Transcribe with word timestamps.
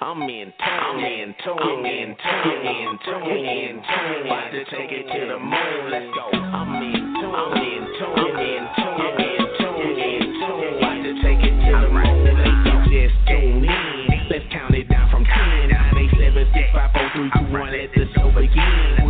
I'm 0.00 0.22
in 0.22 0.28
tune, 0.28 0.68
I'm 0.68 0.98
in 1.04 1.34
tune, 1.44 1.58
I'm 1.58 1.84
in 1.84 2.16
tune, 2.16 2.24
I'm 2.24 2.66
in 2.66 2.98
tune, 3.04 3.14
I'm 3.14 3.32
in 3.32 3.82
tune. 3.82 4.26
About 4.26 4.50
to 4.50 4.64
take 4.64 4.92
it 4.92 5.04
to 5.12 5.20
the 5.28 5.38
moon, 5.38 5.90
let's 5.90 6.06
go. 6.14 6.28
I'm 6.32 6.82
in 6.82 7.14
tune, 7.20 7.34
I'm 7.34 7.52
in 7.56 7.84
tune, 7.96 8.16
I'm 8.16 8.40
in 8.40 8.64
tune, 8.74 9.00
I'm 9.00 9.18
in 9.20 9.44
tune, 9.58 9.80
I'm 9.80 9.98
in 9.98 10.24
tune. 10.40 10.76
About 10.78 11.02
to 11.04 11.12
take 11.22 11.42
it 11.44 11.56
to 11.56 11.72
the 11.80 11.90
moon, 11.90 12.24
let's 12.36 12.58
go. 12.64 12.74
Just 12.88 13.16
tune 13.28 13.64
in, 13.64 14.28
let's 14.30 14.44
count 14.52 14.74
it 14.74 14.88
down 14.88 15.10
from 15.10 15.24
10, 15.24 15.68
9, 15.68 15.96
8, 15.96 16.10
7, 16.18 16.48
6, 16.52 16.68
5, 16.72 16.90
4, 16.92 17.10
3, 17.12 17.30
2, 17.46 17.52
1, 17.52 17.72
let 17.72 17.90
the 17.94 18.04
show 18.16 18.28
begin. 18.32 19.03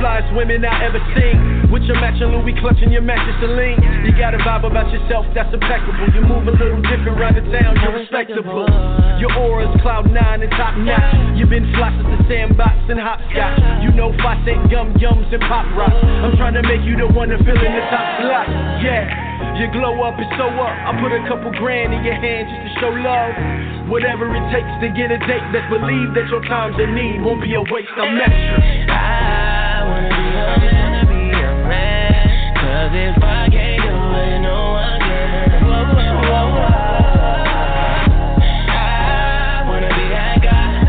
Flyest 0.00 0.32
women 0.34 0.64
I 0.64 0.88
ever 0.88 0.98
seen. 1.14 1.68
With 1.70 1.84
your 1.84 2.00
matching 2.00 2.32
Louis 2.32 2.56
clutching 2.58 2.90
your 2.90 3.04
matches 3.04 3.36
Celine. 3.38 3.78
You 4.02 4.10
got 4.16 4.34
a 4.34 4.40
vibe 4.42 4.66
about 4.66 4.90
yourself 4.90 5.28
that's 5.36 5.52
impeccable. 5.52 6.08
You 6.10 6.24
move 6.24 6.48
a 6.48 6.56
little 6.56 6.82
different 6.82 7.14
around 7.14 7.36
the 7.36 7.44
town, 7.52 7.78
you're 7.78 7.94
respectable. 7.94 8.66
Your 9.20 9.30
aura's 9.36 9.70
cloud 9.84 10.10
nine 10.10 10.42
and 10.42 10.50
top 10.56 10.74
notch. 10.80 11.38
You've 11.38 11.52
been 11.52 11.68
fly 11.76 11.92
since 11.94 12.08
the 12.08 12.18
sandbox 12.26 12.74
and 12.88 12.98
hopscotch. 12.98 13.84
You 13.84 13.92
know 13.92 14.10
Fosse, 14.18 14.56
gum 14.72 14.96
yums 14.98 15.28
and 15.30 15.44
pop 15.46 15.68
rocks. 15.76 15.94
I'm 15.94 16.34
trying 16.40 16.56
to 16.56 16.64
make 16.64 16.82
you 16.82 16.96
the 16.96 17.06
one 17.06 17.28
to 17.28 17.38
fill 17.38 17.60
in 17.60 17.72
the 17.76 17.84
top 17.92 18.06
slot. 18.24 18.48
Yeah. 18.82 19.30
You 19.60 19.70
glow 19.72 20.00
up 20.02 20.16
and 20.16 20.30
so 20.40 20.48
up. 20.48 20.72
I 20.72 20.96
put 21.00 21.12
a 21.12 21.20
couple 21.28 21.52
grand 21.52 21.92
in 21.92 22.02
your 22.02 22.16
hand 22.16 22.48
just 22.48 22.60
to 22.64 22.70
show 22.80 22.92
love. 22.92 23.88
Whatever 23.92 24.26
it 24.32 24.44
takes 24.52 24.72
to 24.80 24.88
get 24.96 25.12
a 25.12 25.18
date, 25.28 25.44
let's 25.52 25.68
believe 25.68 26.14
that 26.16 26.28
your 26.32 26.42
time's 26.48 26.80
in 26.80 26.94
need 26.94 27.20
won't 27.20 27.42
be 27.42 27.54
a 27.54 27.60
waste. 27.60 27.92
I'm 27.96 28.16
extra. 28.16 29.59
I 29.80 29.88
wanna 29.88 30.12
be 30.12 30.28
a 30.28 30.60
man, 30.60 31.08
be 31.08 31.32
a 31.32 31.52
man. 31.64 32.52
Cause 32.52 32.92
if 32.92 33.16
I 33.16 33.48
can't 33.48 33.80
do 33.80 33.96
it, 33.96 34.44
no 34.44 34.76
one 34.76 35.00
can. 35.00 35.64
Whoa, 35.64 35.88
whoa, 35.96 36.20
whoa, 36.20 36.52
whoa. 36.52 36.68
I 38.76 39.64
wanna 39.64 39.88
be 39.88 40.04
that 40.12 40.36
guy 40.44 40.84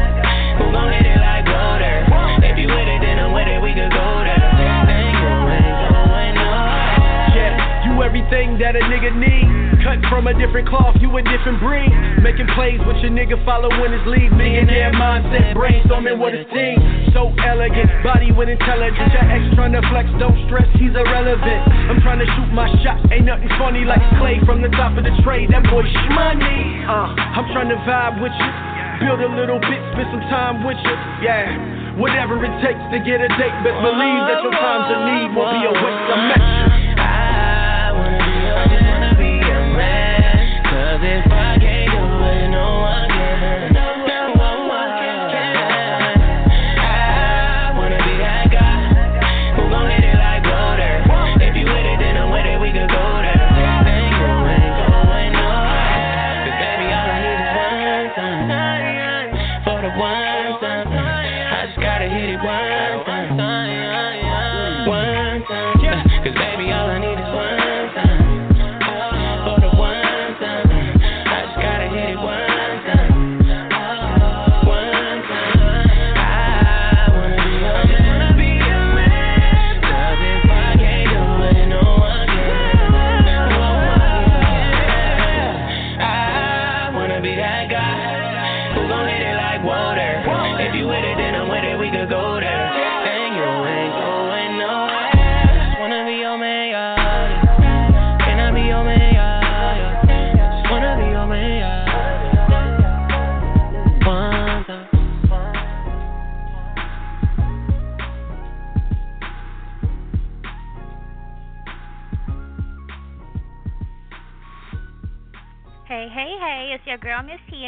who 0.59 0.75
gon' 0.75 0.91
hit 0.91 1.07
it 1.07 1.23
like 1.23 1.47
water. 1.47 2.03
If 2.43 2.59
you 2.59 2.67
with 2.67 2.91
it, 2.91 2.99
then 2.99 3.15
I'm 3.23 3.31
with 3.31 3.47
it, 3.47 3.63
we 3.63 3.71
could 3.71 3.95
go 3.95 4.07
there. 4.27 4.43
Then 4.59 5.07
you 5.07 5.23
ain't 5.55 5.71
going 5.87 6.35
nowhere. 6.35 7.31
Yeah, 7.31 7.87
you 7.87 8.03
everything 8.03 8.59
that 8.59 8.75
a 8.75 8.83
nigga 8.91 9.15
need. 9.15 9.60
Cut 9.81 9.97
from 10.13 10.29
a 10.29 10.33
different 10.37 10.69
cloth, 10.69 10.93
you 11.01 11.09
a 11.17 11.21
different 11.25 11.57
breed. 11.57 11.89
Making 12.21 12.45
plays 12.53 12.77
with 12.85 13.01
your 13.01 13.09
nigga 13.09 13.33
following 13.41 13.89
his 13.89 14.05
lead. 14.05 14.29
Millionaire 14.29 14.93
mindset, 14.93 15.57
brainstorming 15.57 16.21
with 16.21 16.37
his 16.37 16.45
team. 16.53 16.77
So 17.17 17.33
elegant, 17.41 17.89
body 18.05 18.29
with 18.29 18.47
intelligence. 18.47 19.09
Your 19.09 19.25
ex 19.25 19.41
trying 19.57 19.73
to 19.73 19.81
flex, 19.89 20.05
don't 20.21 20.37
stress, 20.45 20.69
he's 20.77 20.93
irrelevant. 20.93 21.61
I'm 21.89 21.97
trying 22.05 22.21
to 22.21 22.29
shoot 22.37 22.53
my 22.53 22.69
shot, 22.85 23.01
ain't 23.09 23.25
nothing 23.25 23.49
funny 23.57 23.81
like 23.81 24.05
Clay 24.21 24.37
from 24.45 24.61
the 24.61 24.69
top 24.77 24.93
of 24.97 25.03
the 25.03 25.13
trade. 25.25 25.49
That 25.49 25.65
boy 25.65 25.81
money. 26.13 26.85
Uh, 26.85 27.17
I'm 27.17 27.49
trying 27.49 27.73
to 27.73 27.79
vibe 27.81 28.21
with 28.21 28.33
you. 28.37 28.51
Build 29.01 29.17
a 29.17 29.33
little 29.33 29.57
bit, 29.57 29.81
spend 29.97 30.13
some 30.13 30.25
time 30.29 30.61
with 30.61 30.77
you. 30.77 30.95
Yeah. 31.25 31.97
Whatever 31.97 32.37
it 32.37 32.53
takes 32.61 32.79
to 32.93 33.01
get 33.01 33.17
a 33.17 33.29
date, 33.33 33.55
best 33.65 33.81
believe 33.81 34.21
that 34.29 34.45
your 34.45 34.53
time's 34.53 34.93
in 34.93 35.01
need 35.09 35.29
won't 35.33 35.51
be 35.57 35.65
a 35.65 35.73
waste. 35.73 36.05
I'm 36.13 36.31
extra. 36.37 36.69
I 36.69 36.70
gotta 62.01 62.15
hit 62.15 62.29
it 62.31 62.41
one 62.41 62.90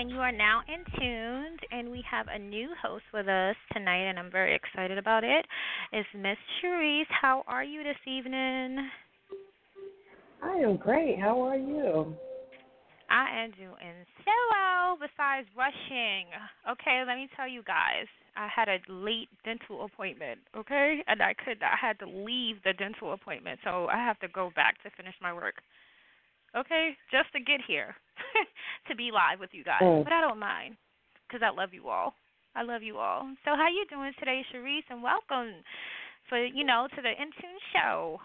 and 0.04 0.12
you 0.12 0.20
are 0.20 0.34
now 0.34 0.60
in 0.68 0.84
tuned. 1.00 1.60
And 1.72 1.90
we 1.90 2.04
have 2.12 2.28
a 2.30 2.38
new 2.38 2.68
host 2.82 3.06
with 3.14 3.30
us 3.30 3.56
tonight, 3.72 4.04
and 4.10 4.20
I'm 4.20 4.30
very 4.30 4.54
excited 4.54 4.98
about 4.98 5.24
it. 5.24 5.46
It's 5.94 6.10
Miss 6.14 6.36
Cherise. 6.60 7.08
How 7.10 7.46
are 7.48 7.64
you 7.64 7.84
this 7.84 7.96
evening? 8.06 8.90
I 10.44 10.56
am 10.58 10.76
great. 10.76 11.18
How 11.22 11.42
are 11.44 11.56
you? 11.56 12.14
I 13.10 13.46
am 13.46 13.52
doing 13.52 13.96
so 14.26 14.36
well, 14.52 14.98
besides 15.00 15.48
rushing. 15.56 16.28
Okay, 16.70 17.04
let 17.08 17.16
me 17.16 17.30
tell 17.38 17.48
you 17.48 17.64
guys. 17.64 18.08
I 18.36 18.50
had 18.54 18.68
a 18.68 18.80
late 18.92 19.30
dental 19.46 19.86
appointment, 19.86 20.40
okay? 20.58 21.00
And 21.08 21.22
I 21.22 21.34
could 21.34 21.64
I 21.64 21.78
had 21.80 21.98
to 22.00 22.08
leave 22.08 22.58
the 22.66 22.74
dental 22.74 23.14
appointment, 23.14 23.62
so 23.64 23.88
I 23.88 24.04
have 24.04 24.20
to 24.20 24.28
go 24.28 24.52
back 24.54 24.84
to 24.84 24.90
finish 24.98 25.16
my 25.22 25.32
work. 25.32 25.56
Okay? 26.58 26.98
Just 27.10 27.32
to 27.32 27.40
get 27.40 27.62
here. 27.66 27.96
to 28.88 28.96
be 28.96 29.12
live 29.12 29.40
with 29.40 29.50
you 29.54 29.64
guys, 29.64 29.82
Mm. 29.82 30.04
but 30.04 30.14
I 30.14 30.22
don't 30.22 30.40
mind 30.40 30.76
because 31.28 31.42
I 31.46 31.50
love 31.50 31.74
you 31.74 31.90
all. 31.90 32.14
I 32.56 32.62
love 32.64 32.84
you 32.84 32.98
all. 32.98 33.24
So 33.46 33.52
how 33.56 33.68
you 33.68 33.86
doing 33.90 34.12
today, 34.20 34.46
Cherise? 34.54 34.84
And 34.90 35.02
welcome 35.02 35.54
for 36.30 36.38
you 36.44 36.64
know 36.64 36.88
to 36.96 37.02
the 37.02 37.10
Intune 37.10 37.58
show. 37.74 38.20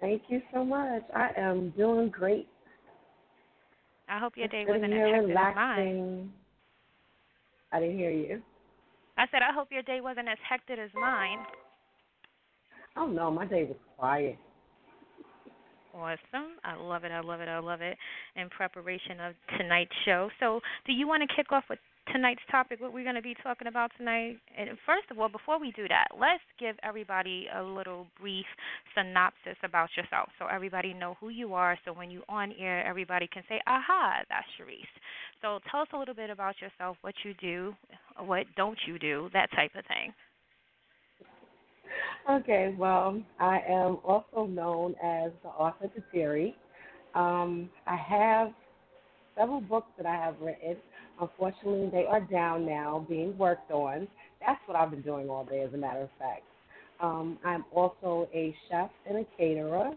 Thank 0.00 0.22
you 0.28 0.40
so 0.52 0.64
much. 0.64 1.02
I 1.14 1.30
am 1.36 1.70
doing 1.76 2.08
great. 2.08 2.48
I 4.08 4.18
hope 4.18 4.36
your 4.36 4.46
Just 4.46 4.52
day 4.52 4.64
wasn't 4.66 4.92
as 4.92 4.98
hectic 5.00 5.14
as 5.14 5.24
mine. 5.26 5.28
relaxing. 5.28 6.32
I 7.72 7.80
didn't 7.80 7.98
hear 7.98 8.10
you. 8.10 8.42
I 9.18 9.26
said 9.30 9.42
I 9.42 9.52
hope 9.52 9.68
your 9.70 9.82
day 9.82 10.00
wasn't 10.00 10.28
as 10.28 10.38
hectic 10.48 10.78
as 10.78 10.90
mine. 10.94 11.38
Oh 12.96 13.06
no, 13.06 13.30
my 13.30 13.44
day 13.44 13.64
was 13.64 13.76
quiet. 13.96 14.38
Awesome. 15.98 16.54
I 16.64 16.76
love 16.76 17.02
it. 17.04 17.10
I 17.10 17.20
love 17.20 17.40
it. 17.40 17.48
I 17.48 17.58
love 17.58 17.80
it. 17.80 17.96
In 18.36 18.48
preparation 18.50 19.18
of 19.20 19.34
tonight's 19.58 19.90
show. 20.04 20.30
So, 20.38 20.60
do 20.86 20.92
you 20.92 21.08
want 21.08 21.28
to 21.28 21.36
kick 21.36 21.50
off 21.50 21.64
with 21.68 21.80
tonight's 22.12 22.40
topic, 22.50 22.80
what 22.80 22.92
we're 22.92 23.04
going 23.04 23.16
to 23.16 23.22
be 23.22 23.34
talking 23.42 23.66
about 23.66 23.90
tonight? 23.98 24.36
And 24.56 24.70
first 24.86 25.10
of 25.10 25.18
all, 25.18 25.28
before 25.28 25.60
we 25.60 25.72
do 25.72 25.88
that, 25.88 26.06
let's 26.18 26.42
give 26.58 26.76
everybody 26.82 27.46
a 27.54 27.62
little 27.62 28.06
brief 28.20 28.46
synopsis 28.94 29.56
about 29.62 29.88
yourself 29.96 30.28
so 30.38 30.46
everybody 30.46 30.94
know 30.94 31.16
who 31.20 31.28
you 31.28 31.54
are. 31.54 31.76
So 31.84 31.92
when 31.92 32.10
you 32.10 32.22
on 32.28 32.52
air, 32.58 32.86
everybody 32.86 33.28
can 33.32 33.42
say, 33.48 33.60
aha, 33.66 34.22
that's 34.28 34.46
Cherise. 34.58 34.86
So 35.42 35.58
tell 35.70 35.80
us 35.80 35.88
a 35.92 35.98
little 35.98 36.14
bit 36.14 36.30
about 36.30 36.54
yourself, 36.60 36.96
what 37.02 37.14
you 37.24 37.34
do, 37.40 37.74
what 38.24 38.46
don't 38.56 38.78
you 38.86 38.98
do, 38.98 39.30
that 39.32 39.50
type 39.52 39.72
of 39.76 39.84
thing. 39.86 40.12
Okay, 42.28 42.74
well, 42.78 43.22
I 43.40 43.60
am 43.66 43.98
also 44.04 44.44
known 44.46 44.94
as 45.02 45.30
the 45.42 45.48
author 45.48 45.88
to 45.88 46.02
Terry. 46.12 46.54
Um, 47.14 47.70
I 47.86 47.96
have 47.96 48.52
several 49.34 49.62
books 49.62 49.88
that 49.96 50.04
I 50.04 50.14
have 50.14 50.34
written. 50.38 50.76
Unfortunately, 51.20 51.88
they 51.90 52.04
are 52.04 52.20
down 52.20 52.66
now, 52.66 53.06
being 53.08 53.36
worked 53.38 53.70
on. 53.70 54.06
That's 54.46 54.60
what 54.66 54.76
I've 54.76 54.90
been 54.90 55.00
doing 55.00 55.30
all 55.30 55.46
day, 55.46 55.62
as 55.62 55.72
a 55.72 55.78
matter 55.78 56.02
of 56.02 56.10
fact. 56.18 56.42
Um, 57.00 57.38
I'm 57.44 57.64
also 57.72 58.28
a 58.34 58.54
chef 58.68 58.90
and 59.08 59.18
a 59.18 59.26
caterer, 59.38 59.92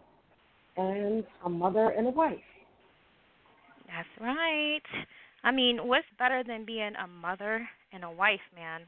and 0.78 1.26
a 1.46 1.50
mother 1.50 1.90
and 1.90 2.08
a 2.08 2.12
wife. 2.12 2.38
That's 3.88 4.08
right. 4.22 4.82
I 5.44 5.52
mean, 5.52 5.86
what's 5.86 6.06
better 6.18 6.44
than 6.48 6.66
being 6.66 6.94
a 6.96 7.08
mother 7.08 7.68
and 7.92 8.06
a 8.06 8.12
wife, 8.12 8.40
man? 8.56 8.84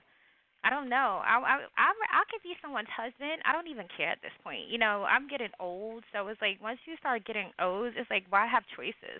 I 0.63 0.69
don't 0.69 0.87
know. 0.87 1.19
I 1.23 1.35
I 1.43 1.55
I 1.75 1.91
I 1.91 2.23
could 2.31 2.41
be 2.43 2.55
someone's 2.61 2.91
husband. 2.95 3.43
I 3.43 3.51
don't 3.51 3.67
even 3.67 3.87
care 3.95 4.09
at 4.09 4.21
this 4.23 4.35
point. 4.43 4.71
You 4.71 4.77
know, 4.79 5.03
I'm 5.03 5.27
getting 5.27 5.51
old, 5.59 6.03
so 6.13 6.27
it's 6.27 6.41
like 6.41 6.63
once 6.63 6.79
you 6.85 6.95
start 6.97 7.25
getting 7.25 7.51
old, 7.59 7.93
it's 7.95 8.09
like 8.09 8.23
why 8.29 8.47
have 8.47 8.63
choices? 8.75 9.19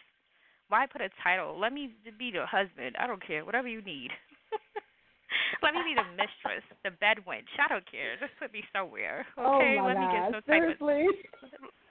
Why 0.69 0.87
put 0.87 1.01
a 1.01 1.09
title? 1.21 1.59
Let 1.59 1.73
me 1.73 1.91
be 2.17 2.31
the 2.31 2.45
husband. 2.47 2.95
I 2.97 3.07
don't 3.07 3.21
care. 3.25 3.45
Whatever 3.45 3.67
you 3.67 3.81
need. 3.81 4.11
Let 5.61 5.73
me 5.73 5.81
be 5.83 5.95
the 5.95 6.07
mistress, 6.15 6.63
the 6.83 6.91
bed 6.91 7.23
wench. 7.27 7.51
I 7.59 7.67
don't 7.67 7.85
care. 7.89 8.15
Just 8.19 8.33
put 8.39 8.51
me 8.53 8.63
somewhere. 8.71 9.25
Oh 9.37 9.57
okay, 9.59 9.75
oh 9.79 9.83
my 9.83 9.87
let 9.93 9.97
me 9.99 10.05
God, 10.05 10.13
get 10.13 10.23
some 10.31 10.41
type 10.47 10.63
of 10.63 10.77
seriously? 10.79 11.07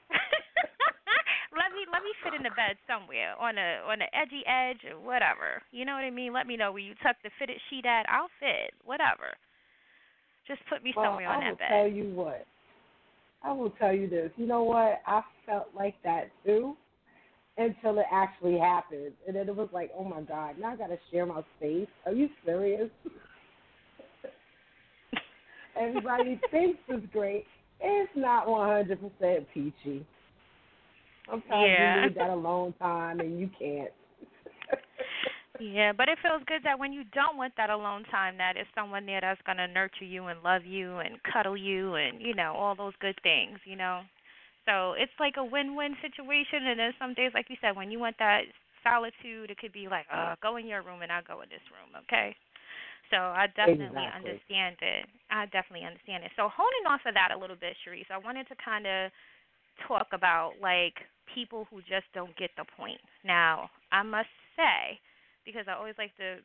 let 1.53 1.73
me 1.73 1.85
let 1.93 2.03
me 2.03 2.13
fit 2.25 2.35
in 2.35 2.43
the 2.43 2.55
bed 2.57 2.81
somewhere 2.89 3.37
on 3.37 3.59
a 3.59 3.85
on 3.85 4.01
the 4.01 4.09
edgy 4.17 4.43
edge 4.49 4.85
or 4.89 4.99
whatever. 5.01 5.61
You 5.71 5.85
know 5.85 5.93
what 5.93 6.05
I 6.05 6.11
mean? 6.11 6.33
Let 6.33 6.47
me 6.47 6.57
know 6.57 6.73
where 6.73 6.83
you 6.83 6.95
tuck 7.03 7.17
the 7.23 7.31
fitted 7.39 7.61
sheet 7.69 7.85
at. 7.85 8.09
I'll 8.09 8.33
fit 8.41 8.73
whatever. 8.85 9.37
Just 10.49 10.61
put 10.69 10.83
me 10.83 10.93
well, 10.97 11.13
somewhere 11.13 11.29
on 11.29 11.41
that 11.41 11.59
bed. 11.59 11.69
I 11.71 11.83
will 11.83 11.89
tell 11.89 11.93
you 11.93 12.11
what. 12.15 12.47
I 13.45 13.53
will 13.53 13.71
tell 13.71 13.93
you 13.95 14.09
this. 14.09 14.31
You 14.37 14.47
know 14.47 14.63
what? 14.63 15.03
I 15.07 15.23
felt 15.47 15.69
like 15.75 15.95
that 16.05 16.31
too 16.45 16.77
until 17.59 17.99
it 17.99 18.07
actually 18.11 18.59
happened. 18.59 19.13
And 19.27 19.37
then 19.37 19.49
it 19.49 19.55
was 19.55 19.69
like, 19.73 19.91
oh 19.97 20.05
my 20.05 20.23
God, 20.23 20.57
now 20.59 20.73
I 20.73 20.77
got 20.77 20.89
to 20.89 20.99
share 21.11 21.27
my 21.27 21.43
space. 21.59 21.89
Are 22.07 22.13
you 22.13 22.29
serious? 22.45 22.89
Everybody 25.79 26.41
thinks 26.51 26.79
it's 26.89 27.07
great. 27.13 27.45
It's 27.81 28.13
not 28.17 28.47
100% 28.47 29.47
peachy. 29.53 30.07
Sometimes 31.29 31.51
Yeah. 31.51 31.97
you 31.97 32.03
need 32.03 32.17
that 32.17 32.31
alone 32.35 32.75
time 32.81 33.21
and 33.21 33.39
you 33.39 33.51
can't. 33.59 33.91
Yeah, 35.61 35.93
but 35.93 36.09
it 36.09 36.19
feels 36.23 36.43
good 36.47 36.63
that 36.65 36.79
when 36.79 36.93
you 36.93 37.05
don't 37.15 37.37
want 37.37 37.53
that 37.57 37.71
alone 37.71 38.05
time, 38.11 38.37
that 38.39 38.57
is 38.57 38.67
someone 38.75 39.07
there 39.07 39.21
that's 39.21 39.41
gonna 39.47 39.69
nurture 39.69 40.05
you 40.05 40.27
and 40.27 40.43
love 40.43 40.65
you 40.65 40.99
and 40.99 41.23
cuddle 41.23 41.57
you 41.57 41.95
and 41.95 42.21
you 42.21 42.35
know 42.35 42.55
all 42.55 42.75
those 42.75 42.95
good 43.01 43.15
things, 43.23 43.59
you 43.65 43.77
know. 43.77 44.01
So 44.67 44.95
it's 44.95 45.13
like 45.19 45.35
a 45.39 45.45
win-win 45.45 45.95
situation. 46.03 46.67
And 46.67 46.79
then 46.79 46.93
some 46.99 47.15
days, 47.15 47.33
like 47.35 47.47
you 47.51 47.57
said, 47.61 47.77
when 47.77 47.91
you 47.91 47.99
want 47.99 48.17
that 48.19 48.43
solitude, 48.83 49.51
it 49.51 49.59
could 49.59 49.73
be 49.73 49.89
like, 49.89 50.07
uh, 50.13 50.35
go 50.43 50.57
in 50.57 50.67
your 50.67 50.83
room 50.83 51.03
and 51.03 51.11
I'll 51.11 51.23
go 51.27 51.43
in 51.43 51.49
this 51.49 51.63
room, 51.71 51.95
okay? 52.07 52.35
So 53.11 53.19
I 53.19 53.47
definitely 53.55 54.07
Exactly. 54.07 54.31
understand 54.33 54.77
it. 54.81 55.05
I 55.31 55.47
definitely 55.47 55.87
understand 55.87 56.25
it. 56.25 56.31
So 56.37 56.49
honing 56.49 56.87
off 56.89 57.03
of 57.07 57.15
that 57.15 57.35
a 57.35 57.39
little 57.39 57.59
bit, 57.59 57.77
Cherise, 57.83 58.09
I 58.11 58.19
wanted 58.19 58.49
to 58.49 58.57
kind 58.63 58.87
of 58.87 59.11
talk 59.87 60.09
about 60.13 60.53
like 60.61 60.95
people 61.35 61.67
who 61.71 61.81
just 61.81 62.07
don't 62.15 62.37
get 62.37 62.51
the 62.57 62.65
point. 62.77 63.01
Now, 63.25 63.71
I 63.91 64.03
must 64.03 64.33
say, 64.57 64.99
because 65.45 65.67
I 65.69 65.75
always 65.75 65.95
like 65.99 66.17
to, 66.17 66.37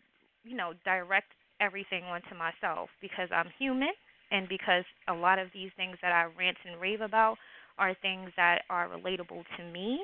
you 0.43 0.55
know, 0.55 0.73
direct 0.85 1.31
everything 1.59 2.03
onto 2.03 2.35
myself 2.35 2.89
because 3.01 3.29
I'm 3.31 3.49
human 3.57 3.91
and 4.31 4.47
because 4.47 4.83
a 5.07 5.13
lot 5.13 5.39
of 5.39 5.47
these 5.53 5.71
things 5.77 5.97
that 6.01 6.11
I 6.11 6.25
rant 6.37 6.57
and 6.65 6.79
rave 6.79 7.01
about 7.01 7.37
are 7.77 7.95
things 8.01 8.31
that 8.37 8.61
are 8.69 8.89
relatable 8.89 9.43
to 9.57 9.63
me 9.71 9.99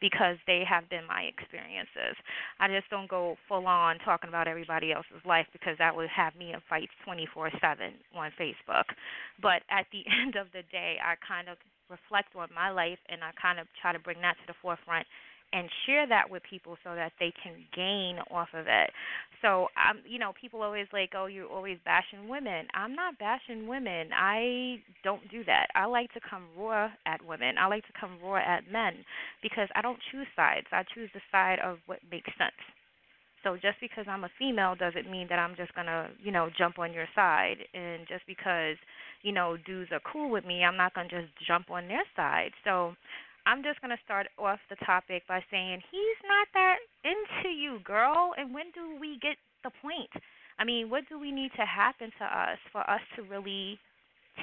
because 0.00 0.36
they 0.46 0.64
have 0.68 0.88
been 0.88 1.04
my 1.06 1.28
experiences. 1.28 2.16
I 2.58 2.68
just 2.68 2.88
don't 2.88 3.08
go 3.08 3.36
full 3.48 3.66
on 3.66 3.98
talking 3.98 4.28
about 4.28 4.48
everybody 4.48 4.92
else's 4.92 5.20
life 5.26 5.46
because 5.52 5.76
that 5.78 5.94
would 5.94 6.08
have 6.08 6.34
me 6.36 6.52
in 6.52 6.60
fights 6.68 6.92
24/7 7.04 7.92
on 8.16 8.32
Facebook. 8.40 8.88
But 9.42 9.62
at 9.70 9.86
the 9.92 10.04
end 10.22 10.36
of 10.36 10.48
the 10.52 10.62
day, 10.72 10.96
I 11.04 11.16
kind 11.16 11.48
of 11.48 11.58
reflect 11.90 12.36
on 12.36 12.48
my 12.54 12.70
life 12.70 12.98
and 13.08 13.22
I 13.22 13.30
kind 13.40 13.58
of 13.58 13.66
try 13.80 13.92
to 13.92 13.98
bring 13.98 14.20
that 14.22 14.36
to 14.38 14.46
the 14.46 14.54
forefront 14.62 15.06
and 15.52 15.68
share 15.84 16.06
that 16.06 16.30
with 16.30 16.42
people 16.48 16.76
so 16.84 16.94
that 16.94 17.12
they 17.18 17.32
can 17.42 17.54
gain 17.74 18.18
off 18.30 18.48
of 18.54 18.66
it. 18.68 18.90
So, 19.42 19.66
um, 19.74 19.98
you 20.06 20.18
know, 20.18 20.32
people 20.40 20.62
always 20.62 20.86
like, 20.92 21.10
"Oh, 21.14 21.26
you're 21.26 21.48
always 21.48 21.78
bashing 21.84 22.28
women." 22.28 22.68
I'm 22.74 22.94
not 22.94 23.18
bashing 23.18 23.66
women. 23.66 24.10
I 24.12 24.80
don't 25.02 25.26
do 25.28 25.42
that. 25.44 25.68
I 25.74 25.86
like 25.86 26.12
to 26.12 26.20
come 26.20 26.46
raw 26.56 26.90
at 27.06 27.22
women. 27.24 27.58
I 27.58 27.66
like 27.66 27.84
to 27.86 27.92
come 27.98 28.18
raw 28.22 28.36
at 28.36 28.68
men 28.70 29.04
because 29.42 29.68
I 29.74 29.82
don't 29.82 29.98
choose 30.12 30.28
sides. 30.36 30.68
I 30.72 30.84
choose 30.94 31.10
the 31.14 31.20
side 31.32 31.58
of 31.58 31.78
what 31.86 31.98
makes 32.10 32.30
sense. 32.38 32.54
So 33.42 33.56
just 33.56 33.80
because 33.80 34.04
I'm 34.06 34.24
a 34.24 34.30
female 34.38 34.74
doesn't 34.74 35.10
mean 35.10 35.26
that 35.28 35.38
I'm 35.38 35.56
just 35.56 35.74
gonna, 35.74 36.10
you 36.22 36.30
know, 36.30 36.50
jump 36.58 36.78
on 36.78 36.92
your 36.92 37.08
side. 37.14 37.56
And 37.74 38.06
just 38.06 38.26
because, 38.26 38.76
you 39.22 39.32
know, 39.32 39.56
dudes 39.66 39.90
are 39.92 40.00
cool 40.10 40.30
with 40.30 40.44
me, 40.44 40.64
I'm 40.64 40.76
not 40.76 40.94
gonna 40.94 41.08
just 41.08 41.28
jump 41.46 41.70
on 41.70 41.88
their 41.88 42.04
side. 42.16 42.52
So 42.64 42.94
I'm 43.46 43.62
just 43.62 43.80
gonna 43.80 43.98
start 44.04 44.28
off 44.38 44.58
the 44.68 44.76
topic 44.84 45.22
by 45.28 45.42
saying 45.50 45.82
he's 45.90 46.20
not 46.26 46.48
that 46.54 46.76
into 47.04 47.48
you, 47.48 47.78
girl. 47.84 48.34
And 48.36 48.54
when 48.54 48.66
do 48.74 48.98
we 49.00 49.18
get 49.20 49.36
the 49.64 49.70
point? 49.82 50.10
I 50.58 50.64
mean, 50.64 50.90
what 50.90 51.04
do 51.08 51.18
we 51.18 51.32
need 51.32 51.50
to 51.56 51.64
happen 51.64 52.10
to 52.18 52.24
us 52.24 52.58
for 52.72 52.88
us 52.88 53.00
to 53.16 53.22
really 53.22 53.78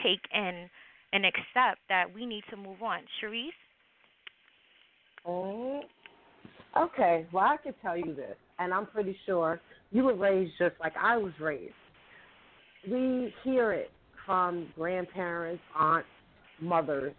take 0.03 0.21
in 0.33 0.69
and 1.13 1.25
accept 1.25 1.79
that 1.89 2.05
we 2.13 2.25
need 2.25 2.43
to 2.49 2.57
move 2.57 2.81
on? 2.81 3.01
Cherise? 3.21 3.49
Mm. 5.27 5.81
Okay, 6.75 7.25
well, 7.31 7.45
I 7.45 7.57
could 7.57 7.75
tell 7.81 7.97
you 7.97 8.13
this, 8.15 8.35
and 8.59 8.73
I'm 8.73 8.85
pretty 8.87 9.15
sure 9.25 9.59
you 9.91 10.03
were 10.03 10.15
raised 10.15 10.53
just 10.59 10.75
like 10.79 10.93
I 11.01 11.17
was 11.17 11.33
raised. 11.39 11.73
We 12.89 13.33
hear 13.43 13.73
it 13.73 13.91
from 14.27 14.67
grandparents, 14.75 15.63
aunts, 15.75 16.07
mothers. 16.61 17.13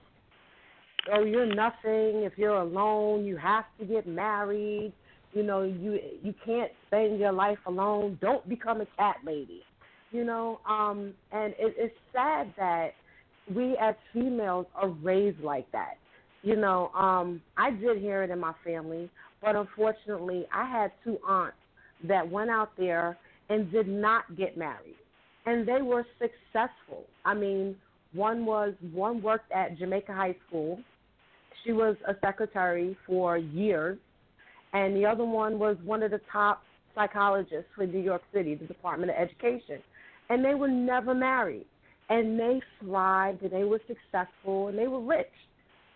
Oh, 1.12 1.24
you're 1.24 1.52
nothing. 1.52 2.22
If 2.22 2.34
you're 2.36 2.60
alone, 2.60 3.24
you 3.24 3.36
have 3.38 3.64
to 3.80 3.84
get 3.84 4.06
married. 4.06 4.92
You 5.32 5.42
know, 5.42 5.62
you 5.62 5.98
you 6.22 6.34
can't 6.44 6.70
spend 6.86 7.18
your 7.18 7.32
life 7.32 7.58
alone. 7.66 8.18
Don't 8.20 8.48
become 8.48 8.80
a 8.80 8.86
cat 8.96 9.16
lady. 9.24 9.62
You 10.12 10.24
know, 10.24 10.60
um, 10.68 11.12
and 11.32 11.52
it, 11.58 11.74
it's 11.76 11.94
sad 12.12 12.54
that 12.56 12.90
we 13.54 13.76
as 13.80 13.94
females 14.12 14.66
are 14.74 14.88
raised 14.88 15.40
like 15.40 15.70
that. 15.72 15.94
You 16.42 16.56
know, 16.56 16.88
um, 16.88 17.42
I 17.56 17.70
did 17.70 17.98
hear 17.98 18.22
it 18.22 18.30
in 18.30 18.38
my 18.38 18.52
family, 18.64 19.10
but 19.42 19.56
unfortunately, 19.56 20.46
I 20.52 20.68
had 20.70 20.92
two 21.04 21.18
aunts 21.26 21.56
that 22.06 22.30
went 22.30 22.50
out 22.50 22.70
there 22.78 23.18
and 23.48 23.70
did 23.72 23.88
not 23.88 24.36
get 24.36 24.56
married, 24.56 24.96
and 25.48 25.66
they 25.66 25.80
were 25.80 26.04
successful. 26.18 27.04
I 27.24 27.32
mean, 27.32 27.74
one 28.12 28.44
was 28.44 28.74
one 28.92 29.22
worked 29.22 29.50
at 29.50 29.78
Jamaica 29.78 30.12
High 30.12 30.36
School. 30.46 30.78
She 31.64 31.72
was 31.72 31.96
a 32.06 32.14
secretary 32.20 32.96
for 33.06 33.38
years, 33.38 33.98
and 34.74 34.94
the 34.94 35.06
other 35.06 35.24
one 35.24 35.58
was 35.58 35.76
one 35.84 36.02
of 36.02 36.10
the 36.10 36.20
top 36.30 36.62
psychologists 36.94 37.70
for 37.74 37.86
New 37.86 38.00
York 38.00 38.22
City, 38.32 38.54
the 38.56 38.66
Department 38.66 39.10
of 39.10 39.16
Education, 39.16 39.78
and 40.28 40.44
they 40.44 40.54
were 40.54 40.68
never 40.68 41.14
married, 41.14 41.66
and 42.10 42.38
they 42.38 42.60
thrived, 42.80 43.42
and 43.42 43.50
they 43.50 43.64
were 43.64 43.80
successful, 43.86 44.68
and 44.68 44.78
they 44.78 44.86
were 44.86 45.00
rich. 45.00 45.26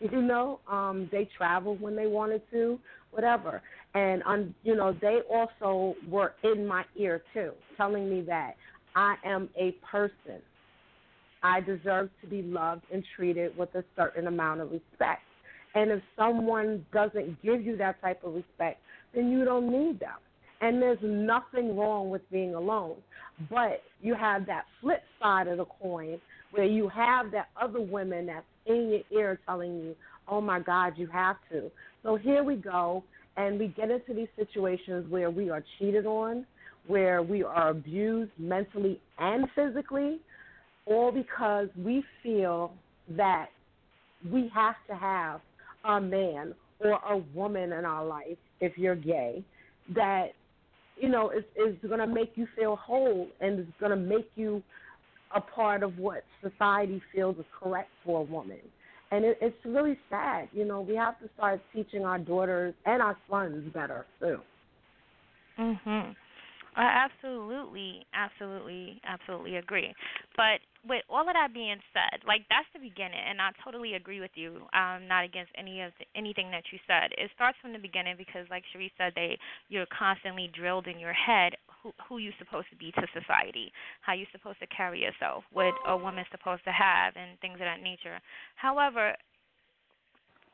You 0.00 0.22
know, 0.22 0.60
um, 0.70 1.08
they 1.12 1.28
traveled 1.36 1.80
when 1.80 1.94
they 1.94 2.06
wanted 2.06 2.42
to, 2.52 2.78
whatever. 3.10 3.62
And 3.94 4.22
um, 4.24 4.54
you 4.62 4.74
know, 4.74 4.96
they 5.00 5.20
also 5.30 5.94
were 6.08 6.32
in 6.42 6.66
my 6.66 6.84
ear 6.96 7.22
too, 7.34 7.52
telling 7.76 8.08
me 8.08 8.22
that 8.22 8.56
I 8.94 9.16
am 9.24 9.48
a 9.58 9.72
person. 9.90 10.40
I 11.42 11.60
deserve 11.60 12.10
to 12.20 12.26
be 12.28 12.42
loved 12.42 12.82
and 12.92 13.02
treated 13.16 13.56
with 13.56 13.74
a 13.74 13.84
certain 13.96 14.26
amount 14.26 14.60
of 14.60 14.70
respect. 14.70 15.22
And 15.74 15.90
if 15.90 16.02
someone 16.16 16.84
doesn't 16.92 17.42
give 17.42 17.64
you 17.64 17.76
that 17.78 18.00
type 18.00 18.22
of 18.24 18.34
respect, 18.34 18.80
then 19.14 19.30
you 19.30 19.44
don't 19.44 19.70
need 19.70 19.98
them. 20.00 20.18
And 20.60 20.80
there's 20.80 20.98
nothing 21.02 21.76
wrong 21.76 22.10
with 22.10 22.22
being 22.30 22.54
alone. 22.54 22.96
But 23.50 23.82
you 24.00 24.14
have 24.14 24.46
that 24.46 24.64
flip 24.80 25.02
side 25.20 25.48
of 25.48 25.58
the 25.58 25.64
coin 25.64 26.20
where 26.52 26.66
you 26.66 26.88
have 26.88 27.32
that 27.32 27.48
other 27.60 27.80
woman 27.80 28.26
that's 28.26 28.44
in 28.66 29.02
your 29.10 29.20
ear 29.20 29.40
telling 29.46 29.78
you, 29.78 29.96
oh 30.28 30.40
my 30.40 30.60
God, 30.60 30.92
you 30.96 31.08
have 31.08 31.36
to. 31.50 31.70
So 32.02 32.16
here 32.16 32.44
we 32.44 32.56
go, 32.56 33.02
and 33.36 33.58
we 33.58 33.68
get 33.68 33.90
into 33.90 34.14
these 34.14 34.28
situations 34.36 35.10
where 35.10 35.30
we 35.30 35.50
are 35.50 35.64
cheated 35.78 36.06
on, 36.06 36.46
where 36.86 37.22
we 37.22 37.42
are 37.42 37.70
abused 37.70 38.32
mentally 38.38 39.00
and 39.18 39.46
physically, 39.54 40.20
all 40.86 41.12
because 41.12 41.68
we 41.76 42.04
feel 42.22 42.72
that 43.16 43.46
we 44.30 44.50
have 44.54 44.74
to 44.88 44.94
have 44.94 45.40
a 45.84 46.00
man 46.00 46.54
or 46.80 46.98
a 47.08 47.18
woman 47.34 47.72
in 47.72 47.84
our 47.84 48.04
life, 48.04 48.38
if 48.60 48.76
you're 48.76 48.96
gay, 48.96 49.44
that 49.94 50.28
you 50.96 51.08
know 51.08 51.30
is 51.30 51.44
is 51.56 51.76
going 51.88 52.00
to 52.00 52.06
make 52.06 52.32
you 52.34 52.46
feel 52.56 52.76
whole 52.76 53.28
and 53.40 53.60
is 53.60 53.66
going 53.80 53.90
to 53.90 53.96
make 53.96 54.28
you 54.36 54.62
a 55.34 55.40
part 55.40 55.82
of 55.82 55.98
what 55.98 56.24
society 56.42 57.00
feels 57.14 57.36
is 57.38 57.44
correct 57.58 57.88
for 58.04 58.20
a 58.20 58.24
woman. 58.24 58.58
And 59.10 59.24
it, 59.24 59.38
it's 59.40 59.56
really 59.64 59.98
sad. 60.10 60.48
You 60.52 60.64
know, 60.64 60.80
we 60.80 60.94
have 60.96 61.18
to 61.20 61.28
start 61.36 61.60
teaching 61.74 62.04
our 62.04 62.18
daughters 62.18 62.74
and 62.86 63.02
our 63.02 63.16
sons 63.30 63.72
better 63.72 64.06
too. 64.20 64.40
Mhm. 65.58 66.16
I 66.74 67.04
absolutely, 67.04 68.06
absolutely, 68.14 69.00
absolutely 69.04 69.56
agree. 69.56 69.92
But 70.36 70.64
with 70.88 71.04
all 71.10 71.20
of 71.28 71.34
that 71.34 71.52
being 71.52 71.76
said, 71.92 72.24
like 72.26 72.48
that's 72.48 72.66
the 72.72 72.80
beginning, 72.80 73.20
and 73.20 73.42
I 73.42 73.50
totally 73.62 73.92
agree 73.94 74.20
with 74.20 74.32
you. 74.34 74.64
I'm 74.72 75.06
not 75.06 75.24
against 75.24 75.52
any 75.56 75.82
of 75.82 75.92
the, 76.00 76.06
anything 76.16 76.50
that 76.50 76.64
you 76.72 76.78
said. 76.88 77.12
It 77.20 77.30
starts 77.34 77.58
from 77.60 77.72
the 77.72 77.78
beginning 77.78 78.16
because, 78.16 78.48
like 78.48 78.64
Cherie 78.72 78.92
said, 78.96 79.12
they 79.14 79.36
you're 79.68 79.86
constantly 79.92 80.50
drilled 80.56 80.86
in 80.88 80.98
your 80.98 81.12
head 81.12 81.52
who 81.82 81.92
who 82.08 82.16
you're 82.18 82.36
supposed 82.38 82.70
to 82.70 82.76
be 82.76 82.90
to 82.92 83.04
society, 83.12 83.70
how 84.00 84.14
you're 84.14 84.32
supposed 84.32 84.60
to 84.60 84.66
carry 84.72 85.04
yourself, 85.04 85.44
what 85.52 85.74
a 85.86 85.96
woman's 85.96 86.32
supposed 86.32 86.64
to 86.64 86.72
have, 86.72 87.12
and 87.20 87.38
things 87.40 87.60
of 87.60 87.68
that 87.68 87.84
nature. 87.84 88.16
However, 88.56 89.12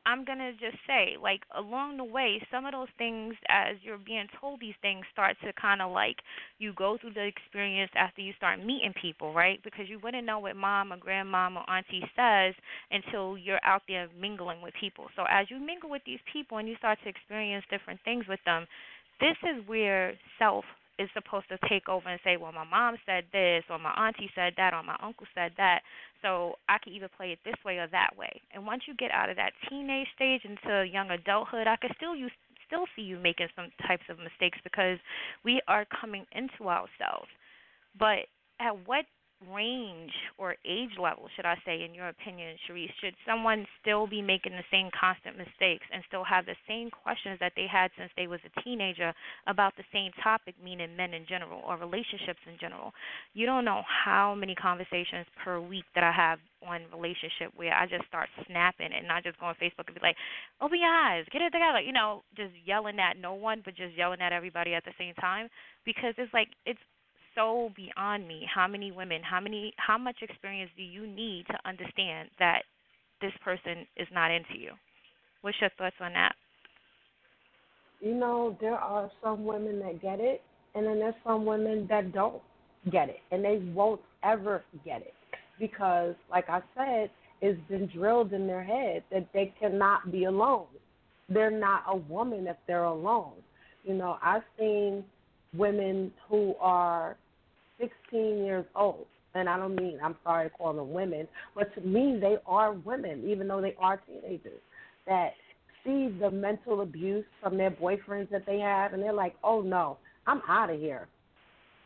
I'm 0.09 0.25
gonna 0.25 0.53
just 0.53 0.79
say, 0.87 1.17
like 1.21 1.43
along 1.55 1.99
the 1.99 2.05
way, 2.05 2.41
some 2.51 2.65
of 2.65 2.73
those 2.73 2.89
things, 2.97 3.35
as 3.51 3.77
you're 3.83 3.99
being 3.99 4.27
told 4.41 4.59
these 4.59 4.75
things, 4.81 5.05
start 5.13 5.37
to 5.45 5.53
kind 5.53 5.83
of 5.83 5.93
like 5.93 6.17
you 6.59 6.73
go 6.73 6.97
through 6.99 7.13
the 7.13 7.27
experience 7.27 7.91
after 7.95 8.23
you 8.23 8.33
start 8.39 8.59
meeting 8.59 8.95
people, 8.99 9.35
right? 9.35 9.61
Because 9.63 9.85
you 9.87 10.01
wouldn't 10.03 10.25
know 10.25 10.39
what 10.39 10.57
mom 10.57 10.95
or 10.95 10.97
grandmom 10.97 11.57
or 11.57 11.71
auntie 11.71 12.09
says 12.17 12.55
until 12.91 13.37
you're 13.37 13.61
out 13.63 13.83
there 13.87 14.09
mingling 14.19 14.63
with 14.63 14.73
people. 14.81 15.09
So 15.15 15.25
as 15.29 15.51
you 15.51 15.61
mingle 15.61 15.91
with 15.91 16.03
these 16.07 16.21
people 16.33 16.57
and 16.57 16.67
you 16.67 16.77
start 16.77 16.99
to 17.05 17.11
experience 17.11 17.67
different 17.71 18.01
things 18.03 18.25
with 18.27 18.41
them, 18.47 18.67
this 19.21 19.37
is 19.45 19.61
where 19.69 20.15
self 20.39 20.65
is 20.99 21.09
supposed 21.15 21.49
to 21.49 21.59
take 21.69 21.89
over 21.89 22.09
and 22.09 22.21
say, 22.25 22.37
well, 22.37 22.53
my 22.53 22.65
mom 22.65 22.97
said 23.07 23.25
this, 23.33 23.63
or 23.71 23.79
my 23.79 23.93
auntie 23.93 24.31
said 24.35 24.55
that, 24.57 24.75
or 24.75 24.83
my 24.83 24.97
uncle 25.03 25.27
said 25.35 25.53
that. 25.57 25.83
So 26.23 26.57
I 26.69 26.79
can 26.79 26.93
either 26.93 27.09
play 27.09 27.33
it 27.33 27.39
this 27.45 27.55
way 27.65 27.79
or 27.79 27.87
that 27.89 28.11
way. 28.17 28.43
And 28.53 28.67
once 28.67 28.83
you 28.87 28.95
get 28.95 29.11
out 29.13 29.31
of 29.31 29.37
that 29.37 29.53
teenage 29.69 30.09
stage 30.15 30.43
into 30.45 30.85
young 30.85 31.11
adulthood, 31.11 31.67
I 31.67 31.77
can 31.77 31.91
still 31.97 32.17
use 32.17 32.33
still 32.67 32.85
see 32.95 33.03
you 33.03 33.19
making 33.19 33.49
some 33.57 33.71
types 33.87 34.03
of 34.11 34.19
mistakes 34.19 34.59
because 34.63 34.99
we 35.43 35.61
are 35.69 35.87
coming 36.01 36.27
into 36.33 36.69
ourselves. 36.69 37.33
But 37.99 38.29
at 38.61 38.87
what 38.87 39.07
range 39.47 40.13
or 40.37 40.57
age 40.67 40.99
level, 41.01 41.29
should 41.37 41.47
I 41.47 41.57
say, 41.65 41.85
in 41.85 41.95
your 41.95 42.09
opinion, 42.09 42.57
Cherise, 42.67 42.91
should 43.01 43.15
someone 43.27 43.67
still 43.81 44.07
be 44.07 44.21
making 44.21 44.53
the 44.53 44.67
same 44.71 44.91
constant 44.99 45.39
mistakes 45.39 45.87
and 45.93 46.03
still 46.09 46.25
have 46.25 46.47
the 46.47 46.57
same 46.67 46.91
questions 46.91 47.39
that 47.41 47.53
they 47.55 47.67
had 47.71 47.91
since 47.97 48.11
they 48.17 48.27
was 48.27 48.41
a 48.45 48.61
teenager 48.63 49.15
about 49.47 49.77
the 49.77 49.85
same 49.93 50.11
topic, 50.23 50.55
meaning 50.63 50.97
men 50.97 51.15
in 51.15 51.25
general 51.27 51.63
or 51.67 51.77
relationships 51.77 52.41
in 52.47 52.59
general? 52.61 52.93
You 53.35 53.47
don't 53.47 53.65
know 53.65 53.83
how 53.87 54.35
many 54.35 54.55
conversations 54.55 55.27
per 55.45 55.61
week 55.61 55.85
that 55.95 56.05
I 56.05 56.13
have 56.13 56.39
on 56.67 56.83
relationship 56.91 57.55
where 57.55 57.73
I 57.73 57.87
just 57.87 58.07
start 58.09 58.29
snapping 58.47 58.91
and 58.91 59.07
not 59.07 59.23
just 59.23 59.39
go 59.39 59.47
on 59.47 59.55
Facebook 59.63 59.87
and 59.87 59.95
be 59.95 60.03
like, 60.03 60.17
open 60.61 60.81
your 60.81 60.91
eyes, 60.91 61.25
get 61.31 61.43
it 61.43 61.51
together, 61.51 61.81
you 61.81 61.93
know, 61.93 62.23
just 62.37 62.53
yelling 62.65 62.99
at 62.99 63.17
no 63.17 63.35
one 63.35 63.63
but 63.65 63.77
just 63.77 63.95
yelling 63.97 64.21
at 64.21 64.33
everybody 64.33 64.75
at 64.75 64.85
the 64.85 64.97
same 64.99 65.15
time 65.15 65.49
because 65.85 66.15
it's 66.19 66.33
like 66.35 66.49
it's 66.67 66.81
so 67.39 67.71
beyond 67.77 68.27
me 68.27 68.47
how 68.53 68.67
many 68.67 68.91
women 68.91 69.23
how 69.23 69.41
many 69.41 69.73
how 69.77 69.97
much 69.97 70.17
experience 70.23 70.71
do 70.77 70.83
you 70.83 71.07
need 71.07 71.47
to 71.47 71.55
understand 71.65 72.29
that 72.39 72.63
this 73.21 73.33
person 73.45 73.87
is 73.97 74.09
not 74.13 74.31
into 74.31 74.59
you 74.59 74.73
what's 75.43 75.57
your 75.61 75.71
thoughts 75.79 75.97
on 76.01 76.13
that 76.13 76.35
You 78.01 78.15
know, 78.15 78.57
there 78.61 78.77
are 78.77 79.11
some 79.23 79.45
women 79.45 79.81
that 79.81 80.01
get 80.01 80.21
it, 80.21 80.43
and 80.75 80.87
then 80.87 80.99
there's 80.99 81.15
some 81.25 81.45
women 81.45 81.87
that 81.89 82.13
don't 82.13 82.43
get 82.93 83.09
it, 83.09 83.19
and 83.33 83.45
they 83.45 83.59
won't 83.75 84.01
ever 84.23 84.63
get 84.85 85.01
it 85.01 85.15
because, 85.59 86.15
like 86.31 86.49
I 86.49 86.61
said, 86.77 87.11
it's 87.41 87.61
been 87.69 87.89
drilled 87.89 88.33
in 88.33 88.47
their 88.47 88.63
head 88.63 89.03
that 89.11 89.27
they 89.33 89.53
cannot 89.61 90.13
be 90.13 90.25
alone. 90.25 90.67
They're 91.29 91.51
not 91.51 91.85
a 91.89 91.97
woman 91.97 92.47
if 92.47 92.57
they're 92.67 92.85
alone. 92.85 93.35
You 93.85 93.95
know, 93.95 94.19
I've 94.23 94.43
seen 94.59 95.05
women 95.55 96.13
who 96.29 96.55
are 96.61 97.17
16 97.81 98.45
years 98.45 98.65
old, 98.75 99.07
and 99.35 99.49
I 99.49 99.57
don't 99.57 99.77
mean 99.77 99.99
I'm 100.03 100.17
sorry 100.25 100.49
to 100.49 100.57
call 100.57 100.75
them 100.75 100.93
women, 100.93 101.29
but 101.55 101.75
to 101.75 101.81
me 101.81 102.19
they 102.21 102.37
are 102.47 102.73
women, 102.73 103.25
even 103.27 103.49
though 103.49 103.61
they 103.61 103.77
are 103.79 104.01
teenagers 104.07 104.61
that 105.07 105.33
see 105.85 106.15
the 106.21 106.31
mental 106.31 106.83
abuse 106.83 107.25
from 107.43 107.57
their 107.57 107.71
boyfriends 107.71 108.31
that 108.31 108.45
they 108.47 108.59
have, 108.59 108.93
and 108.93 109.03
they're 109.03 109.13
like, 109.13 109.35
oh 109.45 109.63
no, 109.63 109.99
I'm 110.27 110.43
out 110.49 110.71
of 110.71 110.81
here, 110.81 111.09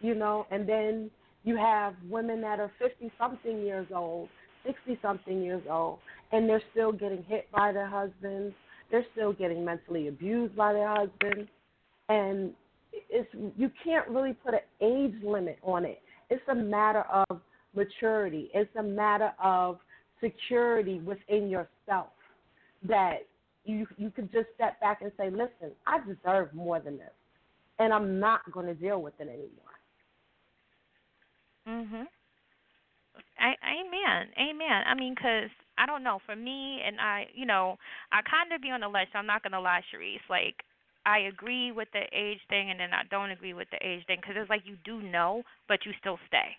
you 0.00 0.14
know. 0.14 0.46
And 0.50 0.68
then 0.68 1.10
you 1.44 1.56
have 1.56 1.94
women 2.08 2.40
that 2.42 2.58
are 2.60 2.70
50 2.78 3.10
something 3.18 3.60
years 3.60 3.86
old, 3.94 4.28
60 4.66 4.98
something 5.02 5.42
years 5.42 5.62
old, 5.70 5.98
and 6.32 6.48
they're 6.48 6.62
still 6.72 6.92
getting 6.92 7.22
hit 7.24 7.50
by 7.52 7.72
their 7.72 7.88
husbands. 7.88 8.54
They're 8.90 9.06
still 9.12 9.32
getting 9.32 9.64
mentally 9.64 10.08
abused 10.08 10.56
by 10.56 10.72
their 10.72 10.88
husbands, 10.88 11.48
and 12.08 12.52
it's 13.12 13.28
you 13.56 13.70
can't 13.84 14.08
really 14.08 14.32
put 14.32 14.54
an 14.54 14.60
age 14.80 15.14
limit 15.22 15.58
on 15.62 15.84
it. 15.84 16.00
It's 16.30 16.42
a 16.48 16.54
matter 16.54 17.02
of 17.02 17.40
maturity. 17.74 18.50
It's 18.54 18.74
a 18.76 18.82
matter 18.82 19.32
of 19.42 19.78
security 20.20 21.00
within 21.00 21.48
yourself 21.48 22.10
that 22.88 23.26
you 23.64 23.86
you 23.96 24.10
could 24.10 24.32
just 24.32 24.46
step 24.54 24.80
back 24.80 25.02
and 25.02 25.12
say, 25.16 25.30
"Listen, 25.30 25.72
I 25.86 25.98
deserve 26.06 26.52
more 26.54 26.80
than 26.80 26.96
this, 26.98 27.12
and 27.78 27.92
I'm 27.92 28.18
not 28.18 28.50
going 28.50 28.66
to 28.66 28.74
deal 28.74 29.02
with 29.02 29.14
it 29.20 29.28
anymore." 29.28 29.48
Mhm. 31.68 32.06
I, 33.38 33.54
amen. 33.64 34.32
Amen. 34.38 34.84
I 34.86 34.94
mean, 34.94 35.14
'cause 35.14 35.50
I 35.78 35.86
don't 35.86 36.02
know. 36.02 36.18
For 36.26 36.36
me, 36.36 36.80
and 36.82 37.00
I, 37.00 37.28
you 37.34 37.46
know, 37.46 37.78
I 38.10 38.22
kind 38.22 38.52
of 38.52 38.60
be 38.60 38.70
on 38.70 38.80
the 38.80 38.88
ledge. 38.88 39.08
So 39.12 39.18
I'm 39.18 39.26
not 39.26 39.42
gonna 39.42 39.60
lie, 39.60 39.82
Cherise. 39.90 40.20
Like, 40.28 40.64
I 41.06 41.20
agree 41.20 41.72
with 41.72 41.88
the 41.92 42.04
age 42.12 42.40
thing, 42.48 42.70
and 42.70 42.80
then 42.80 42.92
I 42.92 43.02
don't 43.10 43.30
agree 43.30 43.54
with 43.54 43.68
the 43.70 43.78
age 43.86 44.04
thing 44.06 44.18
because 44.20 44.36
it's 44.36 44.50
like 44.50 44.62
you 44.64 44.76
do 44.84 45.02
know, 45.02 45.42
but 45.68 45.84
you 45.84 45.92
still 46.00 46.18
stay. 46.28 46.56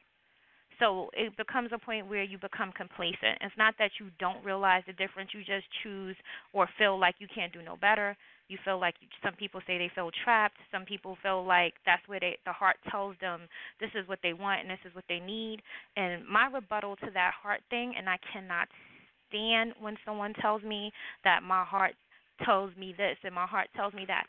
So 0.79 1.09
it 1.13 1.38
becomes 1.38 1.69
a 1.71 1.77
point 1.77 2.07
where 2.07 2.23
you 2.23 2.38
become 2.38 2.71
complacent. 2.73 3.39
It's 3.41 3.57
not 3.57 3.75
that 3.79 3.91
you 4.00 4.09
don't 4.19 4.43
realize 4.43 4.83
the 4.88 4.93
difference. 4.93 5.29
You 5.33 5.41
just 5.41 5.65
choose 5.83 6.15
or 6.51 6.67
feel 6.77 7.00
like 7.00 7.15
you 7.19 7.27
can't 7.33 7.53
do 7.53 7.62
no 7.62 7.77
better. 7.77 8.17
You 8.50 8.57
feel 8.65 8.79
like 8.79 8.95
you, 9.00 9.07
some 9.23 9.35
people 9.35 9.62
say 9.65 9.77
they 9.77 9.91
feel 9.95 10.09
trapped. 10.23 10.57
Some 10.71 10.83
people 10.83 11.17
feel 11.23 11.45
like 11.45 11.75
that's 11.85 12.05
where 12.07 12.19
they, 12.19 12.38
the 12.45 12.51
heart 12.51 12.77
tells 12.91 13.15
them 13.21 13.41
this 13.79 13.91
is 13.95 14.07
what 14.09 14.19
they 14.23 14.33
want 14.33 14.62
and 14.62 14.69
this 14.69 14.83
is 14.85 14.93
what 14.93 15.05
they 15.07 15.19
need. 15.19 15.62
And 15.95 16.27
my 16.27 16.47
rebuttal 16.47 16.97
to 16.97 17.12
that 17.13 17.33
heart 17.41 17.62
thing, 17.69 17.93
and 17.97 18.09
I 18.09 18.17
cannot 18.33 18.67
stand 19.29 19.73
when 19.79 19.95
someone 20.05 20.33
tells 20.41 20.63
me 20.63 20.91
that 21.23 21.43
my 21.43 21.63
heart 21.63 21.93
tells 22.45 22.75
me 22.75 22.93
this 22.97 23.17
and 23.23 23.33
my 23.33 23.45
heart 23.45 23.67
tells 23.75 23.93
me 23.93 24.05
that. 24.07 24.25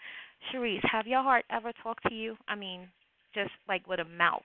Cherise, 0.52 0.80
have 0.90 1.06
your 1.06 1.22
heart 1.22 1.44
ever 1.50 1.72
talked 1.82 2.06
to 2.08 2.14
you? 2.14 2.36
I 2.48 2.54
mean, 2.54 2.88
just 3.34 3.50
like 3.68 3.86
with 3.88 4.00
a 4.00 4.04
mouth 4.04 4.42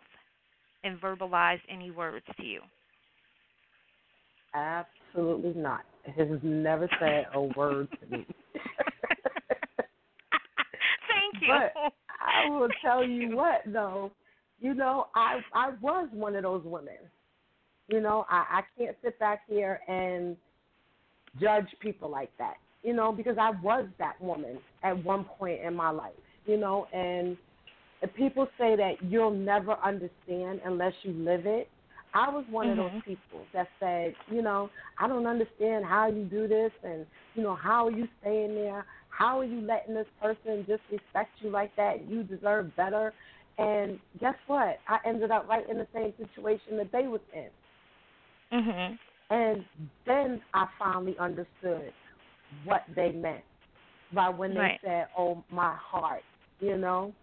and 0.84 1.00
verbalize 1.00 1.60
any 1.70 1.92
words 1.92 2.26
to 2.38 2.44
you? 2.44 2.62
Absolutely 4.54 5.54
not. 5.60 5.82
It 6.06 6.30
has 6.30 6.40
never 6.42 6.90
said 7.00 7.26
a 7.34 7.42
word 7.42 7.88
to 7.92 8.18
me. 8.18 8.26
Thank 11.10 11.42
you. 11.42 11.48
But 11.48 11.74
I 12.20 12.50
will 12.50 12.70
tell 12.82 13.04
you 13.04 13.36
what 13.36 13.62
though, 13.68 14.12
you 14.60 14.74
know, 14.74 15.08
I 15.16 15.40
I 15.54 15.72
was 15.82 16.10
one 16.12 16.36
of 16.36 16.44
those 16.44 16.64
women. 16.64 16.98
You 17.88 18.02
know, 18.02 18.26
I, 18.30 18.60
I 18.60 18.62
can't 18.78 18.96
sit 19.04 19.20
back 19.20 19.42
here 19.48 19.80
and 19.88 20.38
judge 21.40 21.68
people 21.80 22.10
like 22.10 22.32
that. 22.38 22.56
You 22.84 22.94
know, 22.94 23.12
because 23.12 23.38
I 23.40 23.52
was 23.62 23.86
that 24.00 24.20
woman 24.22 24.60
at 24.84 25.04
one 25.04 25.26
point 25.26 25.62
in 25.62 25.76
my 25.76 25.90
life, 25.90 26.14
you 26.46 26.58
know, 26.58 26.88
and 26.94 27.38
if 28.02 28.14
people 28.14 28.48
say 28.58 28.76
that 28.76 28.94
you'll 29.02 29.32
never 29.32 29.74
understand 29.84 30.62
unless 30.66 30.94
you 31.04 31.14
live 31.14 31.46
it. 31.46 31.70
I 32.14 32.30
was 32.30 32.46
one 32.50 32.70
Mhm. 32.70 32.72
of 32.72 32.78
those 32.78 32.92
people 33.06 33.48
that 33.54 33.68
said, 33.80 34.16
you 34.32 34.42
know, 34.42 34.70
I 35.00 35.08
don't 35.08 35.28
understand 35.28 35.86
how 35.86 36.08
you 36.08 36.24
do 36.26 36.48
this 36.48 36.72
and, 36.84 37.06
you 37.36 37.44
know, 37.44 37.56
how 37.56 37.88
are 37.88 37.92
you 37.92 38.08
staying 38.22 38.56
there? 38.56 38.86
How 39.10 39.40
are 39.40 39.46
you 39.46 39.62
letting 39.62 39.94
this 39.96 40.08
person 40.22 40.66
disrespect 40.66 41.32
you 41.40 41.50
like 41.50 41.76
that? 41.76 42.08
You 42.08 42.24
deserve 42.24 42.76
better. 42.76 43.14
And 43.58 44.00
guess 44.20 44.36
what? 44.48 44.80
I 44.88 44.98
ended 45.06 45.32
up 45.32 45.48
right 45.48 45.68
in 45.70 45.78
the 45.78 45.88
same 45.94 46.14
situation 46.18 46.78
that 46.78 46.92
they 46.92 47.08
was 47.08 47.22
in. 47.34 47.50
Mhm. 48.52 48.98
And 49.30 49.66
then 50.06 50.42
I 50.54 50.68
finally 50.78 51.16
understood 51.20 51.94
what 52.64 52.84
they 52.96 53.12
meant 53.12 53.44
by 54.14 54.30
when 54.30 54.52
they 54.52 54.60
Right. 54.60 54.80
said, 54.82 55.08
"Oh, 55.18 55.44
my 55.52 55.76
heart," 55.76 56.24
you 56.60 56.78
know. 56.78 57.14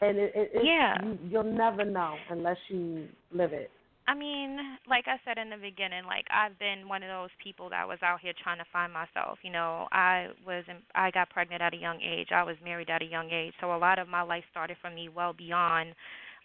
And 0.00 0.18
it, 0.18 0.32
it, 0.34 0.50
it's, 0.52 0.66
Yeah. 0.66 0.96
you, 1.02 1.18
you'll 1.30 1.44
never 1.44 1.84
know 1.84 2.16
unless 2.28 2.58
you 2.68 3.08
live 3.32 3.52
it. 3.52 3.70
I 4.06 4.14
mean, 4.14 4.58
like 4.86 5.04
I 5.08 5.16
said 5.24 5.38
in 5.38 5.48
the 5.48 5.56
beginning, 5.56 6.04
like 6.04 6.26
I've 6.30 6.58
been 6.58 6.88
one 6.88 7.02
of 7.02 7.08
those 7.08 7.30
people 7.42 7.70
that 7.70 7.88
was 7.88 7.98
out 8.02 8.20
here 8.20 8.34
trying 8.42 8.58
to 8.58 8.64
find 8.70 8.92
myself. 8.92 9.38
You 9.42 9.50
know, 9.50 9.88
I 9.92 10.28
was 10.46 10.64
in, 10.68 10.76
I 10.94 11.10
got 11.10 11.30
pregnant 11.30 11.62
at 11.62 11.72
a 11.72 11.78
young 11.78 12.02
age. 12.02 12.28
I 12.30 12.42
was 12.42 12.56
married 12.62 12.90
at 12.90 13.00
a 13.00 13.06
young 13.06 13.30
age. 13.30 13.54
So 13.60 13.74
a 13.74 13.78
lot 13.78 13.98
of 13.98 14.06
my 14.06 14.20
life 14.20 14.44
started 14.50 14.76
for 14.80 14.90
me 14.90 15.08
well 15.08 15.32
beyond 15.32 15.94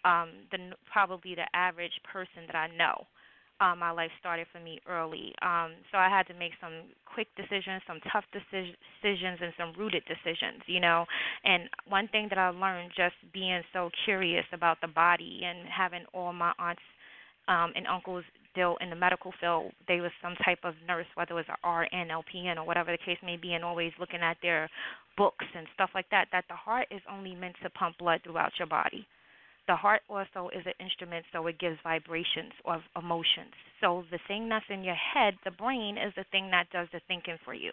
um 0.06 0.30
the 0.50 0.70
probably 0.90 1.34
the 1.34 1.44
average 1.54 1.92
person 2.10 2.46
that 2.46 2.56
I 2.56 2.68
know. 2.74 3.06
Um 3.60 3.78
my 3.78 3.90
life 3.90 4.10
started 4.20 4.46
for 4.52 4.60
me 4.60 4.80
early. 4.88 5.32
Um 5.42 5.72
so 5.90 5.98
I 5.98 6.08
had 6.08 6.26
to 6.28 6.34
make 6.34 6.52
some 6.60 6.72
quick 7.06 7.28
decisions, 7.36 7.82
some 7.86 8.00
tough 8.12 8.24
deci- 8.34 8.76
decisions 9.02 9.38
and 9.42 9.52
some 9.58 9.72
rooted 9.78 10.02
decisions, 10.06 10.62
you 10.66 10.80
know. 10.80 11.06
And 11.44 11.68
one 11.88 12.08
thing 12.08 12.26
that 12.30 12.38
I 12.38 12.48
learned 12.50 12.92
just 12.96 13.14
being 13.32 13.62
so 13.72 13.90
curious 14.04 14.46
about 14.52 14.80
the 14.80 14.88
body 14.88 15.42
and 15.44 15.68
having 15.68 16.04
all 16.14 16.32
my 16.32 16.52
aunts 16.58 16.82
um, 17.48 17.72
and 17.74 17.86
uncles 17.86 18.24
deal 18.54 18.76
in 18.80 18.90
the 18.90 18.96
medical 18.96 19.32
field. 19.40 19.72
They 19.88 20.00
was 20.00 20.10
some 20.22 20.34
type 20.44 20.60
of 20.64 20.74
nurse, 20.86 21.06
whether 21.14 21.32
it 21.32 21.34
was 21.34 21.44
a 21.48 21.68
RN, 21.68 22.08
LPN, 22.08 22.56
or 22.56 22.64
whatever 22.64 22.92
the 22.92 22.98
case 22.98 23.18
may 23.24 23.36
be, 23.36 23.54
and 23.54 23.64
always 23.64 23.92
looking 23.98 24.20
at 24.20 24.36
their 24.42 24.68
books 25.16 25.44
and 25.56 25.66
stuff 25.74 25.90
like 25.94 26.06
that. 26.10 26.28
That 26.32 26.44
the 26.48 26.54
heart 26.54 26.86
is 26.90 27.00
only 27.10 27.34
meant 27.34 27.56
to 27.62 27.70
pump 27.70 27.98
blood 27.98 28.20
throughout 28.24 28.52
your 28.58 28.68
body. 28.68 29.06
The 29.70 29.76
heart 29.76 30.02
also 30.10 30.50
is 30.52 30.66
an 30.66 30.74
instrument, 30.80 31.24
so 31.32 31.46
it 31.46 31.60
gives 31.60 31.78
vibrations 31.84 32.50
of 32.64 32.80
emotions. 32.96 33.54
So 33.80 34.02
the 34.10 34.18
thing 34.26 34.48
that's 34.48 34.64
in 34.68 34.82
your 34.82 34.96
head, 34.96 35.34
the 35.44 35.52
brain, 35.52 35.96
is 35.96 36.12
the 36.16 36.24
thing 36.32 36.50
that 36.50 36.66
does 36.72 36.88
the 36.92 37.00
thinking 37.06 37.38
for 37.44 37.54
you. 37.54 37.70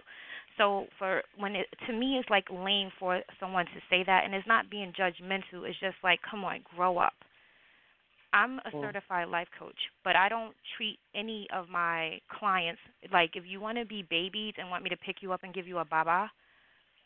So 0.60 0.86
for 1.00 1.24
when 1.39 1.56
it 1.56 1.66
to 1.88 1.94
me, 1.94 2.20
it's 2.20 2.30
like 2.30 2.46
lame 2.51 2.92
for 3.00 3.24
someone 3.39 3.66
to 3.66 3.82
say 3.89 4.04
that, 4.06 4.25
and 4.25 4.36
it's 4.36 4.46
not 4.46 4.70
being 4.70 4.94
judgmental. 4.94 5.68
It's 5.68 5.80
just 5.80 5.98
like, 6.04 6.20
come 6.30 6.46
on, 6.46 6.60
grow 6.75 7.00
up. 7.00 7.13
I'm 8.32 8.60
a 8.60 8.70
certified 8.80 9.30
life 9.30 9.48
coach, 9.58 9.89
but 10.04 10.16
I 10.16 10.30
don't 10.30 10.54
treat 10.77 11.00
any 11.16 11.48
of 11.51 11.68
my 11.68 12.20
clients 12.30 12.82
like 13.12 13.32
if 13.34 13.44
you 13.48 13.60
want 13.60 13.80
to 13.80 13.86
be 13.86 14.06
babies 14.08 14.54
and 14.60 14.70
want 14.70 14.84
me 14.84 14.92
to 14.92 14.98
pick 14.98 15.24
you 15.24 15.34
up 15.34 15.42
and 15.42 15.51
give 15.51 15.66
you 15.66 15.80
a 15.80 15.86
baba, 15.86 16.30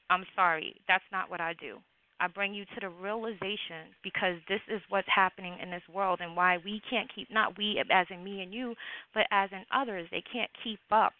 I'm 0.10 0.26
sorry, 0.36 0.76
that's 0.90 1.10
not 1.14 1.30
what 1.30 1.40
I 1.40 1.54
do. 1.54 1.78
I 2.22 2.28
bring 2.28 2.54
you 2.54 2.66
to 2.66 2.80
the 2.80 2.90
realization 2.90 3.90
because 4.04 4.36
this 4.48 4.62
is 4.70 4.80
what's 4.90 5.08
happening 5.14 5.58
in 5.62 5.72
this 5.72 5.82
world 5.92 6.20
and 6.22 6.36
why 6.36 6.60
we 6.64 6.80
can't 6.88 7.10
keep 7.14 7.32
not 7.32 7.58
we 7.58 7.84
as 7.92 8.06
in 8.12 8.24
me 8.24 8.42
and 8.42 8.54
you, 8.54 8.76
but 9.14 9.24
as 9.32 9.50
in 9.52 9.66
others, 9.74 10.08
they 10.12 10.24
can't 10.32 10.52
keep 10.64 10.80
up 10.92 11.14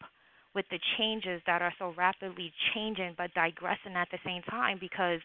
with 0.54 0.66
the 0.70 0.80
changes 0.98 1.42
that 1.48 1.64
are 1.64 1.74
so 1.80 1.94
rapidly 1.98 2.54
changing 2.76 3.16
but 3.18 3.34
digressing 3.34 3.96
at 3.96 4.10
the 4.12 4.20
same 4.24 4.44
time 4.44 4.78
because 4.80 5.20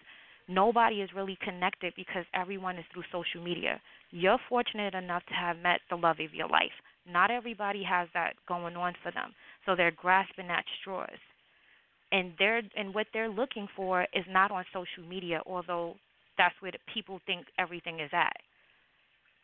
nobody 0.49 1.03
is 1.03 1.11
really 1.15 1.37
connected 1.45 1.93
because 1.95 2.25
everyone 2.33 2.79
is 2.79 2.85
through 2.95 3.05
social 3.13 3.45
media. 3.45 3.79
You're 4.13 4.39
fortunate 4.49 4.95
enough 4.95 5.27
to 5.27 5.35
have 5.35 5.59
met 5.59 5.81
the 5.91 5.97
love 5.97 6.21
of 6.21 6.33
your 6.33 6.49
life. 6.49 6.73
Not 7.07 7.31
everybody 7.31 7.83
has 7.83 8.09
that 8.15 8.35
going 8.49 8.77
on 8.77 8.95
for 9.03 9.13
them. 9.13 9.35
So 9.67 9.77
they're 9.77 9.91
grasping 9.91 10.49
at 10.49 10.65
straws. 10.81 11.19
And 12.17 12.33
they're 12.39 12.63
and 12.75 12.95
what 12.95 13.07
they're 13.13 13.29
looking 13.29 13.69
for 13.77 14.07
is 14.15 14.25
not 14.31 14.51
on 14.51 14.65
social 14.73 15.07
media, 15.07 15.43
although 15.45 15.97
that's 16.39 16.55
where 16.61 16.73
the 16.73 16.79
people 16.95 17.21
think 17.27 17.45
everything 17.59 18.01
is 18.01 18.09
at. 18.15 18.33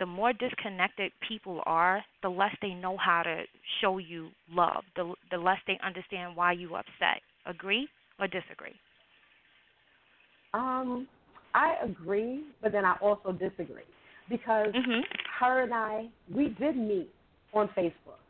The 0.00 0.06
more 0.06 0.32
disconnected 0.32 1.12
people 1.28 1.60
are, 1.66 2.02
the 2.22 2.30
less 2.30 2.56
they 2.62 2.70
know 2.70 2.96
how 2.96 3.24
to 3.24 3.42
show 3.82 3.98
you 3.98 4.28
love. 4.50 4.84
The 4.96 5.12
the 5.30 5.36
less 5.36 5.58
they 5.66 5.78
understand 5.84 6.34
why 6.34 6.52
you 6.52 6.74
upset. 6.74 7.20
Agree 7.44 7.88
or 8.18 8.26
disagree? 8.26 8.74
Um, 10.54 11.06
I 11.54 11.74
agree, 11.84 12.42
but 12.62 12.72
then 12.72 12.86
I 12.86 12.96
also 13.02 13.32
disagree 13.32 13.90
because 14.30 14.72
Mhm. 14.74 15.02
her 15.40 15.60
and 15.64 15.74
I 15.74 16.08
we 16.34 16.48
did 16.58 16.78
meet 16.78 17.10
on 17.52 17.68
Facebook. 17.76 18.22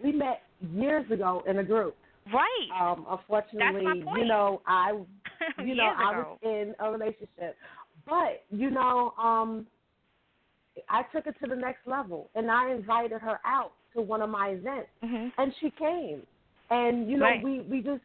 We 0.00 0.12
met 0.12 0.42
years 0.72 1.10
ago 1.10 1.42
in 1.48 1.58
a 1.58 1.64
group. 1.64 1.96
Right. 2.32 2.68
Um, 2.80 3.06
unfortunately, 3.08 3.84
That's 3.84 3.84
my 3.84 4.04
point. 4.04 4.18
you 4.18 4.24
know, 4.26 4.62
I 4.66 4.92
you 5.62 5.74
know, 5.74 5.92
I 5.96 6.16
was 6.16 6.38
in 6.42 6.74
a 6.80 6.90
relationship. 6.90 7.56
But, 8.06 8.44
you 8.50 8.70
know, 8.70 9.12
um 9.18 9.66
I 10.88 11.02
took 11.14 11.26
it 11.26 11.36
to 11.42 11.48
the 11.48 11.56
next 11.56 11.86
level 11.86 12.30
and 12.34 12.50
I 12.50 12.72
invited 12.72 13.20
her 13.20 13.38
out 13.44 13.72
to 13.94 14.02
one 14.02 14.22
of 14.22 14.30
my 14.30 14.48
events 14.50 14.90
Mhm. 15.02 15.32
and 15.38 15.54
she 15.60 15.70
came. 15.70 16.26
And 16.70 17.08
you 17.10 17.16
know, 17.16 17.26
Right. 17.26 17.42
we 17.42 17.60
we 17.60 17.80
just 17.82 18.02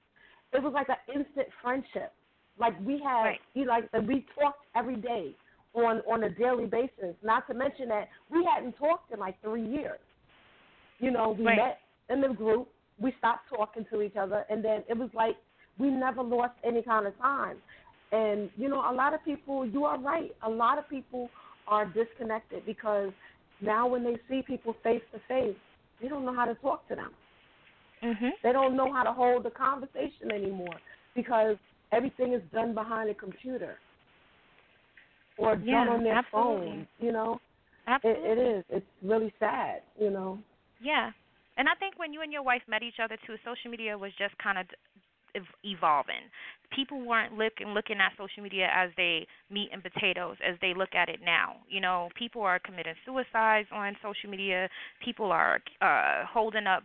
it 0.53 0.61
was 0.61 0.73
like 0.73 0.89
an 0.89 0.97
instant 1.13 1.47
friendship. 1.61 2.13
Like 2.57 2.73
we 2.81 2.99
had 2.99 3.23
Right. 3.23 3.41
you 3.53 3.65
like 3.65 3.91
we 3.93 4.25
talked 4.39 4.65
every 4.75 4.97
day 4.97 5.35
on 5.73 6.01
on 6.01 6.23
a 6.25 6.29
daily 6.29 6.65
basis. 6.65 7.15
Not 7.23 7.47
to 7.47 7.53
mention 7.53 7.87
that 7.89 8.09
we 8.29 8.43
hadn't 8.43 8.73
talked 8.77 9.11
in 9.11 9.19
like 9.19 9.39
3 9.41 9.63
years. 9.65 9.99
You 10.99 11.11
know, 11.11 11.29
we 11.31 11.45
Right. 11.45 11.57
met 11.57 11.81
in 12.09 12.21
the 12.21 12.29
group, 12.29 12.69
we 12.99 13.13
stopped 13.17 13.49
talking 13.49 13.85
to 13.91 14.01
each 14.01 14.15
other 14.15 14.45
and 14.49 14.63
then 14.63 14.83
it 14.89 14.97
was 14.97 15.09
like 15.13 15.35
we 15.79 15.89
never 15.89 16.21
lost 16.21 16.53
any 16.63 16.81
kind 16.81 17.07
of 17.07 17.17
time. 17.19 17.57
And 18.11 18.49
you 18.57 18.69
know, 18.69 18.79
a 18.89 18.93
lot 18.93 19.13
of 19.13 19.23
people, 19.23 19.65
you 19.65 19.85
are 19.85 19.99
right. 19.99 20.31
A 20.43 20.49
lot 20.49 20.77
of 20.77 20.89
people 20.89 21.29
are 21.67 21.85
disconnected 21.85 22.65
because 22.65 23.11
now 23.61 23.87
when 23.87 24.03
they 24.03 24.17
see 24.29 24.41
people 24.41 24.75
face 24.83 25.01
to 25.13 25.19
face, 25.27 25.55
they 26.01 26.07
don't 26.07 26.25
know 26.25 26.35
how 26.35 26.45
to 26.45 26.55
talk 26.55 26.87
to 26.89 26.95
them. 26.95 27.11
Mhm. 28.03 28.31
They 28.43 28.51
don't 28.51 28.75
know 28.75 28.91
how 28.93 29.03
to 29.03 29.11
hold 29.13 29.45
a 29.45 29.51
conversation 29.51 30.31
anymore 30.31 30.79
because 31.15 31.57
everything 31.91 32.33
is 32.33 32.41
done 32.53 32.73
behind 32.73 33.09
a 33.09 33.13
computer 33.13 33.77
or 35.37 35.55
done 35.55 35.87
on 35.87 36.03
their 36.03 36.15
absolutely. 36.17 36.67
phone. 36.67 36.87
You 36.99 37.11
know, 37.11 37.41
it, 38.03 38.17
it 38.17 38.37
is. 38.37 38.63
It's 38.69 38.85
really 39.03 39.33
sad. 39.39 39.81
You 39.99 40.11
know. 40.11 40.39
Yeah. 40.81 41.11
And 41.59 41.67
I 41.67 41.75
think 41.75 41.99
when 41.99 42.13
you 42.13 42.21
and 42.21 42.31
your 42.31 42.41
wife 42.41 42.61
met 42.69 42.83
each 42.83 43.03
other 43.03 43.17
too, 43.27 43.35
social 43.43 43.69
media 43.69 43.97
was 43.97 44.11
just 44.17 44.33
kind 44.37 44.57
of 44.57 44.65
ev- 45.35 45.55
evolving. 45.65 46.31
People 46.73 47.01
weren't 47.05 47.33
looking 47.33 47.67
looking 47.75 47.97
at 47.99 48.13
social 48.17 48.41
media 48.41 48.69
as 48.73 48.91
they 48.95 49.27
meat 49.51 49.69
and 49.73 49.83
potatoes 49.83 50.37
as 50.39 50.55
they 50.61 50.73
look 50.73 50.95
at 50.95 51.09
it 51.09 51.19
now. 51.21 51.57
You 51.67 51.81
know, 51.81 52.07
people 52.17 52.41
are 52.43 52.59
committing 52.59 52.93
suicides 53.05 53.67
on 53.73 53.97
social 54.01 54.29
media. 54.29 54.69
People 55.03 55.33
are 55.33 55.59
uh 55.81 56.23
holding 56.31 56.65
up 56.65 56.83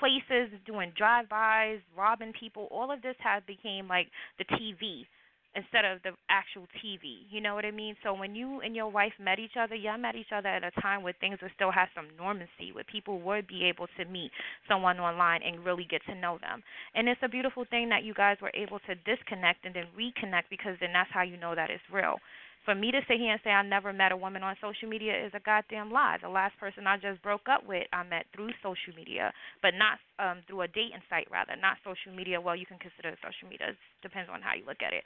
places, 0.00 0.50
doing 0.66 0.92
drive-bys, 0.96 1.78
robbing 1.96 2.32
people. 2.38 2.66
All 2.72 2.90
of 2.90 3.00
this 3.00 3.14
has 3.20 3.44
became 3.46 3.86
like 3.86 4.08
the 4.38 4.44
TV 4.44 5.06
instead 5.54 5.84
of 5.84 6.02
the 6.02 6.10
actual 6.28 6.66
TV. 6.82 7.24
You 7.30 7.40
know 7.40 7.54
what 7.54 7.64
I 7.64 7.70
mean? 7.70 7.96
So 8.02 8.12
when 8.14 8.34
you 8.34 8.60
and 8.60 8.74
your 8.74 8.88
wife 8.88 9.12
met 9.20 9.38
each 9.38 9.56
other, 9.58 9.74
y'all 9.74 9.98
met 9.98 10.14
each 10.16 10.32
other 10.34 10.48
at 10.48 10.64
a 10.64 10.70
time 10.80 11.02
where 11.02 11.14
things 11.20 11.38
would 11.42 11.52
still 11.54 11.70
have 11.70 11.88
some 11.94 12.08
normancy, 12.20 12.74
where 12.74 12.84
people 12.84 13.20
would 13.20 13.46
be 13.46 13.64
able 13.64 13.86
to 13.96 14.04
meet 14.04 14.30
someone 14.68 14.98
online 14.98 15.42
and 15.42 15.64
really 15.64 15.86
get 15.88 16.02
to 16.06 16.14
know 16.14 16.38
them. 16.40 16.62
And 16.94 17.08
it's 17.08 17.20
a 17.22 17.28
beautiful 17.28 17.64
thing 17.68 17.88
that 17.90 18.04
you 18.04 18.14
guys 18.14 18.36
were 18.42 18.52
able 18.54 18.78
to 18.80 18.94
disconnect 19.06 19.64
and 19.64 19.74
then 19.74 19.86
reconnect 19.96 20.44
because 20.50 20.76
then 20.80 20.92
that's 20.92 21.10
how 21.12 21.22
you 21.22 21.36
know 21.36 21.54
that 21.54 21.70
it's 21.70 21.82
real. 21.92 22.16
For 22.64 22.74
me 22.74 22.90
to 22.92 23.00
sit 23.06 23.20
here 23.20 23.32
and 23.32 23.40
say 23.44 23.50
I 23.50 23.62
never 23.62 23.92
met 23.92 24.12
a 24.12 24.16
woman 24.16 24.42
on 24.42 24.56
social 24.60 24.88
media 24.88 25.12
is 25.12 25.32
a 25.34 25.40
goddamn 25.40 25.92
lie. 25.92 26.16
The 26.22 26.28
last 26.28 26.56
person 26.58 26.86
I 26.86 26.96
just 26.96 27.20
broke 27.22 27.48
up 27.48 27.66
with, 27.66 27.86
I 27.92 28.02
met 28.04 28.24
through 28.34 28.50
social 28.62 28.96
media, 28.96 29.32
but 29.60 29.72
not 29.76 30.00
um 30.18 30.40
through 30.46 30.62
a 30.62 30.68
dating 30.68 31.04
site 31.10 31.28
rather, 31.30 31.56
not 31.60 31.76
social 31.84 32.16
media. 32.16 32.40
Well, 32.40 32.56
you 32.56 32.64
can 32.64 32.78
consider 32.78 33.12
social 33.20 33.48
media. 33.48 33.76
It 33.76 33.76
depends 34.02 34.30
on 34.32 34.40
how 34.40 34.56
you 34.56 34.64
look 34.64 34.80
at 34.80 34.92
it. 34.92 35.04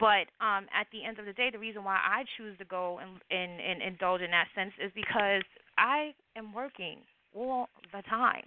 But 0.00 0.26
um, 0.42 0.66
at 0.74 0.90
the 0.90 1.04
end 1.04 1.18
of 1.20 1.26
the 1.26 1.32
day, 1.32 1.50
the 1.52 1.58
reason 1.58 1.84
why 1.84 2.00
I 2.02 2.24
choose 2.36 2.58
to 2.58 2.64
go 2.64 2.98
and, 2.98 3.22
and, 3.30 3.60
and 3.60 3.78
indulge 3.80 4.22
in 4.22 4.30
that 4.32 4.48
sense 4.54 4.72
is 4.82 4.90
because 4.94 5.46
I 5.78 6.14
am 6.34 6.52
working 6.52 6.98
all 7.32 7.68
the 7.92 8.02
time. 8.08 8.42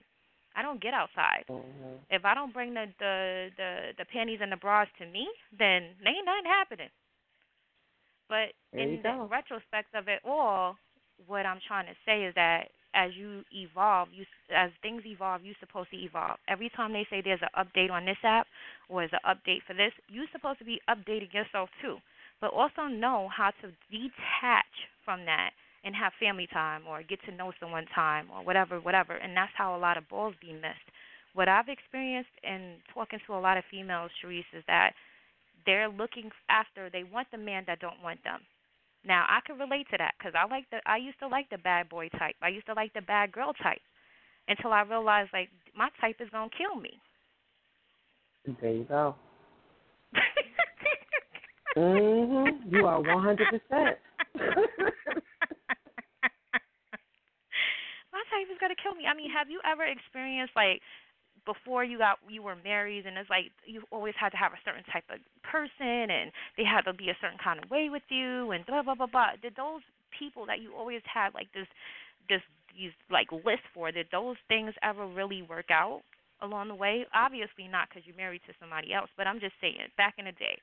I 0.58 0.62
don't 0.62 0.82
get 0.82 0.94
outside. 0.94 1.46
Mm-hmm. 1.50 2.02
If 2.10 2.26
I 2.26 2.34
don't 2.34 2.52
bring 2.52 2.74
the 2.74 2.86
the 3.00 3.50
the, 3.56 3.72
the 4.00 4.06
panties 4.06 4.40
and 4.42 4.52
the 4.52 4.58
bras 4.58 4.88
to 4.98 5.06
me, 5.06 5.28
then 5.58 5.94
ain't 6.02 6.26
nothing 6.26 6.50
happening. 6.50 6.90
But 8.30 8.54
There 8.74 8.82
in 8.82 9.02
the 9.02 9.28
retrospect 9.30 9.96
of 9.96 10.08
it 10.08 10.20
all, 10.26 10.76
what 11.26 11.46
I'm 11.46 11.60
trying 11.68 11.88
to 11.88 11.96
say 12.06 12.24
is 12.26 12.36
that 12.36 12.70
as 12.94 13.12
you 13.16 13.44
evolve, 13.52 14.10
you 14.14 14.26
as 14.56 14.72
things 14.82 15.04
evolve, 15.06 15.42
you're 15.44 15.56
supposed 15.60 15.92
to 15.92 15.98
evolve. 15.98 16.38
Every 16.48 16.70
time 16.76 16.94
they 16.94 17.06
say 17.10 17.22
there's 17.22 17.42
an 17.42 17.54
update 17.58 17.92
on 17.92 18.06
this 18.06 18.18
app 18.24 18.48
or 18.90 19.02
there's 19.02 19.14
an 19.14 19.36
update 19.36 19.62
for 19.68 19.74
this, 19.74 19.92
you're 20.10 20.30
supposed 20.32 20.60
to 20.60 20.66
be 20.66 20.82
updating 20.90 21.34
yourself 21.34 21.70
too. 21.82 21.98
But 22.42 22.54
also 22.54 22.84
know 22.84 23.30
how 23.36 23.52
to 23.62 23.68
detach 23.92 24.74
from 25.06 25.26
that 25.26 25.52
and 25.84 25.96
have 25.96 26.14
family 26.20 26.48
time 26.52 26.84
or 26.88 27.02
get 27.04 27.20
to 27.26 27.32
know 27.32 27.52
someone 27.60 27.86
time 27.94 28.28
or 28.34 28.44
whatever, 28.44 28.80
whatever. 28.80 29.16
And 29.16 29.36
that's 29.36 29.52
how 29.56 29.76
a 29.76 29.80
lot 29.80 29.98
of 29.98 30.08
balls 30.10 30.36
be 30.42 30.54
missed. 30.54 30.88
What 31.34 31.48
I've 31.48 31.70
experienced 31.70 32.34
in 32.44 32.76
talking 32.94 33.20
to 33.28 33.34
a 33.34 33.40
lot 33.42 33.58
of 33.58 33.64
females, 33.70 34.12
Cherise, 34.22 34.46
is 34.54 34.64
that 34.68 34.94
they're 35.68 35.90
looking 35.90 36.32
after. 36.50 36.90
They 36.90 37.04
want 37.04 37.28
the 37.32 37.38
man 37.38 37.66
that 37.68 37.80
don't 37.80 38.02
want 38.02 38.24
them. 38.24 38.40
Now 39.06 39.28
I 39.30 39.40
can 39.46 39.60
relate 39.60 39.86
to 39.92 39.98
that 40.00 40.16
because 40.18 40.34
I 40.34 40.48
like 40.50 40.66
the. 40.72 40.80
I 40.88 40.98
used 40.98 41.20
to 41.20 41.28
like 41.28 41.50
the 41.52 41.60
bad 41.60 41.90
boy 41.90 42.10
type. 42.18 42.36
I 42.42 42.48
used 42.48 42.66
to 42.66 42.74
like 42.74 42.94
the 42.94 43.02
bad 43.02 43.32
girl 43.32 43.54
type 43.62 43.82
until 44.48 44.74
I 44.74 44.82
realized 44.82 45.30
like 45.34 45.50
my 45.76 45.90
type 46.02 46.16
is 46.20 46.30
gonna 46.32 46.50
kill 46.58 46.82
me. 46.82 47.00
There 48.62 48.72
you 48.72 48.86
go. 48.86 49.16
mhm. 51.78 52.72
You 52.72 52.88
are 52.88 53.02
one 53.02 53.24
hundred 53.24 53.48
percent. 53.48 53.98
My 58.18 58.24
type 58.34 58.50
is 58.50 58.58
gonna 58.60 58.74
kill 58.82 58.96
me. 58.96 59.06
I 59.06 59.14
mean, 59.14 59.30
have 59.30 59.50
you 59.50 59.62
ever 59.64 59.86
experienced 59.86 60.56
like 60.56 60.82
before 61.48 61.88
you 61.88 61.98
got 61.98 62.20
you 62.28 62.44
were 62.44 62.60
married 62.60 63.08
and 63.08 63.18
it's 63.18 63.32
like 63.32 63.50
you 63.66 63.82
always 63.90 64.14
had 64.20 64.30
to 64.30 64.38
have 64.38 64.52
a 64.52 64.60
certain 64.68 64.84
type 64.92 65.08
of 65.10 65.24
person 65.42 66.12
and 66.12 66.30
they 66.60 66.68
had 66.68 66.84
to 66.84 66.92
be 66.92 67.08
a 67.08 67.18
certain 67.24 67.40
kind 67.40 67.64
of 67.64 67.72
way 67.72 67.88
with 67.90 68.04
you 68.12 68.52
and 68.52 68.68
blah 68.68 68.84
blah 68.84 68.94
blah 68.94 69.08
blah. 69.08 69.40
Did 69.42 69.56
those 69.56 69.82
people 70.12 70.46
that 70.46 70.60
you 70.60 70.76
always 70.76 71.02
had 71.08 71.34
like 71.34 71.48
this 71.56 71.68
this 72.28 72.44
these 72.76 72.92
like 73.10 73.32
lists 73.32 73.66
for 73.74 73.90
did 73.90 74.12
those 74.12 74.36
things 74.52 74.76
ever 74.84 75.08
really 75.08 75.42
work 75.42 75.72
out 75.72 76.04
along 76.44 76.68
the 76.68 76.76
way? 76.76 77.08
Obviously 77.16 77.72
not 77.72 77.88
because 77.88 78.04
you're 78.06 78.20
married 78.20 78.44
to 78.46 78.54
somebody 78.60 78.94
else, 78.94 79.10
but 79.16 79.26
I'm 79.26 79.40
just 79.40 79.56
saying 79.64 79.88
back 79.96 80.20
in 80.20 80.26
the 80.28 80.36
day 80.36 80.60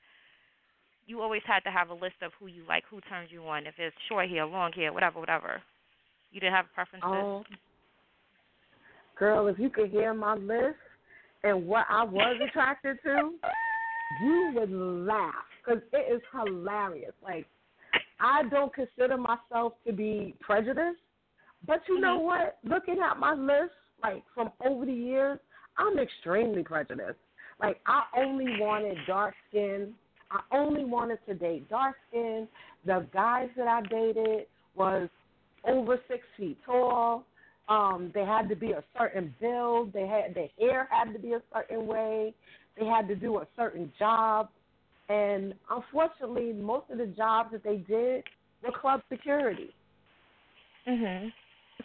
you 1.07 1.21
always 1.21 1.43
had 1.47 1.61
to 1.65 1.71
have 1.71 1.91
a 1.91 1.95
list 1.95 2.17
of 2.23 2.33
who 2.39 2.47
you 2.47 2.63
like, 2.69 2.85
who 2.89 3.01
turns 3.03 3.29
you 3.31 3.45
on, 3.45 3.67
if 3.67 3.75
it's 3.79 3.97
short 4.09 4.29
hair, 4.29 4.47
long 4.47 4.73
hair, 4.73 4.93
whatever, 4.93 5.21
whatever. 5.21 5.61
You 6.33 6.41
didn't 6.41 6.55
have 6.55 6.67
preferences? 6.75 7.05
Oh, 7.05 7.45
girl, 9.17 9.47
if 9.49 9.59
you 9.59 9.71
could 9.71 9.91
hear 9.91 10.15
my 10.15 10.35
list 10.35 10.77
and 11.43 11.67
what 11.67 11.87
I 11.89 12.05
was 12.05 12.37
attracted 12.47 12.99
to, 13.05 13.33
you 14.19 14.53
would 14.55 14.71
laugh 14.71 15.35
because 15.65 15.83
it 15.93 16.13
is 16.13 16.23
hilarious. 16.33 17.13
Like, 17.23 17.47
I 18.21 18.43
don't 18.51 18.73
consider 18.73 19.17
myself 19.17 19.75
to 19.87 19.93
be 19.93 20.35
prejudiced, 20.41 21.01
but 21.67 21.81
you 21.89 22.01
know 22.01 22.19
Mhm. 22.19 22.25
what? 22.25 22.59
Looking 22.65 23.01
at 23.01 23.19
my 23.19 23.35
list, 23.35 23.75
like 24.03 24.27
from 24.35 24.53
over 24.61 24.85
the 24.85 24.93
years, 24.93 25.39
I'm 25.77 25.99
extremely 25.99 26.63
prejudiced. 26.63 27.19
Like, 27.59 27.81
I 27.87 28.05
only 28.15 28.59
wanted 28.59 29.05
dark 29.07 29.35
skin. 29.49 29.97
I 30.31 30.41
only 30.51 30.85
wanted 30.85 31.25
to 31.27 31.35
date 31.35 31.69
dark 31.69 31.97
skin. 32.09 32.49
The 32.85 33.07
guys 33.13 33.51
that 33.57 33.69
I 33.69 33.83
dated 33.83 34.47
was 34.75 35.09
over 35.65 35.99
six 36.09 36.27
feet 36.37 36.63
tall. 36.65 37.25
Um, 37.69 38.11
they 38.15 38.25
had 38.25 38.49
to 38.51 38.57
be 38.57 38.73
a 38.73 38.85
certain 38.99 39.35
build. 39.41 39.93
They 39.93 40.07
had 40.07 40.35
their 40.35 40.49
hair 40.59 40.89
had 40.91 41.13
to 41.13 41.19
be 41.19 41.33
a 41.33 41.43
certain 41.53 41.87
way. 41.87 42.35
They 42.79 42.85
had 42.85 43.09
to 43.09 43.15
do 43.15 43.39
a 43.39 43.47
certain 43.57 43.91
job. 43.99 44.49
And 45.09 45.55
unfortunately, 45.71 46.53
most 46.53 46.91
of 46.91 46.99
the 46.99 47.07
jobs 47.07 47.53
that 47.53 47.63
they 47.63 47.77
did 47.77 48.25
were 48.63 48.73
club 48.73 49.03
security. 49.09 49.75
Mhm. 50.87 51.33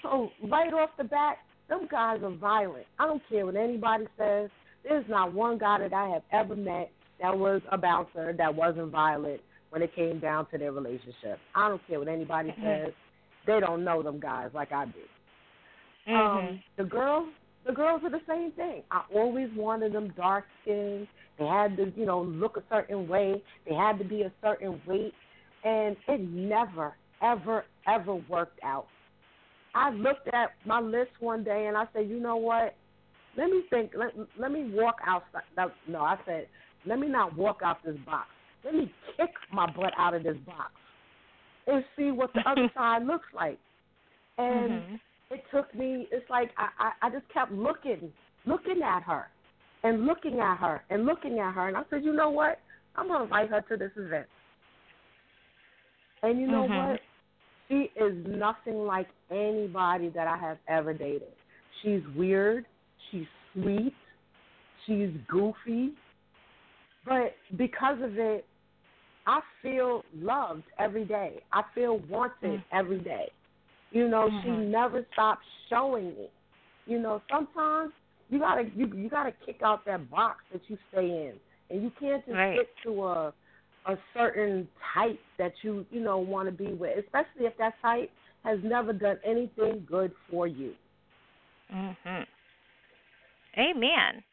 So 0.01 0.31
right 0.43 0.73
off 0.73 0.95
the 0.97 1.03
bat, 1.03 1.39
them 1.67 1.87
guys 1.89 2.21
are 2.23 2.29
violent. 2.31 2.85
I 2.97 3.05
don't 3.05 3.21
care 3.29 3.45
what 3.45 3.55
anybody 3.55 4.07
says. 4.17 4.49
There's 4.83 5.07
not 5.07 5.33
one 5.33 5.57
guy 5.57 5.79
that 5.79 5.93
I 5.93 6.09
have 6.09 6.23
ever 6.31 6.55
met 6.55 6.91
that 7.21 7.37
was 7.37 7.61
a 7.71 7.77
bouncer 7.77 8.33
that 8.33 8.53
wasn't 8.53 8.91
violent 8.91 9.41
when 9.69 9.81
it 9.81 9.93
came 9.95 10.19
down 10.19 10.45
to 10.47 10.57
their 10.57 10.71
relationship. 10.71 11.39
I 11.53 11.67
don't 11.67 11.85
care 11.87 11.99
what 11.99 12.07
anybody 12.07 12.51
Mhm. 12.51 12.63
says. 12.63 12.93
They 13.45 13.59
don't 13.59 13.83
know 13.83 14.01
them 14.01 14.19
guys 14.19 14.53
like 14.53 14.71
I 14.71 14.85
do. 14.85 15.07
Mhm. 16.09 16.49
Um, 16.51 16.63
the 16.77 16.83
girls, 16.83 17.29
the 17.65 17.73
girls 17.73 18.03
are 18.03 18.09
the 18.09 18.21
same 18.27 18.51
thing. 18.53 18.83
I 18.91 19.03
always 19.13 19.49
wanted 19.55 19.93
them 19.93 20.09
dark 20.17 20.45
skinned. 20.61 21.07
They 21.37 21.45
had 21.45 21.77
to, 21.77 21.91
you 21.95 22.05
know, 22.05 22.21
look 22.21 22.57
a 22.57 22.63
certain 22.69 23.07
way. 23.07 23.43
They 23.67 23.75
had 23.75 23.97
to 23.99 24.03
be 24.05 24.23
a 24.23 24.31
certain 24.41 24.81
weight, 24.87 25.13
and 25.63 25.95
it 26.07 26.21
never, 26.21 26.95
ever, 27.21 27.65
ever 27.87 28.15
worked 28.15 28.59
out. 28.63 28.87
I 29.75 29.91
looked 29.91 30.27
at 30.33 30.51
my 30.65 30.79
list 30.81 31.11
one 31.19 31.43
day 31.43 31.67
and 31.67 31.77
I 31.77 31.85
said, 31.93 32.09
you 32.09 32.19
know 32.19 32.37
what? 32.37 32.75
Let 33.37 33.49
me 33.49 33.63
think. 33.69 33.91
Let, 33.95 34.11
let 34.37 34.51
me 34.51 34.69
walk 34.73 34.97
outside. 35.05 35.43
No, 35.55 35.71
no, 35.87 36.01
I 36.01 36.17
said, 36.25 36.47
let 36.85 36.99
me 36.99 37.07
not 37.07 37.37
walk 37.37 37.59
out 37.63 37.83
this 37.85 37.95
box. 38.05 38.27
Let 38.65 38.73
me 38.73 38.91
kick 39.17 39.29
my 39.53 39.67
butt 39.71 39.93
out 39.97 40.13
of 40.15 40.23
this 40.23 40.37
box 40.45 40.71
and 41.67 41.83
see 41.97 42.11
what 42.11 42.33
the 42.33 42.41
other 42.49 42.69
side 42.75 43.05
looks 43.05 43.27
like. 43.33 43.59
And 44.37 44.71
Mhm. 44.71 44.99
It 45.31 45.43
took 45.53 45.73
me 45.75 46.07
it's 46.11 46.29
like 46.29 46.51
I, 46.57 46.69
I 46.79 47.07
I 47.07 47.09
just 47.09 47.27
kept 47.33 47.51
looking 47.51 48.11
looking 48.45 48.81
at 48.83 49.03
her 49.03 49.27
and 49.83 50.05
looking 50.05 50.39
at 50.39 50.57
her 50.57 50.81
and 50.89 51.05
looking 51.05 51.39
at 51.39 51.53
her 51.53 51.67
and 51.67 51.77
I 51.77 51.83
said, 51.89 52.03
You 52.03 52.13
know 52.13 52.29
what? 52.29 52.59
I'm 52.95 53.07
gonna 53.07 53.23
invite 53.25 53.49
her 53.49 53.61
to 53.61 53.77
this 53.77 53.91
event. 53.95 54.27
And 56.23 56.39
you 56.39 56.47
know 56.47 56.63
Mhm. 56.63 56.91
what? 56.91 57.01
She 57.69 57.91
is 57.95 58.25
nothing 58.25 58.85
like 58.85 59.07
anybody 59.29 60.09
that 60.09 60.27
I 60.27 60.37
have 60.37 60.57
ever 60.67 60.93
dated. 60.93 61.31
She's 61.81 62.01
weird, 62.15 62.65
she's 63.09 63.27
sweet, 63.53 63.93
she's 64.85 65.11
goofy. 65.27 65.93
But 67.05 67.35
because 67.55 68.01
of 68.01 68.17
it, 68.17 68.45
I 69.27 69.41
feel 69.61 70.03
loved 70.15 70.63
every 70.79 71.05
day. 71.05 71.43
I 71.53 71.61
feel 71.75 71.99
wanted 72.09 72.59
Mm. 72.59 72.63
every 72.71 72.99
day. 72.99 73.31
You 73.91 74.07
know, 74.07 74.29
she 74.43 74.49
Mhm. 74.49 74.67
never 74.69 75.05
stops 75.13 75.45
showing 75.69 76.09
me. 76.09 76.29
You 76.85 76.99
know, 76.99 77.21
sometimes 77.29 77.91
you 78.29 78.39
gotta 78.39 78.63
you 78.75 78.87
you 78.87 79.09
gotta 79.09 79.31
kick 79.45 79.61
out 79.63 79.85
that 79.85 80.09
box 80.09 80.43
that 80.51 80.61
you 80.69 80.77
stay 80.91 81.05
in, 81.05 81.39
and 81.69 81.83
you 81.83 81.91
can't 81.99 82.23
just 82.25 82.37
Right. 82.37 82.55
stick 82.55 82.69
to 82.83 83.03
a 83.03 83.33
a 83.85 83.97
certain 84.13 84.67
type 84.93 85.19
that 85.37 85.53
you 85.63 85.85
you 85.91 86.01
know 86.01 86.17
want 86.19 86.47
to 86.47 86.51
be 86.51 86.73
with, 86.73 86.97
especially 86.99 87.45
if 87.45 87.57
that 87.57 87.79
type 87.81 88.11
has 88.43 88.59
never 88.63 88.93
done 88.93 89.19
anything 89.23 89.85
good 89.89 90.11
for 90.29 90.47
you. 90.47 90.75
Mhm. 91.73 92.27
Amen. 93.57 94.23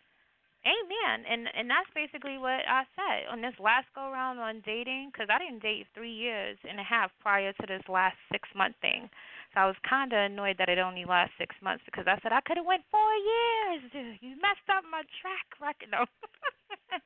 Amen. 0.66 1.22
And 1.30 1.46
and 1.54 1.70
that's 1.70 1.86
basically 1.94 2.38
what 2.42 2.66
I 2.66 2.82
said 2.98 3.30
on 3.30 3.40
this 3.40 3.54
last 3.62 3.86
go 3.94 4.10
round 4.10 4.40
on 4.42 4.66
dating 4.66 5.14
because 5.14 5.30
I 5.30 5.38
didn't 5.38 5.62
date 5.62 5.86
three 5.94 6.12
years 6.12 6.58
and 6.68 6.80
a 6.80 6.82
half 6.82 7.14
prior 7.22 7.52
to 7.54 7.66
this 7.66 7.86
last 7.88 8.18
six 8.32 8.48
month 8.50 8.74
thing. 8.82 9.08
So 9.54 9.62
I 9.62 9.66
was 9.70 9.78
kind 9.88 10.12
of 10.12 10.18
annoyed 10.18 10.58
that 10.58 10.68
it 10.68 10.82
only 10.82 11.06
lasts 11.06 11.38
six 11.38 11.54
months 11.62 11.84
because 11.86 12.10
I 12.10 12.18
said 12.20 12.32
I 12.34 12.42
could 12.42 12.58
have 12.58 12.66
went 12.66 12.82
four 12.90 13.12
years. 13.14 14.18
You 14.20 14.34
messed 14.42 14.66
up 14.68 14.82
my 14.90 15.02
track 15.22 15.46
record. 15.62 15.88
No. 15.94 16.04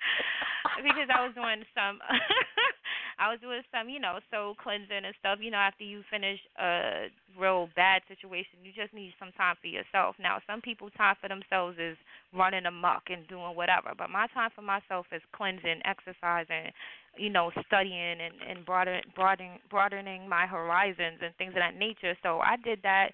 because 0.83 1.09
I 1.13 1.21
was 1.21 1.35
doing 1.37 1.63
some 1.77 2.01
I 3.21 3.29
was 3.29 3.39
doing 3.41 3.61
some, 3.69 3.93
you 3.93 4.01
know, 4.01 4.19
soul 4.33 4.57
cleansing 4.57 5.05
and 5.05 5.15
stuff. 5.21 5.39
You 5.43 5.51
know, 5.53 5.61
after 5.61 5.85
you 5.85 6.01
finish 6.11 6.41
a 6.57 7.13
real 7.39 7.69
bad 7.77 8.01
situation, 8.09 8.65
you 8.65 8.73
just 8.73 8.95
need 8.95 9.13
some 9.21 9.31
time 9.37 9.57
for 9.61 9.69
yourself. 9.69 10.17
Now, 10.19 10.41
some 10.49 10.63
people 10.63 10.89
time 10.97 11.17
for 11.21 11.29
themselves 11.29 11.77
is 11.79 12.01
running 12.33 12.65
amok 12.65 13.13
and 13.13 13.29
doing 13.29 13.55
whatever, 13.55 13.93
but 13.97 14.09
my 14.09 14.27
time 14.33 14.49
for 14.57 14.63
myself 14.63 15.05
is 15.13 15.21
cleansing, 15.37 15.85
exercising, 15.85 16.73
you 17.19 17.29
know, 17.29 17.53
studying 17.67 18.17
and 18.25 18.35
and 18.49 18.65
broaden, 18.65 19.03
broadening 19.15 19.61
broadening 19.69 20.27
my 20.27 20.47
horizons 20.47 21.21
and 21.21 21.37
things 21.37 21.53
of 21.53 21.61
that 21.61 21.77
nature. 21.77 22.17
So 22.23 22.41
I 22.41 22.57
did 22.65 22.81
that. 22.83 23.11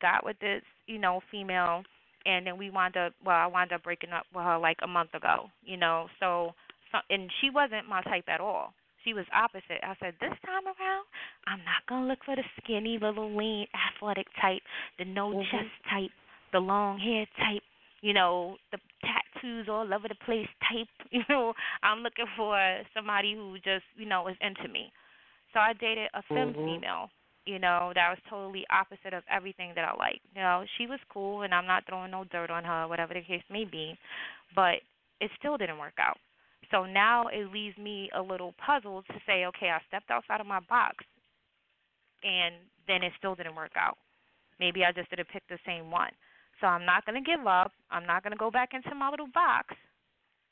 Got 0.00 0.24
with 0.24 0.38
this, 0.40 0.62
you 0.86 0.98
know, 0.98 1.20
female, 1.30 1.82
and 2.24 2.46
then 2.46 2.56
we 2.56 2.70
wound 2.70 2.96
up. 2.96 3.12
Well, 3.24 3.36
I 3.36 3.46
wound 3.46 3.72
up 3.72 3.82
breaking 3.82 4.12
up 4.12 4.24
with 4.34 4.44
her 4.44 4.58
like 4.58 4.78
a 4.82 4.86
month 4.86 5.12
ago. 5.12 5.50
You 5.64 5.76
know, 5.76 6.06
so, 6.20 6.54
so 6.92 6.98
and 7.10 7.30
she 7.40 7.50
wasn't 7.50 7.88
my 7.88 8.00
type 8.02 8.24
at 8.28 8.40
all. 8.40 8.72
She 9.04 9.14
was 9.14 9.24
opposite. 9.32 9.80
I 9.82 9.94
said, 10.00 10.14
this 10.20 10.36
time 10.44 10.66
around, 10.66 11.04
I'm 11.46 11.64
not 11.64 11.86
gonna 11.88 12.06
look 12.06 12.24
for 12.24 12.36
the 12.36 12.44
skinny, 12.58 12.98
little, 13.00 13.34
lean, 13.34 13.66
athletic 13.74 14.26
type, 14.40 14.62
the 14.98 15.04
no 15.04 15.32
Mhm. 15.32 15.50
chest 15.50 15.70
type, 15.88 16.12
the 16.52 16.60
long 16.60 16.98
hair 16.98 17.26
type, 17.38 17.62
you 18.02 18.12
know, 18.12 18.58
the 18.72 18.78
tattoos 19.02 19.68
all 19.68 19.92
over 19.92 20.08
the 20.08 20.14
place 20.26 20.48
type. 20.68 20.88
You 21.10 21.24
know, 21.28 21.54
I'm 21.82 22.00
looking 22.02 22.26
for 22.36 22.56
somebody 22.94 23.34
who 23.34 23.58
just, 23.58 23.84
you 23.96 24.06
know, 24.06 24.28
is 24.28 24.36
into 24.40 24.68
me. 24.68 24.92
So 25.52 25.58
I 25.58 25.72
dated 25.72 26.08
a 26.14 26.22
femme 26.22 26.54
Mhm. 26.54 26.64
female, 26.64 27.10
you 27.46 27.58
know, 27.58 27.92
that 27.94 28.10
was 28.10 28.18
totally 28.28 28.64
opposite 28.70 29.12
of 29.12 29.24
everything 29.28 29.74
that 29.74 29.84
I 29.84 29.94
like. 29.94 30.20
You 30.34 30.42
know, 30.42 30.64
she 30.76 30.86
was 30.86 31.00
cool, 31.08 31.42
and 31.42 31.52
I'm 31.52 31.66
not 31.66 31.84
throwing 31.86 32.12
no 32.12 32.24
dirt 32.24 32.50
on 32.50 32.64
her, 32.64 32.86
whatever 32.86 33.14
the 33.14 33.22
case 33.22 33.42
may 33.50 33.64
be, 33.64 33.98
but 34.54 34.82
it 35.20 35.30
still 35.38 35.56
didn't 35.56 35.78
work 35.78 35.98
out. 35.98 36.18
So 36.70 36.84
now 36.84 37.26
it 37.28 37.50
leaves 37.52 37.76
me 37.78 38.10
a 38.14 38.22
little 38.22 38.54
puzzled 38.64 39.06
to 39.08 39.14
say, 39.26 39.44
okay, 39.46 39.70
I 39.70 39.80
stepped 39.88 40.10
outside 40.10 40.40
of 40.40 40.46
my 40.46 40.60
box, 40.60 41.04
and 42.22 42.54
then 42.86 43.02
it 43.02 43.12
still 43.18 43.34
didn't 43.34 43.56
work 43.56 43.72
out. 43.76 43.98
Maybe 44.58 44.84
I 44.84 44.92
just 44.92 45.10
didn't 45.10 45.28
pick 45.28 45.42
the 45.48 45.58
same 45.66 45.90
one. 45.90 46.12
So 46.60 46.66
I'm 46.66 46.84
not 46.84 47.06
going 47.06 47.22
to 47.22 47.24
give 47.24 47.46
up. 47.46 47.72
I'm 47.90 48.06
not 48.06 48.22
going 48.22 48.32
to 48.32 48.36
go 48.36 48.50
back 48.50 48.70
into 48.74 48.94
my 48.94 49.08
little 49.08 49.28
box. 49.32 49.74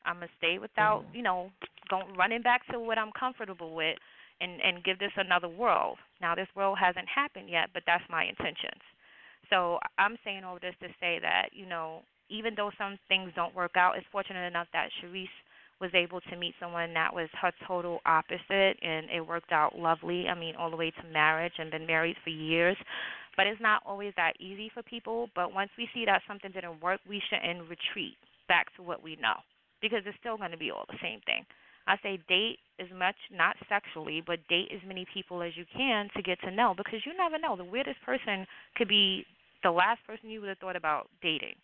I'm 0.06 0.16
going 0.16 0.28
to 0.28 0.34
stay 0.38 0.58
without, 0.58 1.04
Mhm. 1.04 1.14
you 1.14 1.22
know, 1.22 1.52
going 1.88 2.14
running 2.14 2.42
back 2.42 2.64
to 2.68 2.80
what 2.80 2.98
I'm 2.98 3.12
comfortable 3.12 3.74
with 3.74 3.98
and 4.40 4.60
and 4.62 4.84
give 4.84 4.98
this 4.98 5.12
another 5.16 5.48
world. 5.48 5.98
Now 6.20 6.34
this 6.34 6.48
world 6.54 6.78
hasn't 6.78 7.08
happened 7.08 7.50
yet, 7.50 7.70
but 7.74 7.84
that's 7.86 8.08
my 8.08 8.24
intentions. 8.24 8.80
So 9.50 9.80
I'm 9.98 10.16
saying 10.24 10.44
all 10.44 10.58
this 10.58 10.76
to 10.80 10.88
say 11.00 11.18
that, 11.20 11.52
you 11.52 11.66
know, 11.66 12.02
even 12.28 12.54
though 12.54 12.70
some 12.78 12.98
things 13.08 13.32
don't 13.34 13.54
work 13.54 13.76
out, 13.76 13.96
it's 13.96 14.06
fortunate 14.08 14.46
enough 14.46 14.68
that 14.72 14.90
Cherise 15.00 15.28
was 15.80 15.90
able 15.94 16.20
to 16.20 16.36
meet 16.36 16.54
someone 16.60 16.92
that 16.94 17.14
was 17.14 17.28
her 17.40 17.52
total 17.66 18.00
opposite 18.04 18.76
and 18.82 19.06
it 19.14 19.26
worked 19.26 19.52
out 19.52 19.78
lovely. 19.78 20.26
I 20.28 20.38
mean, 20.38 20.54
all 20.56 20.70
the 20.70 20.76
way 20.76 20.90
to 20.90 21.12
marriage 21.12 21.52
and 21.58 21.70
been 21.70 21.86
married 21.86 22.16
for 22.24 22.30
years. 22.30 22.76
But 23.36 23.46
it's 23.46 23.60
not 23.60 23.82
always 23.86 24.12
that 24.16 24.32
easy 24.40 24.70
for 24.74 24.82
people. 24.82 25.28
But 25.34 25.54
once 25.54 25.70
we 25.78 25.88
see 25.94 26.04
that 26.06 26.22
something 26.26 26.50
didn't 26.50 26.82
work, 26.82 27.00
we 27.08 27.22
shouldn't 27.30 27.68
retreat 27.70 28.16
back 28.48 28.66
to 28.76 28.82
what 28.82 29.02
we 29.02 29.16
know 29.16 29.38
because 29.80 30.00
it's 30.06 30.18
still 30.18 30.36
going 30.36 30.50
to 30.50 30.58
be 30.58 30.70
all 30.70 30.84
the 30.88 30.98
same 31.00 31.20
thing. 31.24 31.46
I 31.86 31.96
say 32.02 32.18
date 32.28 32.58
as 32.78 32.88
much, 32.94 33.16
not 33.32 33.56
sexually, 33.68 34.22
but 34.24 34.40
date 34.48 34.68
as 34.74 34.80
many 34.86 35.06
people 35.12 35.42
as 35.42 35.56
you 35.56 35.64
can 35.74 36.08
to 36.16 36.22
get 36.22 36.40
to 36.42 36.50
know 36.50 36.74
because 36.76 37.00
you 37.06 37.16
never 37.16 37.38
know. 37.38 37.56
The 37.56 37.64
weirdest 37.64 37.96
person 38.04 38.46
could 38.76 38.88
be 38.88 39.24
the 39.62 39.70
last 39.70 40.00
person 40.06 40.28
you 40.28 40.40
would 40.40 40.48
have 40.48 40.58
thought 40.58 40.76
about 40.76 41.08
dating. 41.22 41.54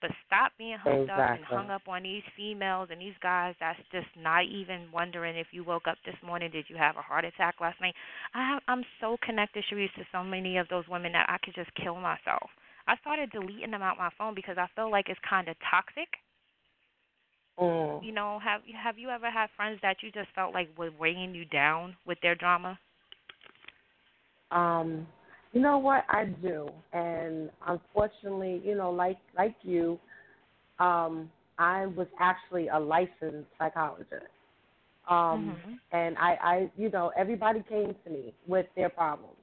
But 0.00 0.10
stop 0.26 0.52
being 0.58 0.78
hooked 0.78 1.10
up 1.10 1.30
and 1.30 1.44
hung 1.44 1.70
up 1.70 1.82
on 1.88 2.04
these 2.04 2.22
females 2.36 2.88
and 2.92 3.00
these 3.00 3.18
guys 3.20 3.54
that's 3.58 3.80
just 3.90 4.06
not 4.16 4.44
even 4.44 4.86
wondering 4.92 5.36
if 5.36 5.48
you 5.50 5.64
woke 5.64 5.88
up 5.88 5.98
this 6.06 6.14
morning, 6.24 6.50
did 6.52 6.66
you 6.68 6.76
have 6.76 6.96
a 6.96 7.02
heart 7.02 7.24
attack 7.24 7.56
last 7.60 7.80
night? 7.80 7.94
I 8.32 8.48
have, 8.48 8.62
I'm 8.68 8.84
so 9.00 9.16
connected, 9.24 9.64
Cherise, 9.70 9.92
to 9.96 10.04
so 10.12 10.22
many 10.22 10.56
of 10.56 10.68
those 10.68 10.84
women 10.88 11.12
that 11.12 11.26
I 11.28 11.38
could 11.44 11.54
just 11.54 11.74
kill 11.74 11.96
myself. 11.96 12.48
I 12.86 12.96
started 13.00 13.30
deleting 13.32 13.72
them 13.72 13.82
out 13.82 13.98
my 13.98 14.10
phone 14.16 14.34
because 14.34 14.56
I 14.56 14.66
feel 14.76 14.90
like 14.90 15.08
it's 15.08 15.20
kind 15.28 15.48
of 15.48 15.56
toxic. 15.68 16.08
Mm. 17.58 18.04
You 18.04 18.12
know, 18.12 18.38
have 18.42 18.62
have 18.80 18.98
you 18.98 19.10
ever 19.10 19.30
had 19.30 19.48
friends 19.56 19.80
that 19.82 19.96
you 20.00 20.12
just 20.12 20.28
felt 20.34 20.54
like 20.54 20.68
were 20.78 20.90
weighing 20.98 21.34
you 21.34 21.44
down 21.44 21.96
with 22.06 22.18
their 22.22 22.36
drama? 22.36 22.78
Um, 24.50 25.06
you 25.52 25.60
know 25.60 25.78
what 25.78 26.04
I 26.08 26.26
do, 26.26 26.68
and 26.92 27.50
unfortunately, 27.66 28.60
you 28.64 28.74
know, 28.76 28.90
like 28.90 29.18
like 29.36 29.56
you, 29.62 29.98
um, 30.78 31.30
I 31.58 31.86
was 31.86 32.08
actually 32.20 32.68
a 32.68 32.78
licensed 32.78 33.48
psychologist. 33.58 34.26
Um, 35.08 35.56
Mhm. 35.56 35.78
and 35.92 36.16
I, 36.18 36.36
I, 36.42 36.70
you 36.76 36.90
know, 36.90 37.12
everybody 37.16 37.62
came 37.68 37.94
to 38.04 38.10
me 38.10 38.34
with 38.46 38.66
their 38.76 38.88
problems, 38.90 39.36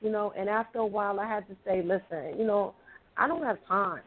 you 0.00 0.10
know, 0.10 0.32
and 0.36 0.48
after 0.48 0.78
a 0.78 0.86
while, 0.86 1.20
I 1.20 1.28
had 1.28 1.46
to 1.48 1.56
say, 1.64 1.82
listen, 1.82 2.38
you 2.38 2.44
know, 2.46 2.74
I 3.16 3.26
don't 3.28 3.42
have 3.44 3.58
time 3.66 4.02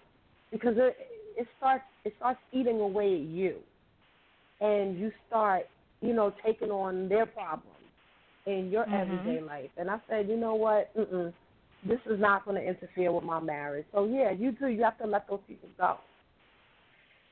because 0.52 0.76
it 0.78 0.96
it 1.38 1.48
starts 1.58 1.84
it 2.06 2.14
starts 2.18 2.40
eating 2.52 2.80
away 2.80 3.16
at 3.16 3.22
you, 3.22 3.58
and 4.62 4.98
you 5.00 5.12
start, 5.28 5.64
you 6.02 6.14
know, 6.14 6.34
taking 6.46 6.72
on 6.72 7.10
their 7.10 7.26
problems 7.26 7.68
in 8.46 8.70
your 8.72 8.88
Mhm. 8.88 8.94
everyday 8.94 9.42
life. 9.42 9.72
And 9.78 9.90
I 9.90 10.00
said, 10.10 10.28
you 10.30 10.38
know 10.38 10.56
what, 10.56 10.96
Mm-mm, 10.96 11.34
this 11.88 12.00
is 12.06 12.20
not 12.20 12.46
going 12.46 12.62
to 12.62 12.68
interfere 12.68 13.12
with 13.12 13.24
my 13.24 13.40
marriage. 13.40 13.86
So 13.92 14.06
yeah, 14.06 14.32
you 14.32 14.52
do. 14.52 14.68
You 14.68 14.84
have 14.84 14.98
to 15.00 15.08
let 15.08 15.28
those 15.28 15.40
people 15.48 15.70
go 15.78 15.98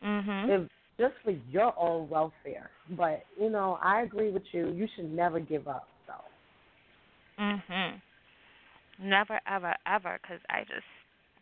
Mhm. 0.03 0.49
if 0.49 0.69
just 0.97 1.13
for 1.23 1.31
your 1.49 1.73
own 1.77 2.09
welfare. 2.09 2.69
But 2.91 3.23
you 3.39 3.49
know, 3.49 3.79
I 3.81 4.01
agree 4.01 4.31
with 4.31 4.43
you. 4.51 4.69
You 4.69 4.87
should 4.95 5.11
never 5.11 5.39
give 5.39 5.67
up. 5.67 5.87
So 6.07 6.13
Mhm. 7.39 8.01
Never, 9.01 9.39
ever, 9.47 9.75
ever, 9.87 10.19
because 10.21 10.41
I 10.49 10.61
just 10.65 10.85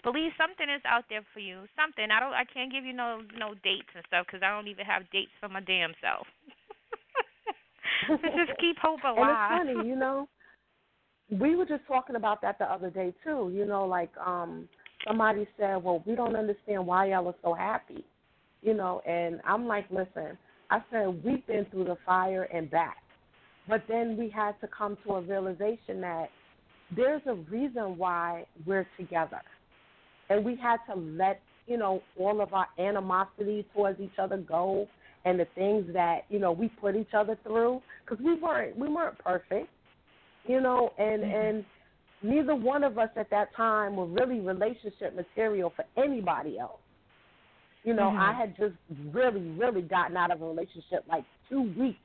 believe 0.04 0.32
something 0.38 0.70
is 0.70 0.82
out 0.86 1.06
there 1.10 1.24
for 1.34 1.40
you. 1.40 1.68
Something. 1.76 2.12
I 2.12 2.20
don't. 2.20 2.34
I 2.34 2.46
can't 2.46 2.72
give 2.72 2.86
you 2.86 2.94
no 2.94 3.22
no 3.36 3.56
dates 3.64 3.90
and 3.96 4.04
stuff 4.08 4.28
because 4.28 4.44
I 4.44 4.50
don't 4.50 4.68
even 4.68 4.86
have 4.86 5.10
dates 5.12 5.32
for 5.40 5.50
my 5.50 5.62
damn 5.62 5.94
self. 6.02 6.28
just 8.22 8.60
keep 8.60 8.78
hope 8.78 9.00
and 9.04 9.18
alive. 9.18 9.62
it's 9.62 9.74
funny, 9.74 9.88
you 9.90 9.96
know. 9.96 10.28
We 11.30 11.56
were 11.56 11.66
just 11.66 11.86
talking 11.88 12.16
about 12.16 12.42
that 12.42 12.58
the 12.58 12.66
other 12.66 12.90
day 12.90 13.14
too. 13.24 13.52
You 13.54 13.66
know, 13.66 13.86
like 13.86 14.12
um 14.18 14.68
somebody 15.06 15.48
said, 15.58 15.84
"Well, 15.84 16.04
we 16.06 16.16
don't 16.16 16.36
understand 16.36 16.86
why 16.88 17.08
y'all 17.08 17.28
are 17.28 17.36
so 17.44 17.54
happy." 17.54 18.06
You 18.62 18.74
know, 18.74 19.02
and 19.06 19.42
I'm 19.46 19.68
like, 19.68 19.86
"Listen, 19.92 20.38
I 20.70 20.82
said 20.92 21.24
we've 21.24 21.46
been 21.46 21.66
through 21.66 21.86
the 21.86 21.98
fire 22.06 22.44
and 22.54 22.70
back, 22.72 22.98
but 23.68 23.84
then 23.88 24.18
we 24.18 24.30
had 24.30 24.60
to 24.62 24.68
come 24.68 24.98
to 25.06 25.16
a 25.16 25.22
realization 25.22 26.02
that 26.02 26.30
there's 26.96 27.22
a 27.26 27.34
reason 27.34 27.98
why 27.98 28.46
we're 28.66 28.88
together, 28.98 29.42
and 30.30 30.46
we 30.46 30.56
had 30.56 30.78
to 30.90 30.96
let 30.98 31.42
you 31.68 31.78
know 31.78 32.02
all 32.18 32.40
of 32.42 32.54
our 32.54 32.68
animosity 32.80 33.66
towards 33.74 34.00
each 34.00 34.18
other 34.18 34.38
go, 34.38 34.88
and 35.26 35.38
the 35.38 35.48
things 35.56 35.86
that 35.94 36.22
you 36.30 36.40
know 36.40 36.54
we 36.54 36.70
put 36.70 36.96
each 36.96 37.14
other 37.14 37.38
through, 37.44 37.82
because 38.06 38.24
we 38.24 38.36
weren't 38.36 38.78
we 38.78 38.88
weren't 38.88 39.18
perfect, 39.20 39.68
you 40.48 40.62
know, 40.62 40.94
and 40.98 41.24
Mhm. 41.24 41.50
and 41.50 41.66
neither 42.22 42.56
one 42.56 42.84
of 42.84 42.98
us 42.98 43.10
at 43.16 43.30
that 43.30 43.54
time 43.56 43.96
were 43.96 44.06
really 44.06 44.40
relationship 44.40 45.16
material 45.16 45.70
for 45.76 45.86
anybody 45.96 46.58
else. 46.58 46.80
You 47.84 47.94
know, 47.94 48.12
Mhm. 48.12 48.20
I 48.20 48.34
had 48.34 48.56
just 48.58 48.76
really, 49.12 49.50
really 49.52 49.82
gotten 49.82 50.18
out 50.18 50.32
of 50.32 50.42
a 50.42 50.46
relationship 50.46 51.06
like 51.08 51.24
two 51.48 51.62
weeks 51.78 52.00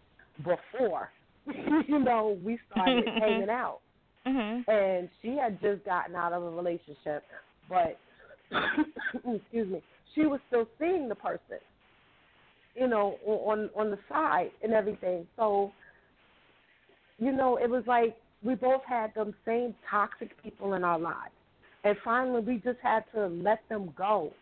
before, 0.44 1.11
you 1.88 1.98
know, 1.98 2.38
we 2.44 2.59
started 2.70 3.09
hanging 3.09 3.50
out. 3.50 3.81
Mhm. 4.26 4.68
And 4.68 5.11
she 5.20 5.37
had 5.37 5.61
just 5.61 5.85
gotten 5.85 6.14
out 6.14 6.33
of 6.33 6.42
a 6.42 6.50
relationship, 6.50 7.24
but 7.68 7.98
excuse 9.24 9.68
me, 9.68 9.83
she 10.14 10.26
was 10.26 10.40
still 10.48 10.68
seeing 10.78 11.09
the 11.09 11.14
person, 11.14 11.59
you 12.76 12.87
know, 12.87 13.18
on 13.24 13.70
on 13.74 13.90
the 13.90 13.98
side 14.09 14.52
and 14.62 14.72
everything. 14.72 15.26
So, 15.37 15.72
you 17.18 17.33
know, 17.33 17.57
it 17.57 17.68
was 17.68 17.85
like 17.87 18.16
we 18.42 18.55
both 18.55 18.83
had 18.87 19.14
them 19.14 19.35
same 19.46 19.74
toxic 19.88 20.40
people 20.42 20.74
in 20.74 20.85
our 20.85 20.98
lives, 20.98 21.33
and 21.85 21.96
finally 22.05 22.40
we 22.40 22.57
just 22.59 22.78
had 22.83 23.05
to 23.14 23.26
let 23.26 23.61
them 23.68 23.92
go, 23.96 24.33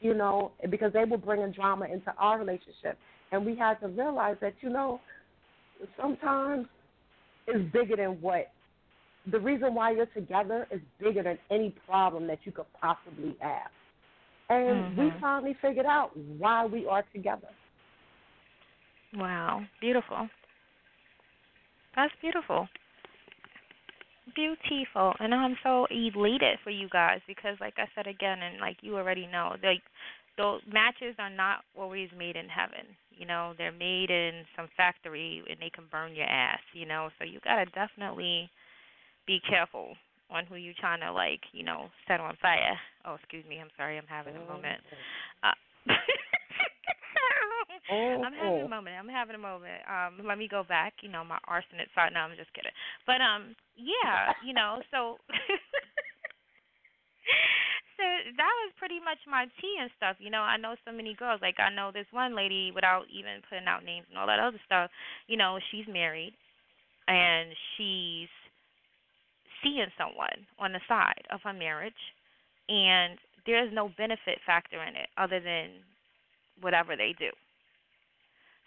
you 0.00 0.14
know, 0.14 0.52
because 0.70 0.92
they 0.92 1.04
were 1.04 1.18
bringing 1.18 1.52
drama 1.52 1.86
into 1.86 2.12
our 2.18 2.38
relationship, 2.38 2.98
and 3.32 3.44
we 3.44 3.56
had 3.56 3.74
to 3.80 3.88
realize 3.88 4.36
that 4.40 4.54
you 4.60 4.70
know, 4.70 5.00
sometimes 6.00 6.66
it's 7.46 7.72
bigger 7.72 7.96
than 7.96 8.20
what 8.20 8.50
the 9.30 9.40
reason 9.40 9.74
why 9.74 9.90
you're 9.90 10.06
together 10.06 10.66
is 10.70 10.80
bigger 11.00 11.22
than 11.22 11.38
any 11.50 11.70
problem 11.88 12.26
that 12.26 12.38
you 12.44 12.52
could 12.52 12.70
possibly 12.78 13.36
have. 13.40 13.70
And 14.50 14.96
we 14.96 15.10
Mhm. 15.10 15.20
finally 15.20 15.54
figured 15.54 15.86
out 15.86 16.16
why 16.16 16.66
we 16.66 16.86
are 16.86 17.02
together. 17.12 17.48
Wow. 19.14 19.64
Beautiful. 19.80 20.28
That's 21.96 22.14
beautiful. 22.20 22.68
Beautiful. 24.34 25.12
And 25.20 25.34
I'm 25.34 25.56
so 25.62 25.86
elated 25.90 26.58
for 26.64 26.70
you 26.70 26.88
guys 26.88 27.20
because 27.26 27.56
like 27.60 27.74
I 27.76 27.86
said 27.94 28.06
again 28.06 28.42
and 28.42 28.60
like 28.60 28.78
you 28.80 28.96
already 28.96 29.26
know, 29.26 29.56
like 29.62 29.82
those 30.36 30.60
matches 30.70 31.14
are 31.18 31.30
not 31.30 31.60
always 31.76 32.08
made 32.16 32.36
in 32.36 32.48
heaven. 32.48 32.86
You 33.10 33.26
know, 33.26 33.54
they're 33.56 33.72
made 33.72 34.10
in 34.10 34.44
some 34.56 34.68
factory 34.76 35.42
and 35.48 35.58
they 35.60 35.70
can 35.70 35.84
burn 35.90 36.14
your 36.14 36.26
ass, 36.26 36.60
you 36.72 36.86
know. 36.86 37.10
So 37.18 37.24
you 37.24 37.38
gotta 37.44 37.66
definitely 37.66 38.50
be 39.26 39.40
careful 39.48 39.94
on 40.30 40.46
who 40.46 40.56
you're 40.56 40.74
trying 40.80 41.00
to 41.00 41.12
like, 41.12 41.40
you 41.52 41.62
know, 41.62 41.88
set 42.08 42.20
on 42.20 42.36
fire. 42.40 42.78
Oh, 43.04 43.14
excuse 43.14 43.44
me, 43.46 43.58
I'm 43.60 43.70
sorry, 43.76 43.98
I'm 43.98 44.06
having 44.08 44.34
a 44.36 44.52
moment. 44.52 44.80
Uh, 45.42 45.52
I'm 48.22 48.32
having 48.32 48.62
a 48.62 48.64
Mhm. 48.64 48.68
moment. 48.68 48.96
I'm 48.98 49.08
having 49.08 49.34
a 49.34 49.38
moment. 49.42 49.82
Um, 49.88 50.26
let 50.26 50.38
me 50.38 50.48
go 50.48 50.62
back. 50.64 50.94
You 51.02 51.10
know, 51.10 51.24
my 51.24 51.38
arsenic. 51.46 51.88
Sorry, 51.94 52.10
no, 52.12 52.20
I'm 52.20 52.36
just 52.36 52.52
kidding. 52.54 52.72
But 53.06 53.20
um, 53.20 53.54
yeah, 53.76 54.32
you 54.40 54.54
know, 54.54 54.82
so 54.90 55.18
so 57.96 58.04
that 58.36 58.52
was 58.64 58.72
pretty 58.78 59.00
much 59.00 59.18
my 59.28 59.46
tea 59.60 59.76
and 59.80 59.90
stuff. 59.96 60.16
You 60.18 60.30
know, 60.30 60.40
I 60.42 60.56
know 60.56 60.74
so 60.84 60.92
many 60.92 61.14
girls. 61.14 61.40
Like 61.42 61.58
I 61.60 61.70
know 61.74 61.90
this 61.92 62.06
one 62.12 62.34
lady, 62.36 62.72
without 62.74 63.04
even 63.12 63.42
putting 63.48 63.66
out 63.68 63.84
names 63.84 64.06
and 64.10 64.18
all 64.18 64.26
that 64.26 64.40
other 64.40 64.60
stuff. 64.66 64.90
You 65.26 65.36
know, 65.36 65.58
she's 65.70 65.86
married, 65.88 66.34
and 67.08 67.50
she's 67.76 68.28
seeing 69.62 69.86
someone 69.98 70.46
on 70.58 70.72
the 70.72 70.80
side 70.88 71.24
of 71.30 71.40
her 71.44 71.52
marriage, 71.52 71.94
and 72.68 73.18
there's 73.46 73.72
no 73.72 73.90
benefit 73.96 74.38
factor 74.46 74.82
in 74.82 74.96
it 74.96 75.08
other 75.16 75.40
than 75.40 75.70
whatever 76.60 76.96
they 76.96 77.14
do. 77.18 77.30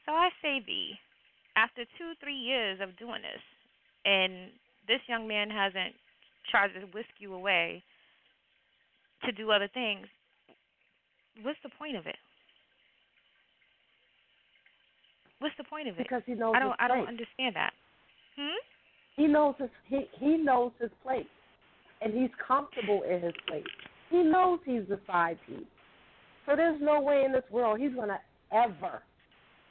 So 0.07 0.13
I 0.13 0.29
say, 0.41 0.63
V, 0.65 0.93
after 1.57 1.83
two, 1.97 2.13
three 2.23 2.37
years 2.37 2.79
of 2.81 2.97
doing 2.97 3.21
this, 3.21 3.43
and 4.05 4.49
this 4.87 5.01
young 5.07 5.27
man 5.27 5.49
hasn't 5.49 5.93
tried 6.49 6.69
to 6.79 6.87
whisk 6.93 7.09
you 7.19 7.33
away 7.33 7.83
to 9.25 9.33
do 9.33 9.51
other 9.51 9.67
things, 9.73 10.07
what's 11.43 11.59
the 11.61 11.69
point 11.77 11.97
of 11.97 12.07
it? 12.07 12.15
What's 15.39 15.55
the 15.57 15.65
point 15.65 15.89
of 15.89 15.95
it? 15.95 16.03
Because 16.03 16.23
he 16.25 16.33
knows 16.33 16.53
I 16.55 16.59
don't. 16.59 16.75
I 16.79 16.87
don't 16.87 17.07
understand 17.07 17.55
that. 17.55 17.73
Hmm. 18.37 18.57
He 19.17 19.27
knows 19.27 19.55
his 19.59 19.69
he 19.87 20.05
he 20.19 20.37
knows 20.37 20.71
his 20.79 20.89
place. 21.03 21.27
and 22.01 22.13
he's 22.13 22.29
comfortable 22.47 23.03
in 23.03 23.21
his 23.21 23.33
place. 23.47 23.63
He 24.09 24.23
knows 24.23 24.59
he's 24.65 24.87
the 24.87 24.99
side 25.05 25.37
piece. 25.47 25.65
So 26.45 26.55
there's 26.55 26.79
no 26.81 27.01
way 27.01 27.23
in 27.25 27.31
this 27.31 27.43
world 27.51 27.79
he's 27.79 27.93
going 27.93 28.09
to 28.09 28.19
ever 28.55 29.01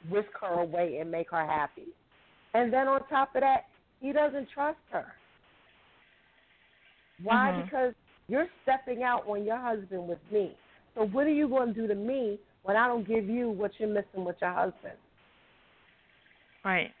whisk 0.09 0.29
her 0.41 0.59
away 0.61 0.97
and 0.99 1.11
make 1.11 1.31
her 1.31 1.45
happy. 1.45 1.87
And 2.53 2.71
then 2.71 2.87
on 2.87 3.05
top 3.07 3.35
of 3.35 3.41
that, 3.41 3.65
he 3.99 4.11
doesn't 4.11 4.49
trust 4.53 4.79
her. 4.91 5.13
Why? 7.23 7.51
Mhm. 7.51 7.63
Because 7.63 7.93
you're 8.27 8.47
stepping 8.63 9.03
out 9.03 9.27
on 9.27 9.43
your 9.43 9.57
husband 9.57 10.07
with 10.07 10.19
me. 10.31 10.55
So 10.95 11.05
what 11.07 11.27
are 11.27 11.31
you 11.31 11.47
going 11.47 11.73
to 11.73 11.81
do 11.81 11.87
to 11.87 11.95
me 11.95 12.39
when 12.63 12.75
I 12.75 12.87
don't 12.87 13.07
give 13.07 13.27
you 13.29 13.49
what 13.49 13.71
you're 13.79 13.89
missing 13.89 14.25
with 14.25 14.41
your 14.41 14.51
husband? 14.51 14.97
Right. 16.63 16.93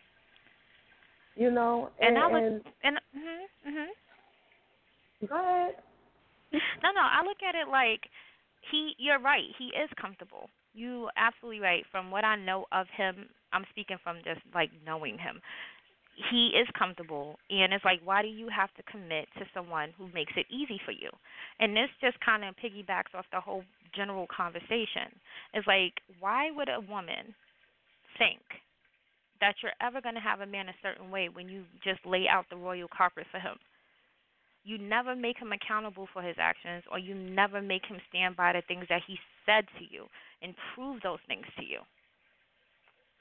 You 1.35 1.51
know, 1.51 1.91
And 1.99 2.17
and, 2.17 2.23
I 2.23 2.31
look 2.31 2.43
and 2.43 2.73
and 2.83 3.01
mhm 3.15 3.47
mhm. 3.67 5.27
go 5.27 5.35
ahead. 5.35 5.75
No, 6.51 6.91
no, 6.91 7.01
I 7.01 7.23
look 7.23 7.43
at 7.43 7.55
it 7.55 7.67
like 7.67 8.09
he 8.71 8.95
you're 8.97 9.19
right. 9.19 9.43
He 9.57 9.65
is 9.65 9.89
comfortable. 9.99 10.49
You 10.77 11.09
absolutely 11.17 11.59
right. 11.59 11.83
From 11.89 12.11
what 12.11 12.23
I 12.23 12.35
know 12.35 12.65
of 12.71 12.85
him, 12.95 13.25
I'm 13.51 13.65
speaking 13.71 13.97
from 14.03 14.17
just 14.17 14.41
like 14.53 14.69
knowing 14.85 15.17
him. 15.17 15.41
He 16.29 16.53
is 16.53 16.67
comfortable 16.77 17.37
and 17.49 17.73
it's 17.73 17.85
like 17.85 18.01
why 18.03 18.21
do 18.21 18.27
you 18.27 18.49
have 18.49 18.69
to 18.77 18.83
commit 18.91 19.25
to 19.37 19.45
someone 19.53 19.89
who 19.97 20.09
makes 20.13 20.33
it 20.37 20.45
easy 20.49 20.79
for 20.85 20.91
you? 20.91 21.09
And 21.59 21.75
this 21.75 21.89
just 22.01 22.17
kind 22.21 22.43
of 22.45 22.53
piggybacks 22.57 23.13
off 23.17 23.25
the 23.31 23.41
whole 23.41 23.63
general 23.95 24.27
conversation. 24.29 25.13
It's 25.53 25.65
like 25.65 25.93
why 26.19 26.49
would 26.51 26.69
a 26.69 26.81
woman 26.81 27.33
think 28.17 28.41
that 29.41 29.55
you're 29.61 29.77
ever 29.81 30.01
going 30.01 30.15
to 30.15 30.21
have 30.21 30.41
a 30.41 30.49
man 30.49 30.69
a 30.69 30.81
certain 30.81 31.09
way 31.09 31.29
when 31.29 31.49
you 31.49 31.65
just 31.83 32.05
lay 32.05 32.25
out 32.29 32.45
the 32.49 32.57
royal 32.57 32.89
carpet 32.95 33.25
for 33.31 33.39
him? 33.39 33.57
you 34.67 34.77
never 34.77 35.15
make 35.15 35.37
him 35.37 35.53
accountable 35.53 36.09
for 36.11 36.21
his 36.21 36.35
actions 36.37 36.83
or 36.91 36.99
you 36.99 37.15
never 37.15 37.61
make 37.61 37.85
him 37.85 37.97
stand 38.09 38.35
by 38.35 38.51
the 38.51 38.61
things 38.67 38.83
that 38.89 38.99
he 39.07 39.15
said 39.47 39.65
to 39.79 39.85
you 39.89 40.05
and 40.43 40.53
prove 40.75 41.01
those 41.01 41.23
things 41.27 41.45
to 41.57 41.65
you. 41.65 41.79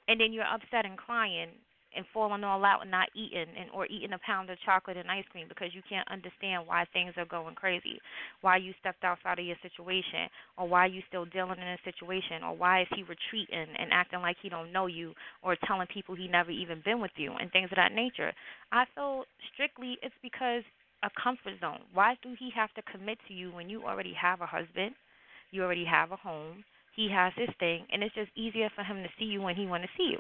And 0.09 0.21
then 0.21 0.33
you're 0.33 0.45
upset 0.45 0.85
and 0.85 0.99
crying 0.99 1.49
and 1.97 2.05
falling 2.13 2.45
all 2.45 2.63
out 2.65 2.83
and 2.83 2.91
not 2.91 3.09
eating 3.17 3.47
and 3.59 3.71
or 3.73 3.87
eating 3.87 4.13
a 4.13 4.21
pound 4.25 4.51
of 4.51 4.59
chocolate 4.65 4.99
and 4.99 5.11
ice 5.11 5.25
cream 5.33 5.47
because 5.49 5.73
you 5.73 5.81
can't 5.89 6.07
understand 6.13 6.67
why 6.67 6.85
things 6.93 7.15
are 7.17 7.25
going 7.25 7.55
crazy, 7.55 7.99
why 8.43 8.59
you 8.59 8.75
stepped 8.79 9.03
outside 9.03 9.39
of 9.39 9.47
your 9.47 9.57
situation, 9.63 10.29
or 10.59 10.69
why 10.69 10.85
you 10.87 11.01
still 11.09 11.25
dealing 11.25 11.59
in 11.59 11.67
a 11.67 11.79
situation, 11.85 12.45
or 12.45 12.55
why 12.55 12.83
is 12.83 12.89
he 12.95 13.03
retreating 13.03 13.73
and 13.79 13.91
acting 13.93 14.21
like 14.21 14.37
he 14.43 14.51
don't 14.51 14.73
know 14.73 14.87
you, 14.87 15.15
or 15.43 15.57
telling 15.67 15.89
people 15.93 16.15
he 16.15 16.29
never 16.29 16.51
even 16.51 16.83
been 16.85 17.01
with 17.01 17.17
you 17.17 17.33
and 17.41 17.51
things 17.51 17.73
of 17.73 17.77
that 17.77 17.93
nature. 17.93 18.33
I 18.71 18.85
feel 18.95 19.25
strictly 19.55 19.97
it's 20.03 20.15
because 20.23 20.63
a 21.03 21.11
comfort 21.23 21.55
zone. 21.61 21.81
Why 21.93 22.17
do 22.23 22.35
he 22.39 22.51
have 22.55 22.73
to 22.75 22.83
commit 22.93 23.19
to 23.29 23.35
you 23.35 23.53
when 23.53 23.69
you 23.69 23.85
already 23.85 24.15
have 24.21 24.41
a 24.41 24.47
husband, 24.47 24.95
you 25.51 25.63
already 25.63 25.85
have 25.85 26.13
a 26.13 26.17
home, 26.17 26.65
he 26.95 27.09
has 27.13 27.33
his 27.37 27.51
thing, 27.59 27.87
and 27.93 28.03
it's 28.03 28.15
just 28.15 28.31
easier 28.37 28.71
for 28.75 28.83
him 28.83 29.03
to 29.03 29.09
see 29.19 29.27
you 29.27 29.43
when 29.43 29.55
he 29.55 29.67
want 29.67 29.83
to 29.83 29.89
see 29.97 30.11
you. 30.13 30.19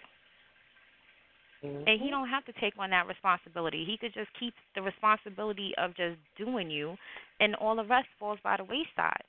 And 1.62 1.89
he 1.89 1.95
mm-hmm. 1.95 2.11
don't 2.11 2.29
have 2.29 2.45
to 2.45 2.53
take 2.61 2.75
on 2.79 2.91
that 2.91 3.09
responsibility. 3.09 3.85
He 3.85 3.97
could 3.97 4.15
just 4.15 4.29
keep 4.39 4.55
the 4.75 4.83
responsibility 4.83 5.73
of 5.79 5.97
just 5.97 6.17
doing 6.37 6.71
you, 6.71 6.97
and 7.41 7.55
all 7.57 7.75
the 7.75 7.85
rest 7.85 8.09
falls 8.21 8.39
by 8.45 8.57
the 8.57 8.65
wayside. 8.65 9.25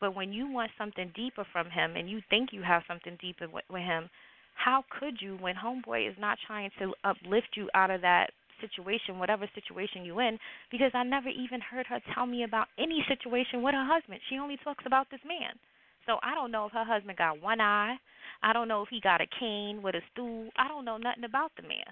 But 0.00 0.14
when 0.14 0.32
you 0.32 0.50
want 0.50 0.70
something 0.78 1.12
deeper 1.14 1.44
from 1.52 1.70
him, 1.70 1.96
and 1.96 2.08
you 2.08 2.20
think 2.30 2.50
you 2.52 2.62
have 2.62 2.82
something 2.88 3.18
deeper 3.20 3.46
with, 3.48 3.64
with 3.68 3.82
him, 3.82 4.08
how 4.54 4.84
could 4.98 5.20
you 5.20 5.36
when 5.36 5.54
homeboy 5.54 6.08
is 6.08 6.16
not 6.18 6.38
trying 6.46 6.70
to 6.78 6.94
uplift 7.04 7.56
you 7.56 7.68
out 7.74 7.90
of 7.90 8.00
that 8.02 8.30
situation, 8.62 9.18
whatever 9.18 9.50
situation 9.54 10.06
you 10.06 10.20
in, 10.20 10.38
because 10.70 10.92
I 10.94 11.02
never 11.02 11.28
even 11.28 11.60
heard 11.60 11.86
her 11.88 12.00
tell 12.14 12.26
me 12.26 12.44
about 12.44 12.68
any 12.78 13.04
situation 13.08 13.62
with 13.62 13.74
her 13.74 13.84
husband. 13.84 14.20
She 14.30 14.38
only 14.38 14.56
talks 14.64 14.84
about 14.86 15.10
this 15.10 15.20
man. 15.26 15.58
So 16.06 16.18
I 16.22 16.34
don't 16.34 16.50
know 16.50 16.66
if 16.66 16.72
her 16.72 16.84
husband 16.84 17.18
got 17.18 17.42
one 17.42 17.60
eye. 17.60 17.96
I 18.42 18.52
don't 18.52 18.68
know 18.68 18.82
if 18.82 18.88
he 18.88 19.00
got 19.00 19.20
a 19.20 19.26
cane 19.38 19.82
with 19.82 19.94
a 19.94 20.02
stool. 20.12 20.48
I 20.56 20.68
don't 20.68 20.84
know 20.84 20.96
nothing 20.96 21.24
about 21.24 21.52
the 21.56 21.62
man. 21.62 21.86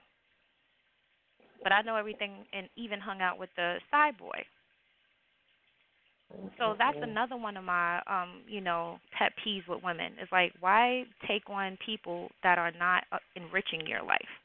But 1.63 1.73
I 1.73 1.83
know 1.83 1.97
everything 1.97 2.47
and 2.53 2.69
even 2.77 3.01
hung 3.01 3.21
out 3.21 3.39
with 3.39 3.51
the 3.57 3.77
side 3.91 4.17
boy. 4.19 4.45
So 6.59 6.75
that's 6.79 6.99
another 7.03 7.37
one 7.37 7.57
of 7.57 7.65
my 7.65 7.99
um, 8.07 8.43
you 8.49 8.61
know, 8.61 8.99
pet 9.17 9.33
peeves 9.45 9.69
with 9.69 9.83
women. 9.83 10.13
Is 10.21 10.29
like 10.33 10.53
why 10.61 11.05
take 11.27 11.49
on 11.49 11.79
people 11.85 12.31
that 12.43 12.59
are 12.59 12.73
not 12.79 13.05
uh, 13.13 13.19
enriching 13.37 13.87
your 13.87 14.03
life? 14.03 14.40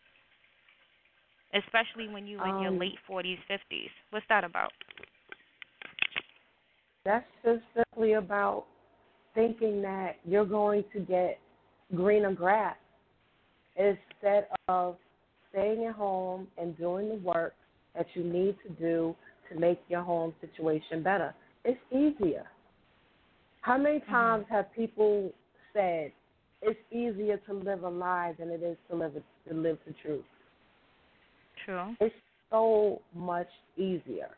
Especially 1.54 2.08
when 2.08 2.28
you're 2.28 2.46
in 2.48 2.60
your 2.60 2.72
Um, 2.72 2.80
late 2.80 2.98
forties, 3.08 3.40
fifties. 3.48 3.90
What's 4.10 4.26
that 4.30 4.44
about? 4.44 4.72
That's 7.04 7.26
just 7.44 7.64
simply 7.76 8.14
about 8.14 8.66
thinking 9.36 9.82
that 9.82 10.18
you're 10.26 10.46
going 10.46 10.84
to 10.94 11.00
get 11.00 11.40
greener 11.94 12.34
grass 12.34 12.78
instead 13.76 14.48
of 14.68 14.98
staying 15.52 15.86
at 15.86 15.94
home 15.94 16.48
and 16.58 16.78
doing 16.78 17.10
the 17.10 17.16
work 17.16 17.54
that 17.96 18.08
you 18.16 18.24
need 18.24 18.58
to 18.64 18.70
do 18.74 19.16
to 19.50 19.60
make 19.60 19.80
your 19.88 20.02
home 20.02 20.34
situation 20.42 21.04
better. 21.04 21.34
It's 21.64 21.80
easier. 21.92 22.46
How 23.62 23.78
many 23.78 24.00
times 24.02 24.46
have 24.50 24.74
people 24.74 25.32
said 25.74 26.12
it's 26.62 26.80
easier 26.92 27.38
to 27.46 27.54
live 27.54 27.84
a 27.84 27.90
lie 27.90 28.34
than 28.40 28.50
it 28.50 28.64
is 28.64 28.78
to 28.90 28.96
live 28.96 29.14
a, 29.16 29.50
to 29.50 29.56
live 29.56 29.78
the 29.86 29.94
truth? 30.02 30.26
It's 32.00 32.16
so 32.50 33.02
much 33.14 33.50
easier. 33.78 34.30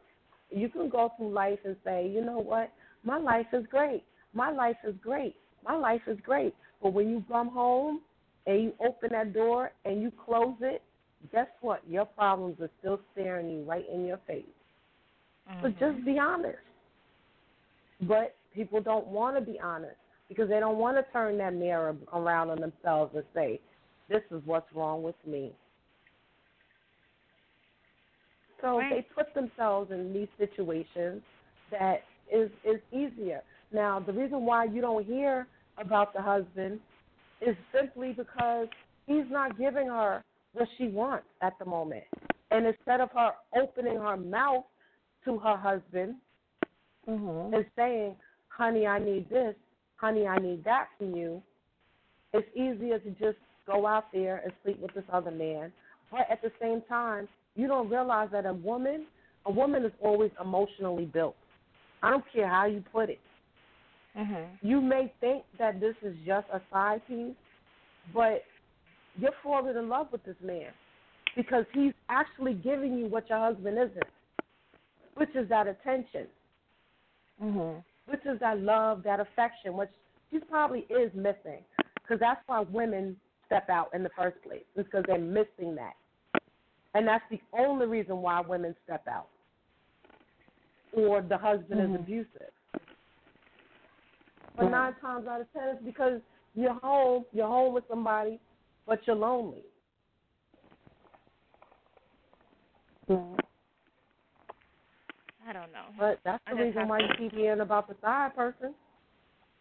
You 0.50 0.70
can 0.70 0.90
go 0.90 1.12
through 1.18 1.32
life 1.34 1.60
and 1.66 1.76
say, 1.84 2.08
you 2.08 2.24
know 2.24 2.40
what, 2.40 2.72
my 3.04 3.18
life 3.18 3.48
is 3.54 3.66
great. 3.70 4.04
My 4.34 4.52
life 4.52 4.78
is 4.88 4.96
great. 5.02 5.36
My 5.66 5.76
life 5.76 6.02
is 6.08 6.18
great. 6.24 6.54
But 6.82 6.94
when 6.94 7.10
you 7.10 7.24
come 7.30 7.50
home 7.50 8.02
and 8.46 8.64
you 8.64 8.74
open 8.80 9.10
that 9.12 9.34
door 9.34 9.72
and 9.86 10.02
you 10.02 10.12
close 10.26 10.56
it, 10.62 10.82
guess 11.32 11.48
what? 11.62 11.82
Your 11.90 12.06
problems 12.06 12.60
are 12.62 12.70
still 12.80 13.00
staring 13.14 13.50
you 13.50 13.64
right 13.64 13.86
in 13.92 14.06
your 14.06 14.20
face. 14.28 14.46
So 15.62 15.70
Mhm. 15.70 15.80
just 15.80 16.06
be 16.06 16.20
honest. 16.20 16.60
But 18.02 18.36
people 18.54 18.82
don't 18.82 19.08
want 19.08 19.36
to 19.38 19.42
be 19.42 19.60
honest 19.60 19.98
because 20.30 20.50
they 20.50 20.60
don't 20.60 20.78
want 20.78 20.98
to 20.98 21.12
turn 21.12 21.38
that 21.40 21.54
mirror 21.54 21.96
around 22.14 22.50
on 22.50 22.60
themselves 22.60 23.16
and 23.16 23.26
say, 23.34 23.60
this 24.10 24.24
is 24.32 24.42
what's 24.46 24.72
wrong 24.74 25.04
with 25.04 25.16
me. 25.26 25.54
So 28.62 28.80
Right. 28.80 28.90
they 28.90 29.02
put 29.14 29.34
themselves 29.34 29.92
in 29.92 30.14
these 30.14 30.30
situations 30.38 31.24
that 31.70 32.04
is 32.32 32.52
is 32.64 32.82
easier. 32.92 33.42
Now, 33.72 34.00
the 34.00 34.14
reason 34.14 34.46
why 34.46 34.66
you 34.66 34.82
don't 34.82 35.06
hear 35.06 35.48
about 35.78 36.14
the 36.14 36.22
husband 36.22 36.80
is 37.42 37.56
simply 37.72 38.14
because 38.14 38.68
he's 39.06 39.30
not 39.30 39.58
giving 39.58 39.88
her 39.88 40.24
what 40.54 40.68
she 40.78 40.88
wants 40.88 41.28
at 41.42 41.58
the 41.60 41.66
moment. 41.66 42.04
And 42.52 42.66
instead 42.66 43.02
of 43.02 43.12
her 43.12 43.34
opening 43.56 43.98
her 43.98 44.18
mouth 44.18 44.66
to 45.26 45.38
her 45.38 45.58
husband 45.58 46.16
mm-hmm. 47.08 47.54
and 47.54 47.66
saying, 47.76 48.16
"Honey, 48.48 48.88
I 48.88 49.00
need 49.00 49.30
this. 49.30 49.56
Honey, 49.98 50.28
I 50.28 50.38
need 50.38 50.64
that 50.64 50.90
from 50.98 51.16
you," 51.16 51.44
it's 52.34 52.48
easier 52.56 53.00
to 53.00 53.10
just 53.12 53.38
go 53.66 53.86
out 53.86 54.12
there 54.12 54.38
and 54.38 54.54
sleep 54.64 54.80
with 54.80 54.94
this 54.94 55.04
other 55.12 55.32
man. 55.32 55.72
But 56.10 56.22
at 56.32 56.42
the 56.42 56.52
same 56.62 56.82
time, 56.84 57.28
you 57.58 57.68
don't 57.68 57.90
realize 57.90 58.30
that 58.32 58.46
a 58.46 58.54
woman, 58.54 59.08
a 59.46 59.52
woman 59.52 59.84
is 59.84 59.92
always 60.02 60.32
emotionally 60.40 61.06
built. 61.06 61.36
I 62.02 62.12
don't 62.12 62.24
care 62.32 62.48
how 62.48 62.66
you 62.66 62.84
put 62.94 63.10
it. 63.10 63.20
Mhm. 64.16 64.60
You 64.62 64.80
may 64.80 65.12
think 65.20 65.44
that 65.58 65.80
this 65.80 65.96
is 66.04 66.16
just 66.26 66.48
a 66.50 66.62
side 66.72 67.06
piece, 67.08 67.36
but 68.14 68.46
you're 69.18 69.36
falling 69.44 69.76
in 69.76 69.90
love 69.90 70.12
with 70.12 70.24
this 70.24 70.40
man 70.42 70.72
because 71.36 71.66
he's 71.74 71.94
actually 72.10 72.54
giving 72.54 72.98
you 72.98 73.08
what 73.08 73.28
your 73.30 73.40
husband 73.40 73.78
isn't, 73.78 74.12
which 75.16 75.36
is 75.36 75.50
that 75.50 75.68
attention, 75.68 76.28
Mhm. 77.42 77.84
which 78.06 78.26
is 78.26 78.40
that 78.40 78.60
love, 78.60 79.04
that 79.04 79.20
affection, 79.20 79.76
which 79.76 79.92
he 80.30 80.40
probably 80.40 80.82
is 80.90 81.14
missing. 81.14 81.66
Because 81.96 82.20
that's 82.20 82.48
why 82.48 82.60
women 82.62 83.20
step 83.46 83.70
out 83.70 83.94
in 83.94 84.04
the 84.04 84.10
first 84.10 84.42
place, 84.44 84.66
because 84.76 85.04
they're 85.06 85.18
missing 85.18 85.76
that. 85.76 85.96
And 86.98 87.08
that's 87.08 87.24
the 87.30 87.40
only 87.54 87.86
reason 87.86 88.24
why 88.24 88.42
women 88.42 88.76
step 88.84 89.08
out. 89.08 89.28
Or 90.94 91.22
the 91.22 91.38
husband 91.38 91.80
Mhm. 91.80 91.94
is 91.94 92.00
abusive. 92.00 92.52
But 94.56 94.72
nine 94.72 94.96
times 94.96 95.28
out 95.28 95.42
of 95.42 95.54
ten, 95.54 95.76
it's 95.76 95.84
because 95.84 96.24
you're 96.56 96.74
home, 96.74 97.24
you're 97.32 97.46
home 97.48 97.76
with 97.76 97.88
somebody, 97.88 98.40
but 98.88 99.06
you're 99.06 99.16
lonely. 99.16 99.64
I 103.08 103.14
don't 105.54 105.72
know. 105.72 105.94
But 106.00 106.20
that's 106.24 106.44
the 106.46 106.56
reason 106.56 106.88
why 106.88 107.02
you 107.02 107.10
to- 107.10 107.16
keep 107.18 107.32
hearing 107.34 107.60
about 107.62 107.88
the 107.88 107.96
side 108.02 108.36
person. 108.36 108.74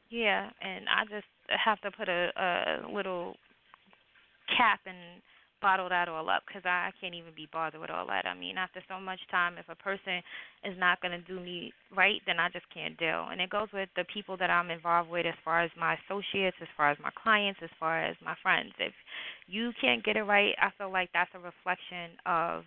Yeah, 0.09 0.51
and 0.62 0.89
I 0.89 1.05
just 1.05 1.26
have 1.51 1.82
to 1.82 1.91
put 1.91 2.09
a, 2.09 2.32
a 2.34 2.89
little 2.91 3.37
cap 4.57 4.80
in 4.87 5.22
bottle 5.61 5.89
that 5.89 6.09
all 6.09 6.29
up 6.29 6.43
because 6.47 6.63
I, 6.65 6.89
I 6.89 6.91
can't 7.01 7.15
even 7.15 7.33
be 7.35 7.49
bothered 7.53 7.81
with 7.81 7.91
all 7.91 8.07
that. 8.07 8.27
I 8.27 8.35
mean, 8.35 8.57
after 8.59 8.83
so 8.89 9.01
much 9.01 9.21
time, 9.31 9.59
if 9.59 9.69
a 9.69 9.75
person 9.75 10.23
is 10.65 10.75
not 10.79 11.01
going 11.01 11.13
to 11.13 11.27
do 11.27 11.41
me 11.41 11.73
right, 11.95 12.21
then 12.27 12.39
I 12.39 12.49
just 12.49 12.67
can't 12.73 12.97
deal. 12.99 13.29
And 13.31 13.41
it 13.41 13.51
goes 13.51 13.69
with 13.73 13.89
the 13.97 14.05
people 14.13 14.37
that 14.39 14.51
I'm 14.51 14.71
involved 14.71 15.11
with, 15.11 15.27
as 15.27 15.35
far 15.45 15.63
as 15.63 15.71
my 15.79 15.97
associates, 16.05 16.57
as 16.61 16.69
far 16.77 16.91
as 16.91 16.99
my 17.03 17.11
clients, 17.23 17.61
as 17.63 17.71
far 17.79 18.05
as 18.05 18.17
my 18.25 18.35
friends. 18.43 18.73
If 18.79 18.93
you 19.47 19.73
can't 19.81 20.05
get 20.05 20.17
it 20.17 20.23
right, 20.23 20.55
I 20.61 20.71
feel 20.79 20.93
like 20.93 21.11
that's 21.13 21.31
a 21.35 21.39
reflection 21.39 22.17
of, 22.27 22.65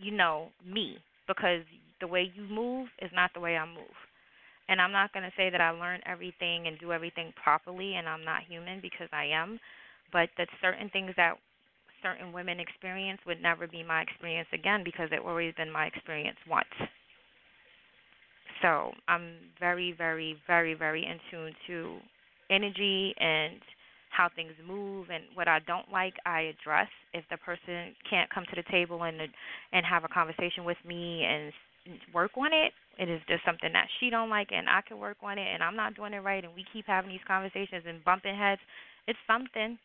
you 0.00 0.12
know, 0.12 0.48
me 0.66 0.98
because 1.26 1.62
the 2.00 2.06
way 2.06 2.30
you 2.34 2.44
move 2.44 2.88
is 3.00 3.10
not 3.14 3.30
the 3.34 3.40
way 3.40 3.56
I 3.56 3.66
move. 3.66 3.96
And 4.68 4.80
I'm 4.80 4.92
not 4.92 5.12
going 5.12 5.24
to 5.24 5.32
say 5.36 5.50
that 5.50 5.60
I 5.60 5.70
learn 5.70 6.00
everything 6.06 6.66
and 6.66 6.78
do 6.78 6.92
everything 6.92 7.32
properly 7.42 7.96
and 7.96 8.08
I'm 8.08 8.24
not 8.24 8.42
human 8.48 8.80
because 8.80 9.08
I 9.12 9.26
am 9.26 9.60
but 10.14 10.30
that 10.38 10.48
certain 10.62 10.88
things 10.90 11.10
that 11.16 11.34
certain 12.00 12.32
women 12.32 12.60
experience 12.60 13.18
would 13.26 13.42
never 13.42 13.66
be 13.66 13.82
my 13.82 14.00
experience 14.02 14.48
again 14.54 14.82
because 14.84 15.08
it 15.10 15.20
always 15.26 15.52
been 15.56 15.70
my 15.70 15.86
experience 15.86 16.38
once. 16.48 16.70
So 18.62 18.92
I'm 19.08 19.34
very, 19.58 19.92
very, 19.98 20.36
very, 20.46 20.74
very 20.74 21.04
in 21.04 21.18
tune 21.30 21.52
to 21.66 21.98
energy 22.48 23.12
and 23.18 23.58
how 24.10 24.28
things 24.36 24.52
move 24.64 25.08
and 25.12 25.24
what 25.34 25.48
I 25.48 25.58
don't 25.66 25.90
like 25.90 26.14
I 26.24 26.52
address. 26.54 26.86
If 27.12 27.24
the 27.30 27.36
person 27.38 27.96
can't 28.08 28.30
come 28.30 28.44
to 28.44 28.54
the 28.56 28.70
table 28.70 29.02
and 29.02 29.18
and 29.72 29.84
have 29.84 30.04
a 30.04 30.08
conversation 30.08 30.64
with 30.64 30.78
me 30.86 31.24
and 31.24 31.52
work 32.14 32.30
on 32.36 32.52
it, 32.52 32.72
it 32.98 33.10
is 33.10 33.20
just 33.28 33.44
something 33.44 33.72
that 33.72 33.88
she 33.98 34.10
don't 34.10 34.30
like 34.30 34.48
and 34.52 34.68
I 34.68 34.80
can 34.86 34.98
work 34.98 35.16
on 35.22 35.38
it 35.38 35.48
and 35.52 35.62
I'm 35.62 35.74
not 35.74 35.96
doing 35.96 36.12
it 36.12 36.22
right 36.22 36.44
and 36.44 36.54
we 36.54 36.64
keep 36.72 36.86
having 36.86 37.10
these 37.10 37.26
conversations 37.26 37.82
and 37.88 38.04
bumping 38.04 38.36
heads. 38.38 38.60
It's 39.08 39.18
something 39.26 39.76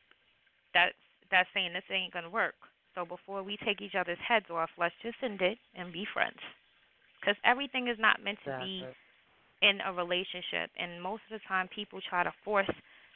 that's 0.73 0.95
that's 1.31 1.49
saying 1.53 1.73
this 1.73 1.83
ain't 1.91 2.13
gonna 2.13 2.29
work. 2.29 2.55
So 2.95 3.05
before 3.05 3.43
we 3.43 3.57
take 3.65 3.81
each 3.81 3.95
other's 3.95 4.19
heads 4.25 4.49
off, 4.49 4.69
let's 4.77 4.95
just 5.03 5.17
end 5.23 5.41
it 5.41 5.57
and 5.75 5.93
be 5.93 6.05
friends. 6.13 6.39
Because 7.19 7.35
everything 7.45 7.87
is 7.87 7.97
not 7.99 8.23
meant 8.23 8.39
to 8.45 8.49
Exactly. 8.49 8.65
be 8.65 8.85
in 9.61 9.81
a 9.85 9.93
relationship, 9.93 10.71
and 10.79 11.01
most 11.01 11.21
of 11.29 11.39
the 11.39 11.47
time 11.47 11.67
people 11.73 11.99
try 12.01 12.23
to 12.23 12.33
force 12.43 12.69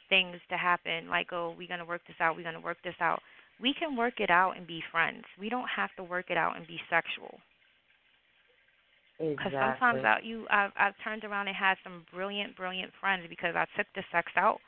things 0.08 0.36
to 0.50 0.56
happen. 0.56 1.08
Like, 1.08 1.32
oh, 1.32 1.54
we're 1.56 1.68
gonna 1.68 1.84
work 1.84 2.02
this 2.06 2.16
out. 2.20 2.36
We're 2.36 2.44
gonna 2.44 2.60
work 2.60 2.78
this 2.84 2.98
out. 3.00 3.22
We 3.60 3.74
can 3.74 3.96
work 3.96 4.20
it 4.20 4.30
out 4.30 4.56
and 4.56 4.66
be 4.66 4.82
friends. 4.90 5.24
We 5.38 5.48
don't 5.48 5.68
have 5.68 5.90
to 5.96 6.04
work 6.04 6.26
it 6.30 6.36
out 6.36 6.56
and 6.56 6.66
be 6.66 6.78
sexual. 6.90 7.38
Because 9.18 9.52
Exactly. 9.54 9.60
sometimes 9.60 10.04
I, 10.04 10.18
you, 10.26 10.46
I've, 10.50 10.72
I've 10.76 10.94
turned 11.04 11.22
around 11.24 11.46
and 11.46 11.56
had 11.56 11.76
some 11.84 12.04
brilliant, 12.12 12.56
brilliant 12.56 12.90
friends 13.00 13.22
because 13.28 13.54
I 13.54 13.64
took 13.76 13.86
the 13.94 14.02
sex 14.10 14.26
out 14.36 14.58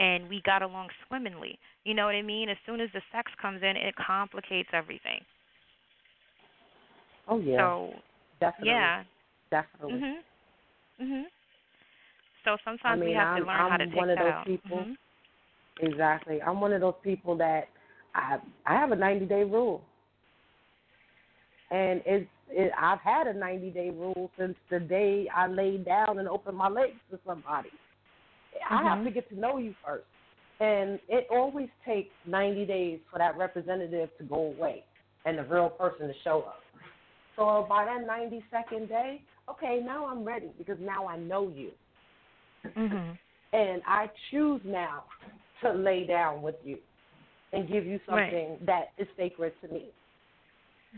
and 0.00 0.28
we 0.28 0.40
got 0.42 0.62
along 0.62 0.88
swimmingly. 1.06 1.58
You 1.84 1.94
know 1.94 2.06
what 2.06 2.14
I 2.16 2.22
mean? 2.22 2.48
As 2.48 2.56
soon 2.66 2.80
as 2.80 2.88
the 2.94 3.02
sex 3.12 3.30
comes 3.40 3.62
in, 3.62 3.76
it 3.76 3.94
complicates 3.96 4.70
everything. 4.72 5.20
oh 7.28 7.38
yeah, 7.38 7.58
So 7.58 7.92
definitely, 8.40 8.70
yeah. 8.72 9.04
definitely. 9.50 10.00
Mhm. 10.00 10.16
Mhm. 11.00 11.24
So 12.44 12.56
sometimes 12.64 13.00
we 13.00 13.06
mean, 13.08 13.16
have 13.16 13.28
I'm- 13.28 13.42
to 13.42 13.46
learn 13.46 13.56
how 13.70 13.76
to 13.76 13.84
I'm 13.84 13.90
take 13.90 13.96
one 13.96 14.10
of 14.10 14.16
that 14.18 14.24
those 14.24 14.34
out. 14.34 14.46
people- 14.46 14.78
Mhm. 14.78 14.96
Exactly. 15.82 16.42
I'm 16.42 16.60
one 16.60 16.72
of 16.72 16.80
those 16.80 16.98
people 17.02 17.36
that 17.36 17.68
I 18.14 18.38
I 18.66 18.74
have 18.74 18.90
a 18.92 18.96
90 18.96 19.24
day 19.26 19.44
rule, 19.44 19.82
and 21.70 22.02
it's 22.04 22.28
it, 22.50 22.72
I've 22.76 23.00
had 23.00 23.28
a 23.28 23.32
90 23.32 23.70
day 23.70 23.90
rule 23.90 24.30
since 24.36 24.56
the 24.70 24.80
day 24.80 25.28
I 25.28 25.46
laid 25.46 25.84
down 25.84 26.18
and 26.18 26.28
opened 26.28 26.56
my 26.58 26.68
legs 26.68 26.98
to 27.10 27.18
somebody. 27.24 27.70
I 28.68 28.82
have 28.82 28.98
Mhm. 28.98 29.04
to 29.04 29.10
get 29.10 29.28
to 29.30 29.38
know 29.38 29.58
you 29.58 29.74
first, 29.84 30.06
and 30.60 31.00
it 31.08 31.26
always 31.30 31.68
takes 31.84 32.14
90 32.26 32.66
days 32.66 33.00
for 33.10 33.18
that 33.18 33.36
representative 33.36 34.10
to 34.18 34.24
go 34.24 34.36
away 34.36 34.84
and 35.24 35.38
the 35.38 35.44
real 35.44 35.70
person 35.70 36.08
to 36.08 36.14
show 36.24 36.40
up. 36.42 36.62
So 37.36 37.66
by 37.68 37.84
that 37.84 38.06
92nd 38.06 38.88
day, 38.88 39.22
okay, 39.48 39.80
now 39.84 40.06
I'm 40.06 40.24
ready 40.24 40.50
because 40.58 40.78
now 40.80 41.06
I 41.06 41.16
know 41.16 41.48
you 41.48 41.72
Mhm. 42.76 43.18
and 43.52 43.82
I 43.86 44.10
choose 44.30 44.60
now 44.64 45.04
to 45.62 45.72
lay 45.72 46.06
down 46.06 46.42
with 46.42 46.56
you 46.64 46.78
and 47.52 47.68
give 47.68 47.86
you 47.86 48.00
Right. 48.08 48.32
something 48.32 48.58
that 48.66 48.92
is 48.98 49.08
sacred 49.16 49.52
to 49.62 49.68
me. 49.68 49.90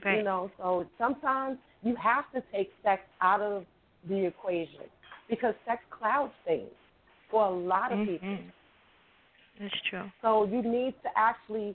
Right. 0.05 0.19
You 0.19 0.25
know, 0.25 0.51
so 0.59 0.87
sometimes 0.99 1.59
you 1.83 1.95
have 1.97 2.31
to 2.33 2.43
take 2.53 2.73
sex 2.83 3.03
out 3.21 3.41
of 3.41 3.67
the 4.09 4.27
equation 4.27 4.85
because 5.29 5.55
sex 5.67 5.83
clouds 5.91 6.33
things 6.45 6.71
for 7.33 7.47
a 7.47 7.51
lot 7.51 7.93
of 7.93 7.99
people. 8.07 8.29
Mhm. 8.29 8.53
It's 9.59 9.81
true. 9.91 10.13
So 10.21 10.45
you 10.45 10.63
need 10.63 10.95
to 11.03 11.19
actually 11.19 11.75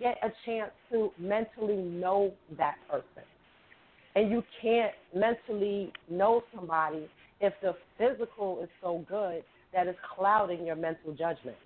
get 0.00 0.18
a 0.24 0.30
chance 0.44 0.72
to 0.90 1.12
mentally 1.18 1.76
know 1.76 2.34
that 2.58 2.76
person. 2.90 3.22
And 4.16 4.30
you 4.30 4.42
can't 4.60 4.94
mentally 5.14 5.92
know 6.08 6.42
somebody 6.54 7.08
if 7.40 7.52
the 7.60 7.76
physical 7.98 8.62
is 8.62 8.70
so 8.80 9.04
good 9.08 9.44
that 9.72 9.86
it's 9.86 10.00
clouding 10.00 10.66
your 10.66 10.76
mental 10.76 11.12
judgment. 11.12 11.58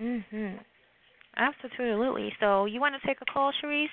Mhm. 0.00 0.64
Absolutely. 1.36 2.34
So 2.40 2.66
you 2.66 2.80
want 2.80 2.94
to 3.00 3.06
take 3.06 3.20
a 3.20 3.24
call, 3.24 3.52
Cherise? 3.52 3.90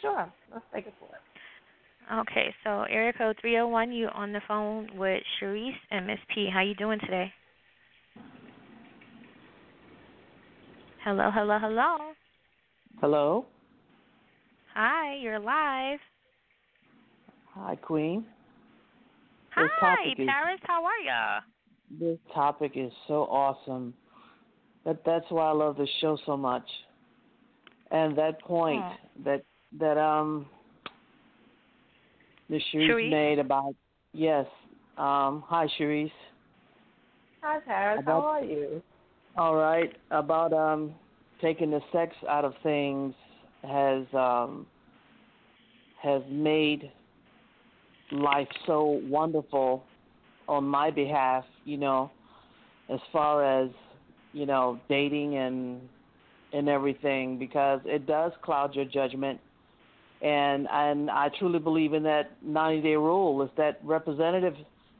Sure, 0.00 0.32
let's 0.52 0.64
take 0.72 0.86
it 0.86 0.94
for 0.98 1.08
it. 1.14 1.20
Okay. 2.12 2.54
So 2.64 2.82
area 2.82 3.12
code 3.12 3.36
three 3.40 3.52
zero 3.52 3.68
one. 3.68 3.92
You 3.92 4.08
on 4.08 4.32
the 4.32 4.40
phone 4.48 4.88
with 4.96 5.22
Cherise 5.40 5.72
and 5.90 6.06
Miss 6.06 6.18
P. 6.34 6.48
How 6.52 6.62
you 6.62 6.74
doing 6.74 6.98
today? 7.00 7.32
Hello. 11.04 11.30
Hello. 11.32 11.58
Hello. 11.60 11.98
Hello. 13.00 13.46
Hi. 14.74 15.16
You're 15.16 15.38
live. 15.38 16.00
Hi, 17.54 17.76
Queen. 17.76 18.24
Hi, 19.50 19.96
is- 20.16 20.26
Paris. 20.26 20.60
How 20.62 20.84
are 20.84 21.00
ya? 21.04 21.40
This 21.90 22.18
topic 22.34 22.72
is 22.76 22.92
so 23.06 23.22
awesome. 23.24 23.94
That 24.84 25.04
that's 25.04 25.24
why 25.30 25.46
I 25.48 25.52
love 25.52 25.76
the 25.76 25.88
show 26.00 26.18
so 26.26 26.36
much. 26.36 26.68
And 27.90 28.16
that 28.16 28.40
point 28.42 28.84
Oh. 28.84 28.96
that 29.24 29.42
that 29.78 29.98
um 29.98 30.46
the 32.48 32.60
Cherise 32.72 32.88
Cherise? 32.90 33.10
made 33.10 33.38
about 33.38 33.74
yes. 34.12 34.46
Um 34.96 35.44
hi 35.46 35.66
Cherise. 35.78 36.10
Hi, 37.42 37.60
Paris. 37.60 38.00
About- 38.02 38.22
How 38.22 38.28
are 38.28 38.44
you? 38.44 38.82
All 39.36 39.54
right. 39.54 39.94
About 40.10 40.52
um 40.52 40.94
taking 41.40 41.70
the 41.70 41.80
sex 41.92 42.14
out 42.28 42.44
of 42.44 42.54
things 42.62 43.14
has 43.62 44.04
um 44.14 44.66
has 46.02 46.22
made 46.30 46.90
life 48.12 48.48
so 48.66 49.00
wonderful 49.08 49.84
on 50.48 50.64
my 50.64 50.90
behalf, 50.90 51.44
you 51.64 51.76
know, 51.76 52.10
as 52.88 53.00
far 53.12 53.44
as, 53.44 53.70
you 54.32 54.46
know, 54.46 54.80
dating 54.88 55.36
and 55.36 55.80
and 56.52 56.68
everything 56.68 57.38
because 57.38 57.80
it 57.84 58.06
does 58.06 58.32
cloud 58.42 58.74
your 58.74 58.86
judgment 58.86 59.38
and 60.22 60.66
and 60.70 61.10
I 61.10 61.28
truly 61.38 61.58
believe 61.58 61.92
in 61.92 62.02
that 62.04 62.30
90 62.42 62.82
day 62.82 62.96
rule. 62.96 63.42
Is 63.42 63.50
that 63.56 63.78
representative 63.82 64.54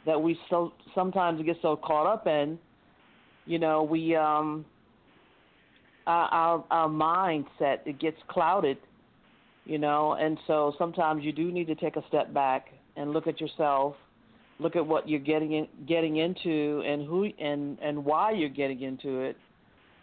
that 0.07 0.21
we 0.21 0.39
so 0.49 0.73
sometimes 0.95 1.43
get 1.45 1.57
so 1.63 1.77
caught 1.77 2.07
up 2.07 2.27
in 2.27 2.59
you 3.47 3.59
know 3.59 3.83
we 3.83 4.15
um 4.17 4.65
our 6.07 6.65
our, 6.71 6.89
mindset 6.89 7.79
it 7.87 7.99
gets 7.99 8.17
clouded 8.29 8.79
you 9.67 9.79
know? 9.79 10.15
And 10.15 10.39
so 10.47 10.75
sometimes 10.79 11.25
you 11.25 11.33
do 11.33 11.53
need 11.53 11.67
to 11.67 11.75
take 11.75 11.97
a 11.97 12.03
step 12.09 12.33
back 12.33 12.69
and 12.97 13.13
look 13.13 13.27
at 13.27 13.41
yourself 13.41 13.95
look 14.61 14.75
at 14.77 14.85
what 14.87 15.09
you're 15.09 15.21
getting 15.21 15.53
in, 15.53 15.69
getting 15.87 16.17
into 16.17 16.83
and 16.87 17.07
who 17.07 17.25
and 17.39 17.79
and 17.81 18.05
why 18.05 18.33
you're 18.33 18.49
getting 18.49 18.83
into 18.83 19.21
it 19.21 19.37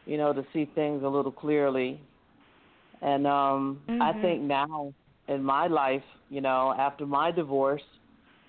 you 0.06 0.18
know 0.18 0.34
to 0.34 0.44
see 0.54 0.66
things 0.76 1.04
a 1.04 1.08
little 1.08 1.32
clearly. 1.32 2.00
And 3.02 3.26
um 3.28 3.82
I 4.00 4.14
Mhm. 4.14 4.22
think 4.22 4.42
now 4.44 4.94
in 5.28 5.44
my 5.44 5.68
life 5.68 6.04
you 6.30 6.42
know 6.42 6.74
after 6.78 7.06
my 7.06 7.32
divorce 7.32 7.82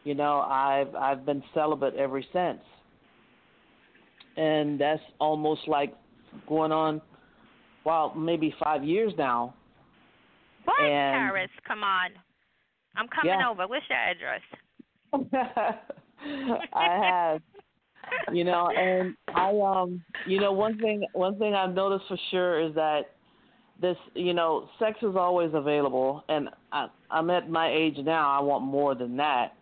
you 0.04 0.14
know 0.14 0.40
I've 0.40 0.94
I've 0.94 1.24
been 1.26 1.42
celibate 1.54 1.94
ever 1.94 2.22
since 2.32 2.60
and 4.36 4.78
that's 4.80 5.02
almost 5.18 5.66
like 5.66 5.94
going 6.48 6.72
on 6.72 7.00
well 7.84 8.14
maybe 8.14 8.54
5 8.62 8.84
years 8.84 9.12
now 9.16 9.54
What, 10.64 10.80
And- 10.80 11.14
Paris? 11.14 11.50
Come 11.66 11.82
on. 11.84 12.10
I'm 12.96 13.08
coming 13.08 13.38
Yeah. 13.38 13.50
over. 13.50 13.66
What's 13.68 13.84
your 13.88 13.98
address? 13.98 14.40
I 16.72 17.04
have 17.04 17.40
you 18.32 18.44
know 18.44 18.68
and 18.76 19.16
i 19.34 19.50
um 19.50 20.02
you 20.26 20.40
know 20.40 20.52
one 20.52 20.78
thing 20.78 21.04
one 21.12 21.36
thing 21.38 21.54
i've 21.54 21.74
noticed 21.74 22.04
for 22.08 22.16
sure 22.30 22.60
is 22.60 22.74
that 22.74 23.15
this 23.80 23.96
you 24.14 24.34
know 24.34 24.68
sex 24.78 24.98
is 25.02 25.16
always 25.16 25.50
available 25.52 26.24
and 26.28 26.48
i 26.72 26.86
i'm 27.10 27.28
at 27.30 27.50
my 27.50 27.70
age 27.70 27.96
now 27.98 28.30
i 28.30 28.40
want 28.42 28.64
more 28.64 28.94
than 28.94 29.16
that 29.16 29.54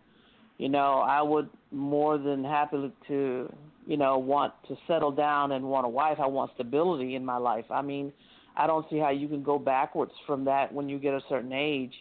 you 0.57 0.69
know 0.69 0.99
i 0.99 1.21
would 1.21 1.49
more 1.75 2.17
than 2.17 2.43
happy 2.43 2.91
to, 3.07 3.53
you 3.85 3.97
know, 3.97 4.17
want 4.17 4.53
to 4.67 4.77
settle 4.87 5.11
down 5.11 5.51
and 5.51 5.63
want 5.65 5.85
a 5.85 5.89
wife. 5.89 6.17
I 6.19 6.25
want 6.25 6.51
stability 6.55 7.15
in 7.15 7.25
my 7.25 7.37
life. 7.37 7.65
I 7.69 7.81
mean, 7.81 8.13
I 8.55 8.65
don't 8.65 8.89
see 8.89 8.97
how 8.97 9.09
you 9.09 9.27
can 9.27 9.43
go 9.43 9.59
backwards 9.59 10.13
from 10.25 10.45
that 10.45 10.73
when 10.73 10.87
you 10.87 10.97
get 10.97 11.13
a 11.13 11.21
certain 11.27 11.51
age. 11.51 11.93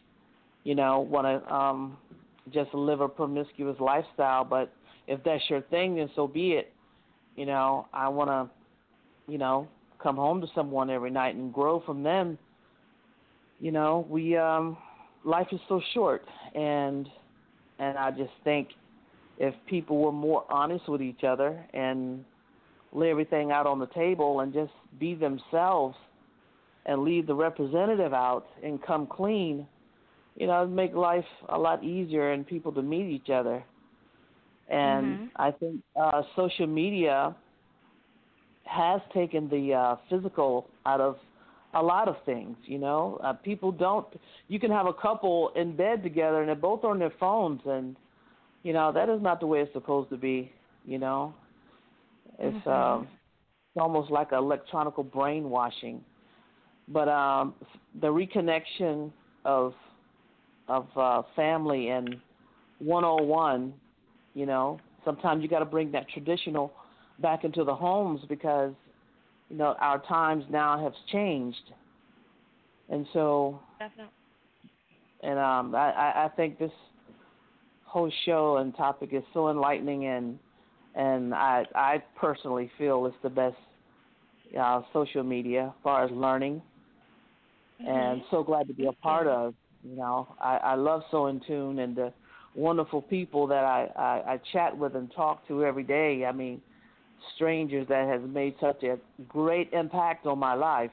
You 0.62 0.74
know, 0.74 1.00
want 1.00 1.26
to 1.26 1.52
um, 1.52 1.98
just 2.52 2.72
live 2.72 3.00
a 3.00 3.08
promiscuous 3.08 3.78
lifestyle. 3.80 4.44
But 4.44 4.72
if 5.06 5.22
that's 5.24 5.42
your 5.50 5.60
thing, 5.62 5.96
then 5.96 6.08
so 6.14 6.26
be 6.26 6.52
it. 6.52 6.72
You 7.36 7.46
know, 7.46 7.86
I 7.92 8.08
want 8.08 8.30
to, 8.30 9.30
you 9.30 9.38
know, 9.38 9.68
come 10.02 10.16
home 10.16 10.40
to 10.40 10.46
someone 10.54 10.90
every 10.90 11.10
night 11.10 11.34
and 11.34 11.52
grow 11.52 11.80
from 11.80 12.02
them. 12.02 12.38
You 13.60 13.72
know, 13.72 14.06
we 14.08 14.36
um, 14.36 14.76
life 15.24 15.46
is 15.52 15.60
so 15.68 15.80
short, 15.92 16.24
and 16.54 17.08
and 17.78 17.96
I 17.98 18.10
just 18.10 18.32
think 18.44 18.68
if 19.38 19.54
people 19.66 19.98
were 19.98 20.12
more 20.12 20.44
honest 20.50 20.88
with 20.88 21.02
each 21.02 21.24
other 21.24 21.64
and 21.72 22.24
lay 22.92 23.10
everything 23.10 23.50
out 23.50 23.66
on 23.66 23.78
the 23.78 23.86
table 23.88 24.40
and 24.40 24.52
just 24.52 24.72
be 24.98 25.14
themselves 25.14 25.96
and 26.86 27.02
leave 27.02 27.26
the 27.26 27.34
representative 27.34 28.12
out 28.12 28.46
and 28.62 28.82
come 28.82 29.06
clean, 29.06 29.66
you 30.36 30.46
know, 30.46 30.62
it'd 30.62 30.74
make 30.74 30.94
life 30.94 31.24
a 31.48 31.58
lot 31.58 31.82
easier 31.82 32.32
and 32.32 32.46
people 32.46 32.72
to 32.72 32.82
meet 32.82 33.10
each 33.10 33.30
other. 33.30 33.64
And 34.68 35.18
Mhm. 35.18 35.30
I 35.36 35.50
think 35.50 35.82
uh, 35.96 36.22
social 36.36 36.66
media 36.66 37.34
has 38.64 39.00
taken 39.12 39.48
the 39.48 39.74
uh, 39.74 39.96
physical 40.08 40.68
out 40.86 41.00
of 41.00 41.16
a 41.74 41.82
lot 41.82 42.08
of 42.08 42.16
things. 42.24 42.56
You 42.64 42.78
know, 42.78 43.18
uh, 43.22 43.32
people 43.32 43.72
don't. 43.72 44.06
You 44.48 44.58
can 44.58 44.70
have 44.70 44.86
a 44.86 44.92
couple 44.92 45.50
in 45.56 45.76
bed 45.76 46.02
together 46.02 46.40
and 46.40 46.48
they're 46.48 46.54
both 46.56 46.84
on 46.84 46.98
their 46.98 47.12
phones, 47.18 47.60
and 47.66 47.96
you 48.62 48.72
know 48.72 48.92
that 48.92 49.08
is 49.08 49.20
not 49.20 49.40
the 49.40 49.46
way 49.46 49.60
it's 49.60 49.72
supposed 49.72 50.10
to 50.10 50.16
be. 50.16 50.52
You 50.86 50.98
know, 50.98 51.34
it's 52.38 52.66
Mhm. 52.66 52.72
um, 52.72 53.08
it's 53.74 53.80
almost 53.80 54.10
like 54.10 54.32
electronic 54.32 54.94
brainwashing. 55.12 56.04
But 56.88 57.08
um, 57.08 57.54
the 58.00 58.08
reconnection 58.08 59.10
of 59.44 59.74
of 60.68 60.86
uh, 60.96 61.22
family 61.36 61.88
and 61.90 62.16
101, 62.78 63.72
you 64.34 64.46
know, 64.46 64.78
sometimes 65.04 65.42
you 65.42 65.48
got 65.48 65.58
to 65.58 65.64
bring 65.66 65.90
that 65.92 66.08
traditional 66.08 66.72
back 67.20 67.44
into 67.44 67.64
the 67.64 67.74
homes 67.74 68.20
because 68.28 68.72
you 69.50 69.56
know 69.56 69.76
our 69.80 70.00
times 70.00 70.44
now 70.50 70.82
have 70.82 70.92
changed, 71.12 71.72
and 72.88 73.06
so 73.12 73.60
Definitely. 73.78 74.12
and 75.22 75.38
um, 75.38 75.74
I, 75.74 76.24
I 76.24 76.30
think 76.36 76.58
this 76.58 76.72
whole 77.84 78.10
show 78.24 78.58
and 78.58 78.76
topic 78.76 79.10
is 79.12 79.22
so 79.32 79.50
enlightening 79.50 80.06
and 80.06 80.38
and 80.94 81.34
I 81.34 81.64
I 81.74 82.02
personally 82.16 82.70
feel 82.78 83.06
it's 83.06 83.16
the 83.22 83.30
best 83.30 83.56
uh, 84.58 84.82
social 84.92 85.22
media 85.22 85.66
as 85.76 85.82
far 85.82 86.04
as 86.04 86.10
learning 86.10 86.62
and 87.86 88.22
so 88.30 88.42
glad 88.42 88.66
to 88.68 88.74
be 88.74 88.86
a 88.86 88.92
part 88.92 89.26
of. 89.26 89.54
You 89.82 89.96
know, 89.96 90.34
I, 90.40 90.56
I 90.56 90.74
love 90.74 91.02
So 91.10 91.26
in 91.26 91.40
Tune 91.46 91.80
and 91.80 91.94
the 91.94 92.12
wonderful 92.54 93.02
people 93.02 93.46
that 93.48 93.64
I, 93.64 93.88
I, 93.96 94.32
I 94.34 94.40
chat 94.52 94.76
with 94.76 94.94
and 94.96 95.12
talk 95.14 95.46
to 95.48 95.64
every 95.64 95.82
day. 95.82 96.24
I 96.24 96.32
mean, 96.32 96.60
strangers 97.34 97.86
that 97.88 98.08
has 98.08 98.20
made 98.28 98.54
such 98.60 98.82
a 98.82 98.98
great 99.28 99.72
impact 99.72 100.26
on 100.26 100.38
my 100.38 100.54
life. 100.54 100.90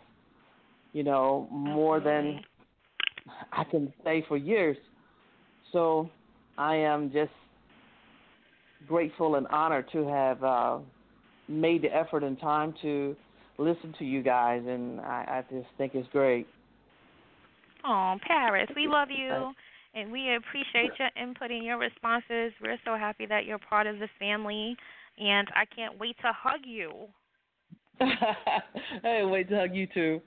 You 0.93 1.03
know, 1.03 1.47
more 1.51 1.99
than 1.99 2.41
I 3.51 3.63
can 3.63 3.93
say 4.03 4.25
for 4.27 4.37
years. 4.37 4.77
So 5.71 6.09
I 6.57 6.75
am 6.75 7.11
just 7.11 7.31
grateful 8.87 9.35
and 9.35 9.47
honored 9.47 9.85
to 9.93 10.05
have 10.07 10.43
uh, 10.43 10.79
made 11.47 11.83
the 11.83 11.95
effort 11.95 12.23
and 12.23 12.39
time 12.39 12.73
to 12.81 13.15
listen 13.57 13.93
to 13.99 14.05
you 14.05 14.21
guys, 14.21 14.63
and 14.67 14.99
I, 14.99 15.43
I 15.49 15.53
just 15.53 15.67
think 15.77 15.95
it's 15.95 16.07
great. 16.09 16.47
Oh, 17.85 18.15
Paris, 18.27 18.67
we 18.75 18.87
love 18.87 19.07
you 19.09 19.53
and 19.93 20.11
we 20.11 20.35
appreciate 20.35 20.91
your 20.99 21.09
input 21.21 21.51
and 21.51 21.63
your 21.63 21.77
responses. 21.77 22.53
We're 22.61 22.79
so 22.85 22.95
happy 22.95 23.25
that 23.25 23.45
you're 23.45 23.59
part 23.59 23.87
of 23.87 23.99
the 23.99 24.07
family 24.19 24.77
and 25.17 25.47
I 25.55 25.65
can't 25.65 25.99
wait 25.99 26.17
to 26.21 26.31
hug 26.33 26.61
you. 26.65 26.91
hey, 29.03 29.23
wait 29.23 29.49
to 29.49 29.57
hug 29.59 29.75
you 29.75 29.87
too. 29.93 30.21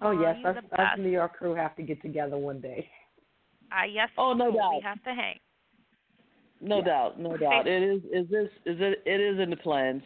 Oh 0.00 0.08
Aw, 0.16 0.20
yes, 0.22 0.36
you're 0.42 0.58
us, 0.58 0.64
us. 0.78 0.98
New 0.98 1.08
York 1.10 1.36
crew 1.38 1.54
have 1.54 1.76
to 1.76 1.82
get 1.82 2.02
together 2.02 2.36
one 2.36 2.60
day. 2.60 2.88
Uh, 3.70 3.84
yes, 3.84 4.08
Oh, 4.18 4.32
no 4.32 4.50
we 4.50 4.56
doubt. 4.56 4.82
have 4.82 5.02
to 5.04 5.14
hang. 5.14 5.38
No 6.60 6.78
Yeah. 6.78 6.84
doubt, 6.84 7.20
no 7.20 7.36
doubt. 7.36 7.66
It 7.66 7.82
is. 7.82 8.02
Is 8.12 8.28
this? 8.30 8.48
Is 8.66 8.78
it? 8.80 9.02
It 9.06 9.20
is 9.20 9.38
in 9.40 9.50
the 9.50 9.56
plans. 9.56 10.02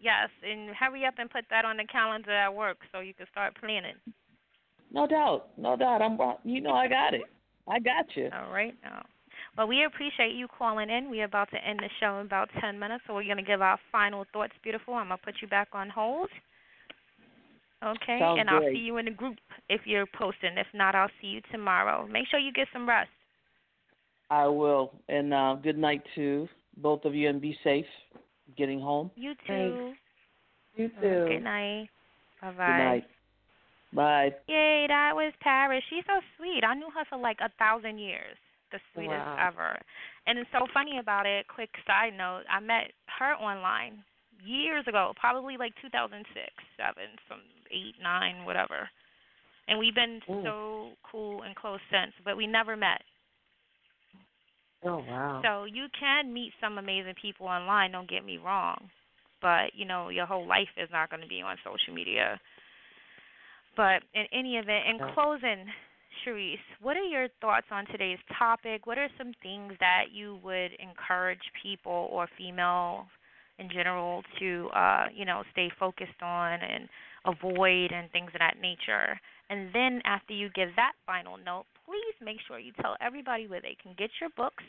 Yes, 0.00 0.28
and 0.42 0.70
hurry 0.74 1.06
up 1.06 1.14
and 1.18 1.30
put 1.30 1.44
that 1.50 1.64
on 1.64 1.76
the 1.76 1.84
calendar 1.84 2.32
at 2.32 2.52
work 2.52 2.78
so 2.90 3.00
you 3.00 3.14
can 3.14 3.26
start 3.30 3.54
planning. 3.58 3.94
No 4.92 5.06
doubt, 5.06 5.50
no 5.56 5.76
doubt. 5.76 6.02
I'm. 6.02 6.18
You 6.44 6.60
know, 6.60 6.72
I 6.72 6.88
got 6.88 7.14
it. 7.14 7.22
I 7.68 7.78
got 7.78 8.06
you. 8.16 8.28
All 8.32 8.52
right. 8.52 8.74
now. 8.82 9.04
Well, 9.56 9.68
we 9.68 9.84
appreciate 9.84 10.34
you 10.34 10.48
calling 10.48 10.88
in. 10.88 11.10
We're 11.10 11.24
about 11.26 11.50
to 11.50 11.58
end 11.58 11.80
the 11.80 11.90
show 12.00 12.18
in 12.20 12.26
about 12.26 12.48
10 12.60 12.78
minutes, 12.78 13.04
so 13.06 13.14
we're 13.14 13.24
going 13.24 13.36
to 13.36 13.42
give 13.42 13.60
our 13.60 13.78
final 13.90 14.24
thoughts, 14.32 14.52
beautiful. 14.62 14.94
I'm 14.94 15.08
going 15.08 15.18
to 15.18 15.24
put 15.24 15.34
you 15.42 15.48
back 15.48 15.68
on 15.72 15.90
hold. 15.90 16.30
Okay, 17.84 18.18
Sounds 18.20 18.38
and 18.40 18.48
I'll 18.48 18.60
great. 18.60 18.76
see 18.76 18.80
you 18.80 18.96
in 18.98 19.06
the 19.06 19.10
group 19.10 19.36
if 19.68 19.82
you're 19.84 20.06
posting. 20.16 20.56
If 20.56 20.68
not, 20.72 20.94
I'll 20.94 21.10
see 21.20 21.26
you 21.26 21.40
tomorrow. 21.50 22.06
Make 22.06 22.28
sure 22.30 22.38
you 22.38 22.52
get 22.52 22.68
some 22.72 22.88
rest. 22.88 23.10
I 24.30 24.46
will. 24.46 24.92
And 25.08 25.34
uh, 25.34 25.56
good 25.62 25.76
night 25.76 26.02
to 26.14 26.48
both 26.76 27.04
of 27.04 27.14
you, 27.14 27.28
and 27.28 27.40
be 27.40 27.56
safe 27.62 27.84
getting 28.56 28.80
home. 28.80 29.10
You 29.16 29.34
too. 29.34 29.38
Thanks. 29.46 29.98
You 30.76 30.88
too. 31.00 31.26
Good 31.28 31.44
night. 31.44 31.88
Bye 32.40 32.52
bye. 32.52 32.52
Good 32.52 32.56
bye. 32.56 32.78
night. 32.78 33.04
Bye. 33.94 34.36
Yay, 34.48 34.86
that 34.88 35.12
was 35.14 35.32
Paris. 35.40 35.82
She's 35.90 36.04
so 36.06 36.20
sweet. 36.38 36.62
I 36.66 36.74
knew 36.74 36.88
her 36.94 37.04
for 37.10 37.18
like 37.18 37.38
a 37.40 37.50
thousand 37.58 37.98
years. 37.98 38.36
The 38.72 38.80
sweetest 38.94 39.12
Wow. 39.12 39.48
ever. 39.48 39.78
And 40.26 40.38
it's 40.38 40.50
so 40.52 40.66
funny 40.72 40.98
about 40.98 41.26
it, 41.26 41.46
quick 41.48 41.70
side 41.86 42.14
note, 42.16 42.44
I 42.48 42.60
met 42.60 42.92
her 43.18 43.34
online 43.34 44.02
years 44.42 44.86
ago, 44.88 45.12
probably 45.20 45.56
like 45.56 45.74
2006, 45.82 46.26
7, 46.76 46.94
some 47.28 47.40
8, 47.70 47.94
9, 48.02 48.44
whatever. 48.44 48.88
And 49.68 49.78
we've 49.78 49.94
been 49.94 50.20
Mm. 50.28 50.42
so 50.44 50.96
cool 51.10 51.42
and 51.42 51.54
close 51.54 51.80
since, 51.90 52.12
but 52.24 52.36
we 52.36 52.46
never 52.46 52.76
met. 52.76 53.02
Oh 54.84 54.98
wow. 54.98 55.40
So 55.44 55.64
you 55.64 55.86
can 55.98 56.32
meet 56.32 56.52
some 56.60 56.78
amazing 56.78 57.14
people 57.20 57.46
online, 57.46 57.92
don't 57.92 58.08
get 58.08 58.24
me 58.24 58.38
wrong. 58.38 58.90
But, 59.40 59.74
you 59.74 59.84
know, 59.84 60.08
your 60.08 60.26
whole 60.26 60.46
life 60.46 60.70
is 60.76 60.88
not 60.90 61.10
going 61.10 61.22
to 61.22 61.28
be 61.28 61.42
on 61.42 61.56
social 61.64 61.94
media. 61.94 62.40
But 63.76 64.02
in 64.14 64.26
any 64.32 64.56
event, 64.56 64.86
in 64.88 64.98
closing, 65.14 65.66
Cherise, 66.24 66.58
what 66.80 66.96
are 66.96 67.04
your 67.04 67.28
thoughts 67.40 67.66
on 67.70 67.86
today's 67.86 68.18
topic? 68.38 68.86
What 68.86 68.98
are 68.98 69.08
some 69.18 69.32
things 69.42 69.72
that 69.80 70.04
you 70.12 70.38
would 70.44 70.70
encourage 70.78 71.40
people 71.62 72.08
or 72.12 72.28
female 72.38 73.06
in 73.58 73.68
general 73.68 74.22
to, 74.38 74.68
uh, 74.74 75.06
you 75.14 75.24
know, 75.24 75.42
stay 75.52 75.70
focused 75.78 76.22
on 76.22 76.60
and 76.60 76.88
avoid 77.24 77.92
and 77.92 78.10
things 78.10 78.30
of 78.34 78.38
that 78.38 78.56
nature? 78.60 79.18
And 79.50 79.70
then 79.74 80.00
after 80.04 80.32
you 80.32 80.48
give 80.54 80.70
that 80.76 80.92
final 81.06 81.36
note, 81.44 81.64
please 81.84 82.14
make 82.24 82.38
sure 82.46 82.58
you 82.58 82.72
tell 82.80 82.96
everybody 83.00 83.46
where 83.46 83.60
they 83.60 83.76
can 83.82 83.94
get 83.98 84.10
your 84.20 84.30
books, 84.36 84.64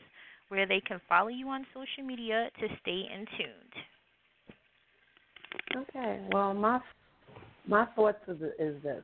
where 0.49 0.66
they 0.66 0.82
can 0.82 0.99
follow 1.08 1.30
you 1.30 1.47
on 1.49 1.66
social 1.74 2.04
media 2.06 2.49
to 2.60 2.68
stay 2.82 3.04
in 3.14 3.26
tuned. 3.38 3.74
Okay. 5.89 6.28
Well, 6.32 6.54
my 6.54 6.80
my 7.68 7.86
thoughts 7.95 8.18
is 8.28 8.82
this: 8.84 9.04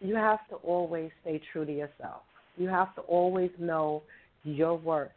you 0.00 0.14
have 0.14 0.46
to 0.50 0.56
always 0.56 1.10
stay 1.22 1.40
true 1.52 1.64
to 1.64 1.72
yourself. 1.72 2.22
You 2.56 2.68
have 2.68 2.94
to 2.96 3.00
always 3.02 3.50
know 3.58 4.02
your 4.44 4.76
worth. 4.76 5.10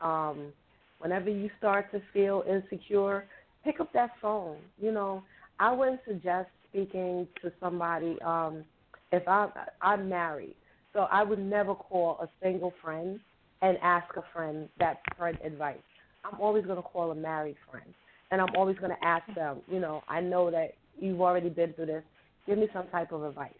Um, 0.00 0.52
whenever 0.98 1.30
you 1.30 1.50
start 1.58 1.90
to 1.92 2.00
feel 2.12 2.44
insecure, 2.48 3.24
pick 3.64 3.80
up 3.80 3.92
that 3.92 4.10
phone. 4.20 4.58
You 4.80 4.92
know, 4.92 5.22
I 5.58 5.72
wouldn't 5.72 6.00
suggest 6.06 6.48
speaking 6.70 7.26
to 7.42 7.52
somebody 7.60 8.18
um, 8.24 8.64
if 9.12 9.26
I 9.28 9.48
I'm 9.80 10.08
married, 10.08 10.56
so 10.92 11.06
I 11.10 11.22
would 11.22 11.38
never 11.38 11.74
call 11.74 12.18
a 12.20 12.28
single 12.42 12.72
friend 12.82 13.20
and 13.62 13.78
ask 13.82 14.16
a 14.16 14.24
friend 14.32 14.68
that 14.78 14.98
friend 15.16 15.38
advice. 15.44 15.78
I'm 16.24 16.40
always 16.40 16.64
going 16.64 16.76
to 16.76 16.82
call 16.82 17.10
a 17.10 17.14
married 17.14 17.56
friend 17.70 17.86
and 18.30 18.40
I'm 18.40 18.54
always 18.56 18.76
going 18.78 18.90
to 18.90 19.06
ask 19.06 19.22
them, 19.34 19.58
you 19.70 19.78
know, 19.78 20.02
I 20.08 20.20
know 20.20 20.50
that 20.50 20.74
you've 20.98 21.20
already 21.20 21.48
been 21.48 21.72
through 21.74 21.86
this. 21.86 22.02
Give 22.46 22.58
me 22.58 22.68
some 22.72 22.88
type 22.88 23.12
of 23.12 23.22
advice. 23.22 23.52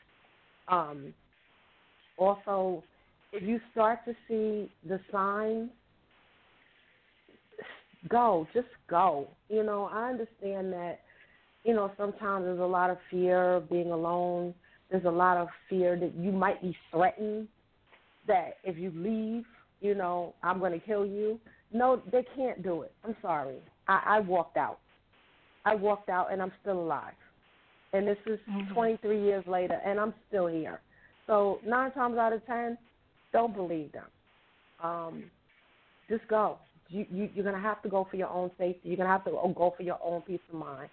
Um, 0.68 1.12
also, 2.16 2.82
if 3.32 3.42
you 3.42 3.60
start 3.72 4.00
to 4.06 4.14
see 4.28 4.70
the 4.88 5.00
signs, 5.10 5.70
go. 8.08 8.46
Just 8.54 8.68
go. 8.88 9.28
You 9.48 9.62
know, 9.62 9.90
I 9.92 10.10
understand 10.10 10.72
that, 10.72 11.00
you 11.64 11.74
know, 11.74 11.90
sometimes 11.96 12.44
there's 12.44 12.60
a 12.60 12.62
lot 12.62 12.90
of 12.90 12.98
fear 13.10 13.56
of 13.56 13.70
being 13.70 13.90
alone. 13.90 14.54
There's 14.90 15.04
a 15.04 15.10
lot 15.10 15.36
of 15.36 15.48
fear 15.68 15.98
that 15.98 16.14
you 16.14 16.30
might 16.30 16.62
be 16.62 16.76
threatened 16.90 17.48
that 18.26 18.58
if 18.64 18.76
you 18.78 18.92
leave, 18.94 19.44
you 19.80 19.94
know, 19.94 20.34
I'm 20.42 20.58
going 20.58 20.72
to 20.72 20.78
kill 20.78 21.04
you. 21.04 21.40
No, 21.72 22.00
they 22.12 22.24
can't 22.36 22.62
do 22.62 22.82
it. 22.82 22.92
I'm 23.04 23.16
sorry. 23.20 23.56
I, 23.88 24.02
I 24.06 24.20
walked 24.20 24.56
out. 24.56 24.78
I 25.64 25.74
walked 25.74 26.08
out, 26.08 26.32
and 26.32 26.40
I'm 26.40 26.52
still 26.60 26.80
alive. 26.80 27.14
And 27.94 28.08
this 28.08 28.18
is 28.26 28.40
Mhm. 28.48 28.74
23 28.74 29.20
years 29.20 29.46
later, 29.46 29.80
and 29.84 30.00
I'm 30.00 30.12
still 30.26 30.48
here. 30.48 30.80
So 31.26 31.60
nine 31.64 31.92
times 31.92 32.18
out 32.18 32.32
of 32.32 32.44
ten, 32.44 32.76
don't 33.32 33.54
believe 33.54 33.92
them. 33.92 34.10
Um, 34.80 35.30
just 36.08 36.26
go. 36.28 36.58
You, 36.88 37.06
you 37.10 37.30
you're 37.34 37.44
gonna 37.44 37.58
have 37.60 37.80
to 37.82 37.88
go 37.88 38.04
for 38.04 38.16
your 38.16 38.28
own 38.28 38.50
safety. 38.58 38.88
You're 38.88 38.96
gonna 38.96 39.08
have 39.08 39.24
to 39.24 39.30
go 39.30 39.70
for 39.76 39.82
your 39.84 39.98
own 40.02 40.22
peace 40.22 40.40
of 40.48 40.58
mind. 40.58 40.90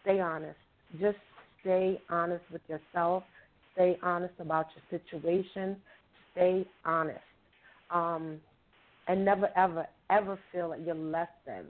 Stay 0.00 0.20
honest. 0.20 0.58
Just 0.98 1.18
stay 1.60 2.00
honest 2.08 2.44
with 2.50 2.62
yourself. 2.68 3.24
Stay 3.74 3.98
honest 4.02 4.34
about 4.40 4.66
your 4.74 5.00
situation. 5.00 5.80
Stay 6.32 6.66
honest. 6.84 7.20
Um, 7.90 8.40
and 9.06 9.24
never 9.24 9.50
ever 9.54 9.86
ever 10.10 10.38
feel 10.50 10.70
like 10.70 10.80
you're 10.84 10.94
less 10.94 11.30
than. 11.46 11.66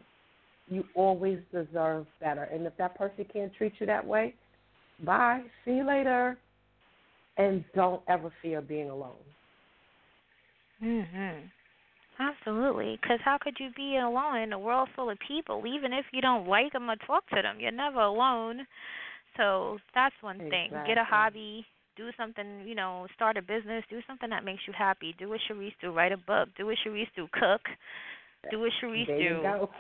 You 0.69 0.87
always 0.95 1.41
deserve 1.51 2.07
better. 2.21 2.45
And 2.45 2.65
if 2.67 2.77
that 2.77 2.95
person 2.97 3.25
can't 3.31 3.53
treat 3.55 3.75
you 3.81 3.87
that 3.87 4.07
way, 4.07 4.35
bye. 5.03 5.43
See 5.65 5.73
you 5.73 5.87
later. 5.87 6.39
And 7.39 7.65
don't 7.75 8.03
ever 8.09 8.33
fear 8.43 8.61
being 8.61 8.91
alone. 8.91 9.17
Mhm. 10.83 11.51
Absolutely. 12.19 12.99
Because 13.01 13.21
how 13.25 13.39
could 13.39 13.59
you 13.59 13.71
be 13.75 13.97
alone 13.97 14.37
in 14.37 14.53
a 14.53 14.59
world 14.59 14.89
full 14.95 15.09
of 15.11 15.19
people? 15.27 15.67
Even 15.67 15.93
if 15.93 16.05
you 16.13 16.21
don't 16.21 16.47
like 16.47 16.73
them 16.73 16.91
or 16.91 16.97
talk 16.97 17.27
to 17.31 17.41
them, 17.41 17.59
you're 17.59 17.73
never 17.73 18.01
alone. 18.01 18.67
So 19.37 19.79
that's 19.95 20.15
one 20.21 20.39
thing. 20.51 20.71
Get 20.87 20.99
a 20.99 21.05
hobby. 21.05 21.67
Do 21.97 22.11
something, 22.17 22.67
you 22.67 22.75
know, 22.75 23.07
start 23.15 23.37
a 23.37 23.43
business. 23.43 23.85
Do 23.89 24.01
something 24.07 24.31
that 24.31 24.45
makes 24.45 24.67
you 24.67 24.73
happy. 24.73 25.15
Do 25.19 25.29
what 25.29 25.41
Cherise 25.49 25.75
do. 25.81 25.93
Write 25.93 26.13
a 26.13 26.17
book. 26.17 26.49
Do 26.57 26.67
what 26.67 26.77
Cherise 26.85 27.09
do. 27.17 27.29
Cook. 27.33 27.63
Do 28.51 28.61
what 28.61 28.73
Cherise 28.81 29.07
there 29.07 29.19
do. 29.19 29.25
you 29.25 29.43
go. 29.43 29.71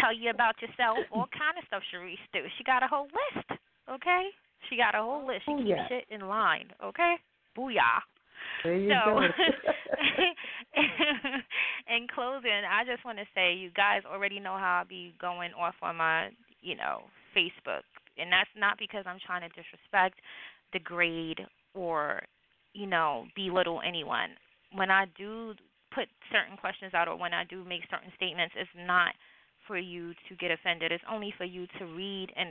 Tell 0.00 0.12
you 0.12 0.30
about 0.30 0.60
yourself. 0.60 0.98
All 1.10 1.26
kind 1.32 1.56
of 1.58 1.64
stuff 1.66 1.82
Cherise 1.92 2.18
do. 2.32 2.40
She 2.58 2.64
got 2.64 2.82
a 2.82 2.86
whole 2.86 3.08
list. 3.34 3.60
Okay. 3.90 4.28
She 4.68 4.76
got 4.76 4.94
a 4.94 5.02
whole 5.02 5.26
list. 5.26 5.44
She 5.46 5.52
Oh, 5.52 5.58
keeps 5.58 5.88
shit 5.88 6.04
in 6.10 6.28
line. 6.28 6.68
Okay. 6.82 7.16
Booyah. 7.56 8.02
There 8.64 8.76
you 8.76 8.90
So, 8.90 9.12
go. 9.12 9.20
in 11.88 12.06
closing, 12.12 12.62
I 12.68 12.84
just 12.84 13.04
want 13.04 13.18
to 13.18 13.24
say 13.34 13.54
you 13.54 13.70
guys 13.70 14.02
already 14.10 14.40
know 14.40 14.56
how 14.58 14.78
I'll 14.80 14.88
be 14.88 15.14
going 15.20 15.52
off 15.52 15.74
on 15.82 15.96
my, 15.96 16.30
you 16.60 16.74
know, 16.74 17.02
Facebook, 17.36 17.82
and 18.18 18.30
that's 18.32 18.50
not 18.56 18.78
because 18.78 19.04
I'm 19.06 19.18
trying 19.24 19.42
to 19.42 19.48
disrespect, 19.48 20.20
degrade, 20.72 21.40
or, 21.74 22.22
you 22.72 22.86
know, 22.86 23.26
belittle 23.36 23.80
anyone. 23.86 24.30
When 24.72 24.90
I 24.90 25.06
do 25.16 25.54
put 25.94 26.08
certain 26.32 26.56
questions 26.56 26.92
out, 26.94 27.08
or 27.08 27.16
when 27.16 27.32
I 27.32 27.44
do 27.44 27.64
make 27.64 27.82
certain 27.90 28.12
statements, 28.16 28.54
it's 28.56 28.70
not 28.86 29.14
for 29.66 29.78
you 29.78 30.12
to 30.28 30.36
get 30.36 30.50
offended. 30.50 30.92
It's 30.92 31.04
only 31.10 31.32
for 31.36 31.44
you 31.44 31.66
to 31.78 31.84
read 31.86 32.32
and 32.36 32.50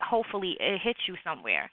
hopefully 0.00 0.56
it 0.60 0.80
hits 0.82 1.00
you 1.06 1.14
somewhere 1.24 1.70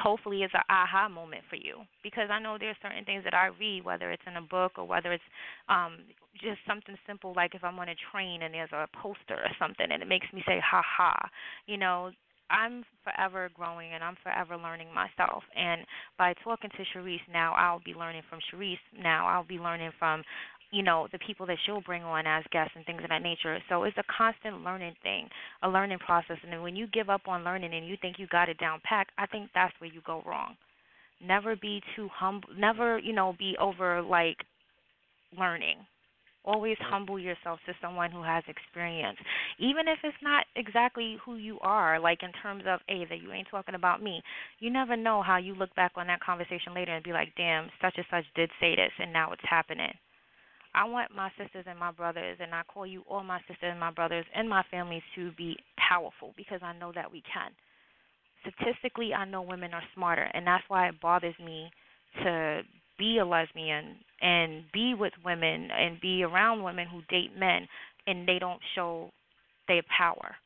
hopefully 0.00 0.42
it's 0.42 0.54
an 0.54 0.62
aha 0.70 1.08
moment 1.08 1.42
for 1.50 1.56
you 1.56 1.80
because 2.02 2.28
I 2.30 2.40
know 2.40 2.56
there's 2.58 2.76
certain 2.82 3.04
things 3.04 3.24
that 3.24 3.34
I 3.34 3.48
read, 3.60 3.84
whether 3.84 4.10
it's 4.10 4.22
in 4.26 4.36
a 4.36 4.42
book 4.42 4.72
or 4.78 4.86
whether 4.86 5.12
it's 5.12 5.24
um 5.68 5.98
just 6.40 6.58
something 6.66 6.96
simple 7.06 7.34
like 7.36 7.54
if 7.54 7.64
I'm 7.64 7.78
on 7.78 7.88
a 7.88 7.94
train 8.12 8.42
and 8.42 8.54
there's 8.54 8.72
a 8.72 8.88
poster 9.02 9.34
or 9.34 9.50
something 9.58 9.86
and 9.90 10.02
it 10.02 10.08
makes 10.08 10.26
me 10.32 10.42
say 10.46 10.60
ha 10.64 10.82
ha. 10.96 11.28
You 11.66 11.76
know, 11.76 12.10
I'm 12.50 12.84
forever 13.04 13.50
growing 13.54 13.92
and 13.92 14.02
I'm 14.02 14.16
forever 14.22 14.56
learning 14.56 14.88
myself. 14.94 15.42
And 15.54 15.82
by 16.16 16.34
talking 16.44 16.70
to 16.70 16.84
Cherise 16.98 17.20
now, 17.30 17.54
I'll 17.54 17.82
be 17.84 17.92
learning 17.92 18.22
from 18.30 18.40
Cherise. 18.50 18.78
Now 18.98 19.26
I'll 19.26 19.44
be 19.44 19.58
learning 19.58 19.90
from, 19.98 20.22
you 20.70 20.82
know, 20.82 21.08
the 21.12 21.18
people 21.26 21.46
that 21.46 21.56
she'll 21.64 21.80
bring 21.80 22.02
on 22.02 22.26
as 22.26 22.44
guests 22.50 22.72
and 22.76 22.84
things 22.84 23.02
of 23.02 23.08
that 23.08 23.22
nature. 23.22 23.58
So 23.68 23.84
it's 23.84 23.96
a 23.96 24.04
constant 24.16 24.62
learning 24.62 24.94
thing, 25.02 25.28
a 25.62 25.68
learning 25.68 25.98
process. 25.98 26.36
And 26.42 26.52
then 26.52 26.62
when 26.62 26.76
you 26.76 26.86
give 26.88 27.08
up 27.08 27.22
on 27.26 27.44
learning 27.44 27.72
and 27.72 27.86
you 27.86 27.96
think 28.00 28.18
you 28.18 28.26
got 28.26 28.48
it 28.48 28.58
down 28.58 28.80
pat, 28.84 29.06
I 29.16 29.26
think 29.26 29.50
that's 29.54 29.74
where 29.78 29.90
you 29.90 30.00
go 30.06 30.22
wrong. 30.26 30.56
Never 31.24 31.56
be 31.56 31.82
too 31.96 32.08
humble. 32.14 32.48
Never, 32.56 32.98
you 32.98 33.12
know, 33.12 33.34
be 33.38 33.56
over 33.58 34.02
like 34.02 34.36
learning. 35.36 35.78
Always 36.44 36.76
humble 36.80 37.18
yourself 37.18 37.58
to 37.66 37.74
someone 37.82 38.10
who 38.10 38.22
has 38.22 38.42
experience, 38.46 39.18
even 39.58 39.88
if 39.88 39.98
it's 40.02 40.16
not 40.22 40.46
exactly 40.56 41.18
who 41.24 41.36
you 41.36 41.58
are. 41.60 41.98
Like 41.98 42.22
in 42.22 42.30
terms 42.40 42.62
of, 42.66 42.80
hey, 42.88 43.04
that 43.08 43.20
you 43.20 43.32
ain't 43.32 43.48
talking 43.50 43.74
about 43.74 44.02
me. 44.02 44.22
You 44.60 44.70
never 44.70 44.96
know 44.96 45.22
how 45.22 45.36
you 45.38 45.54
look 45.54 45.74
back 45.74 45.92
on 45.96 46.06
that 46.06 46.20
conversation 46.20 46.72
later 46.74 46.94
and 46.94 47.04
be 47.04 47.12
like, 47.12 47.32
damn, 47.36 47.68
such 47.82 47.94
and 47.96 48.06
such 48.10 48.24
did 48.34 48.50
say 48.60 48.76
this, 48.76 48.92
and 48.98 49.12
now 49.12 49.32
it's 49.32 49.42
happening. 49.48 49.92
I 50.78 50.84
want 50.84 51.10
my 51.12 51.28
sisters 51.36 51.64
and 51.68 51.76
my 51.76 51.90
brothers, 51.90 52.36
and 52.40 52.54
I 52.54 52.62
call 52.72 52.86
you 52.86 53.02
all 53.10 53.24
my 53.24 53.40
sisters 53.40 53.70
and 53.72 53.80
my 53.80 53.90
brothers 53.90 54.24
and 54.32 54.48
my 54.48 54.62
families 54.70 55.02
to 55.16 55.32
be 55.32 55.56
powerful 55.76 56.34
because 56.36 56.60
I 56.62 56.72
know 56.72 56.92
that 56.94 57.10
we 57.10 57.20
can. 57.22 57.50
Statistically, 58.42 59.12
I 59.12 59.24
know 59.24 59.42
women 59.42 59.74
are 59.74 59.82
smarter, 59.92 60.30
and 60.32 60.46
that's 60.46 60.62
why 60.68 60.88
it 60.88 61.00
bothers 61.00 61.34
me 61.44 61.68
to 62.22 62.60
be 62.96 63.18
a 63.18 63.26
lesbian 63.26 63.96
and 64.22 64.62
be 64.72 64.94
with 64.94 65.12
women 65.24 65.68
and 65.72 66.00
be 66.00 66.22
around 66.22 66.62
women 66.62 66.86
who 66.86 67.00
date 67.10 67.36
men 67.36 67.66
and 68.06 68.26
they 68.28 68.38
don't 68.38 68.60
show 68.76 69.10
their 69.66 69.82
power. 69.96 70.36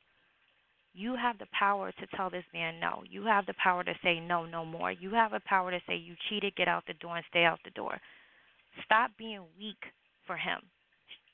You 0.95 1.14
have 1.14 1.39
the 1.39 1.47
power 1.59 1.93
to 1.93 2.16
tell 2.16 2.30
this 2.30 2.45
man 2.55 2.80
no. 2.80 3.03
You 3.09 3.24
have 3.24 3.45
the 3.45 3.55
power 3.62 3.85
to 3.85 3.93
say 4.03 4.18
no, 4.18 4.47
no 4.47 4.64
more. 4.64 4.93
You 4.93 5.11
have 5.11 5.33
the 5.33 5.41
power 5.45 5.70
to 5.70 5.80
say 5.87 5.97
you 5.97 6.14
cheated, 6.30 6.57
get 6.57 6.68
out 6.68 6.85
the 6.87 6.95
door 6.95 7.16
and 7.16 7.24
stay 7.28 7.45
out 7.45 7.61
the 7.64 7.70
door. 7.70 7.99
Stop 8.87 9.11
being 9.18 9.43
weak 9.59 9.76
for 10.27 10.37
him. 10.37 10.61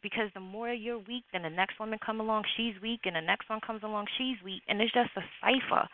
Because 0.03 0.31
the 0.35 0.41
more 0.41 0.73
you're 0.73 0.99
weak, 0.99 1.25
then 1.33 1.43
the 1.43 1.51
next 1.51 1.81
woman 1.81 1.99
come 2.05 2.21
along, 2.21 2.45
she's 2.57 2.75
weak, 2.81 3.01
and 3.05 3.17
the 3.17 3.21
next 3.21 3.51
one 3.51 3.61
comes 3.67 3.83
along, 3.83 4.07
she's 4.17 4.37
weak, 4.45 4.63
and 4.69 4.81
it's 4.81 4.93
just 4.93 5.11
a 5.17 5.23
cipher. 5.41 5.89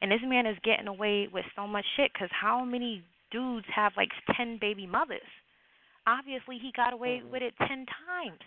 And 0.00 0.10
this 0.10 0.20
man 0.24 0.46
is 0.46 0.56
getting 0.64 0.88
away 0.88 1.28
with 1.30 1.44
so 1.54 1.66
much 1.66 1.84
shit. 1.96 2.10
Because 2.12 2.30
how 2.32 2.64
many 2.64 3.04
dudes 3.30 3.66
have 3.74 3.92
like 3.96 4.08
ten 4.34 4.58
baby 4.60 4.86
mothers? 4.86 5.28
Obviously, 6.06 6.58
he 6.58 6.72
got 6.74 6.94
away 6.94 7.20
mm-hmm. 7.20 7.32
with 7.32 7.42
it 7.42 7.54
ten 7.58 7.84
times. 7.84 8.40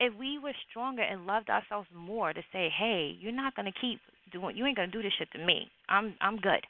If 0.00 0.12
we 0.18 0.40
were 0.42 0.52
stronger 0.68 1.02
and 1.02 1.26
loved 1.26 1.48
ourselves 1.48 1.86
more 1.94 2.32
to 2.32 2.42
say, 2.52 2.68
"Hey, 2.76 3.16
you're 3.20 3.30
not 3.30 3.54
gonna 3.54 3.72
keep 3.80 4.00
doing, 4.32 4.56
you 4.56 4.66
ain't 4.66 4.76
gonna 4.76 4.90
do 4.90 5.02
this 5.02 5.12
shit 5.16 5.30
to 5.32 5.38
me. 5.38 5.70
I'm, 5.88 6.14
I'm 6.20 6.36
good." 6.38 6.66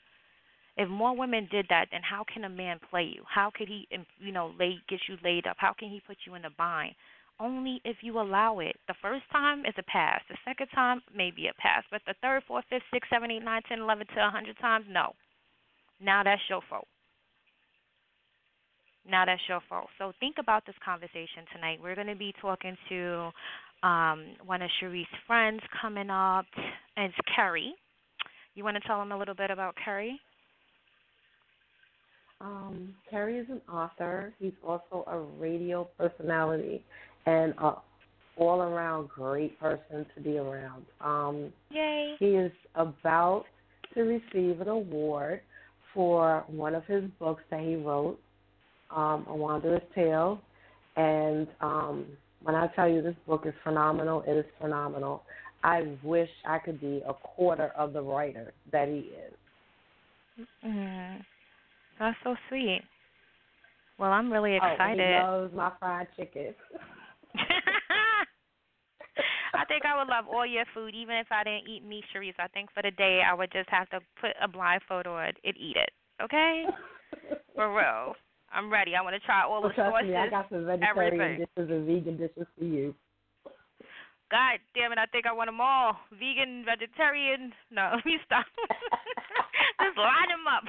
If 0.76 0.88
more 0.88 1.14
women 1.16 1.48
did 1.50 1.66
that, 1.68 1.88
then 1.92 2.00
how 2.02 2.24
can 2.32 2.44
a 2.44 2.48
man 2.48 2.78
play 2.90 3.02
you? 3.02 3.22
How 3.28 3.50
could 3.54 3.68
he, 3.68 3.86
you 4.18 4.32
know, 4.32 4.52
lay 4.58 4.78
get 4.88 5.00
you 5.08 5.16
laid 5.22 5.46
up? 5.46 5.56
How 5.58 5.74
can 5.78 5.88
he 5.90 6.00
put 6.06 6.16
you 6.26 6.34
in 6.34 6.44
a 6.44 6.50
bind? 6.50 6.94
Only 7.38 7.80
if 7.84 7.96
you 8.02 8.18
allow 8.20 8.60
it. 8.60 8.76
The 8.88 8.94
first 9.02 9.24
time 9.32 9.60
is 9.60 9.74
a 9.76 9.82
pass. 9.82 10.20
The 10.28 10.36
second 10.44 10.68
time 10.74 11.02
maybe 11.14 11.48
a 11.48 11.54
pass, 11.60 11.84
but 11.90 12.00
the 12.06 12.14
third, 12.22 12.42
fourth, 12.46 12.64
fifth, 12.70 12.82
sixth, 12.92 13.10
seven, 13.10 13.30
eight, 13.30 13.44
nine, 13.44 13.62
ten, 13.68 13.80
eleven 13.80 14.06
to 14.06 14.26
a 14.26 14.30
hundred 14.30 14.56
times, 14.58 14.86
no. 14.88 15.12
Now 16.00 16.22
that's 16.22 16.42
your 16.48 16.60
fault. 16.68 16.86
Now 19.08 19.24
that's 19.24 19.42
your 19.48 19.60
fault. 19.68 19.88
So 19.98 20.12
think 20.20 20.36
about 20.38 20.64
this 20.64 20.76
conversation 20.84 21.44
tonight. 21.52 21.80
We're 21.82 21.96
going 21.96 22.06
to 22.06 22.14
be 22.14 22.32
talking 22.40 22.76
to 22.88 23.30
um, 23.82 24.36
one 24.44 24.62
of 24.62 24.70
Cherise's 24.78 25.06
friends 25.26 25.60
coming 25.80 26.08
up, 26.08 26.46
it's 26.96 27.14
Kerry. 27.34 27.74
You 28.54 28.64
want 28.64 28.76
to 28.76 28.86
tell 28.86 28.98
them 28.98 29.12
a 29.12 29.18
little 29.18 29.34
bit 29.34 29.50
about 29.50 29.74
Kerry? 29.82 30.20
Um, 32.42 32.94
Kerry 33.08 33.38
is 33.38 33.46
an 33.48 33.60
author. 33.72 34.34
He's 34.38 34.52
also 34.66 35.04
a 35.06 35.18
radio 35.40 35.88
personality 35.96 36.84
and 37.26 37.54
a 37.58 37.74
all 38.36 38.62
around 38.62 39.08
great 39.08 39.60
person 39.60 40.06
to 40.14 40.20
be 40.22 40.38
around. 40.38 40.86
Um, 41.00 41.52
Yay. 41.70 42.14
he 42.18 42.28
is 42.28 42.52
about 42.74 43.44
to 43.94 44.02
receive 44.02 44.60
an 44.60 44.68
award 44.68 45.42
for 45.92 46.44
one 46.48 46.74
of 46.74 46.84
his 46.86 47.04
books 47.18 47.42
that 47.50 47.60
he 47.60 47.76
wrote, 47.76 48.18
um, 48.90 49.26
A 49.28 49.36
Wanderer's 49.36 49.82
Tale. 49.94 50.40
And 50.96 51.46
um, 51.60 52.06
when 52.42 52.54
I 52.54 52.68
tell 52.68 52.88
you 52.88 53.02
this 53.02 53.14
book 53.26 53.42
is 53.44 53.54
phenomenal, 53.62 54.24
it 54.26 54.32
is 54.32 54.46
phenomenal. 54.58 55.22
I 55.62 55.94
wish 56.02 56.30
I 56.46 56.58
could 56.58 56.80
be 56.80 57.02
a 57.06 57.12
quarter 57.12 57.68
of 57.76 57.92
the 57.92 58.00
writer 58.00 58.52
that 58.72 58.88
he 58.88 59.10
is. 60.34 60.46
Mm, 60.64 61.20
that's 62.02 62.16
so 62.24 62.34
sweet. 62.48 62.82
Well, 63.98 64.10
I'm 64.10 64.32
really 64.32 64.58
oh, 64.62 64.66
excited. 64.66 64.80
Oh, 64.80 64.84
excited. 64.84 64.98
he 64.98 65.22
loves 65.22 65.54
my 65.54 65.70
fried 65.78 66.08
chicken. 66.16 66.54
I 69.54 69.64
think 69.66 69.84
I 69.84 69.96
would 69.98 70.08
love 70.08 70.24
all 70.26 70.46
your 70.46 70.64
food, 70.74 70.94
even 70.94 71.16
if 71.16 71.26
I 71.30 71.44
didn't 71.44 71.68
eat 71.68 71.84
meat, 71.84 72.04
Cherise. 72.12 72.34
I 72.38 72.48
think 72.48 72.70
for 72.72 72.82
the 72.82 72.90
day 72.90 73.20
I 73.22 73.34
would 73.34 73.52
just 73.52 73.68
have 73.70 73.88
to 73.90 74.00
put 74.20 74.30
a 74.42 74.48
blindfold 74.48 75.06
on 75.06 75.24
it 75.26 75.36
and 75.44 75.54
eat 75.56 75.76
it. 75.76 75.90
Okay? 76.22 76.64
For 77.54 77.68
real. 77.68 78.16
I'm 78.52 78.72
ready. 78.72 78.96
I 78.96 79.02
want 79.02 79.14
to 79.14 79.20
try 79.20 79.42
all 79.44 79.60
the 79.60 79.68
Well, 79.68 79.74
trust 79.76 79.92
sauces. 79.92 80.08
me, 80.08 80.16
I 80.16 80.28
got 80.28 80.48
some 80.50 80.64
vegetarian 80.66 81.20
everything. 81.20 81.38
dishes 81.40 81.70
and 81.70 81.86
vegan 81.86 82.16
dishes 82.16 82.46
for 82.58 82.64
you. 82.64 82.94
God 84.32 84.58
damn 84.74 84.92
it, 84.92 84.98
I 84.98 85.04
think 85.12 85.26
I 85.28 85.32
want 85.32 85.48
them 85.48 85.60
all. 85.60 85.96
Vegan, 86.16 86.64
vegetarian. 86.64 87.52
No, 87.70 87.92
let 87.96 88.04
me 88.04 88.16
stop. 88.24 88.46
Just 89.80 89.96
line 90.00 90.28
them 90.32 90.48
up. 90.48 90.64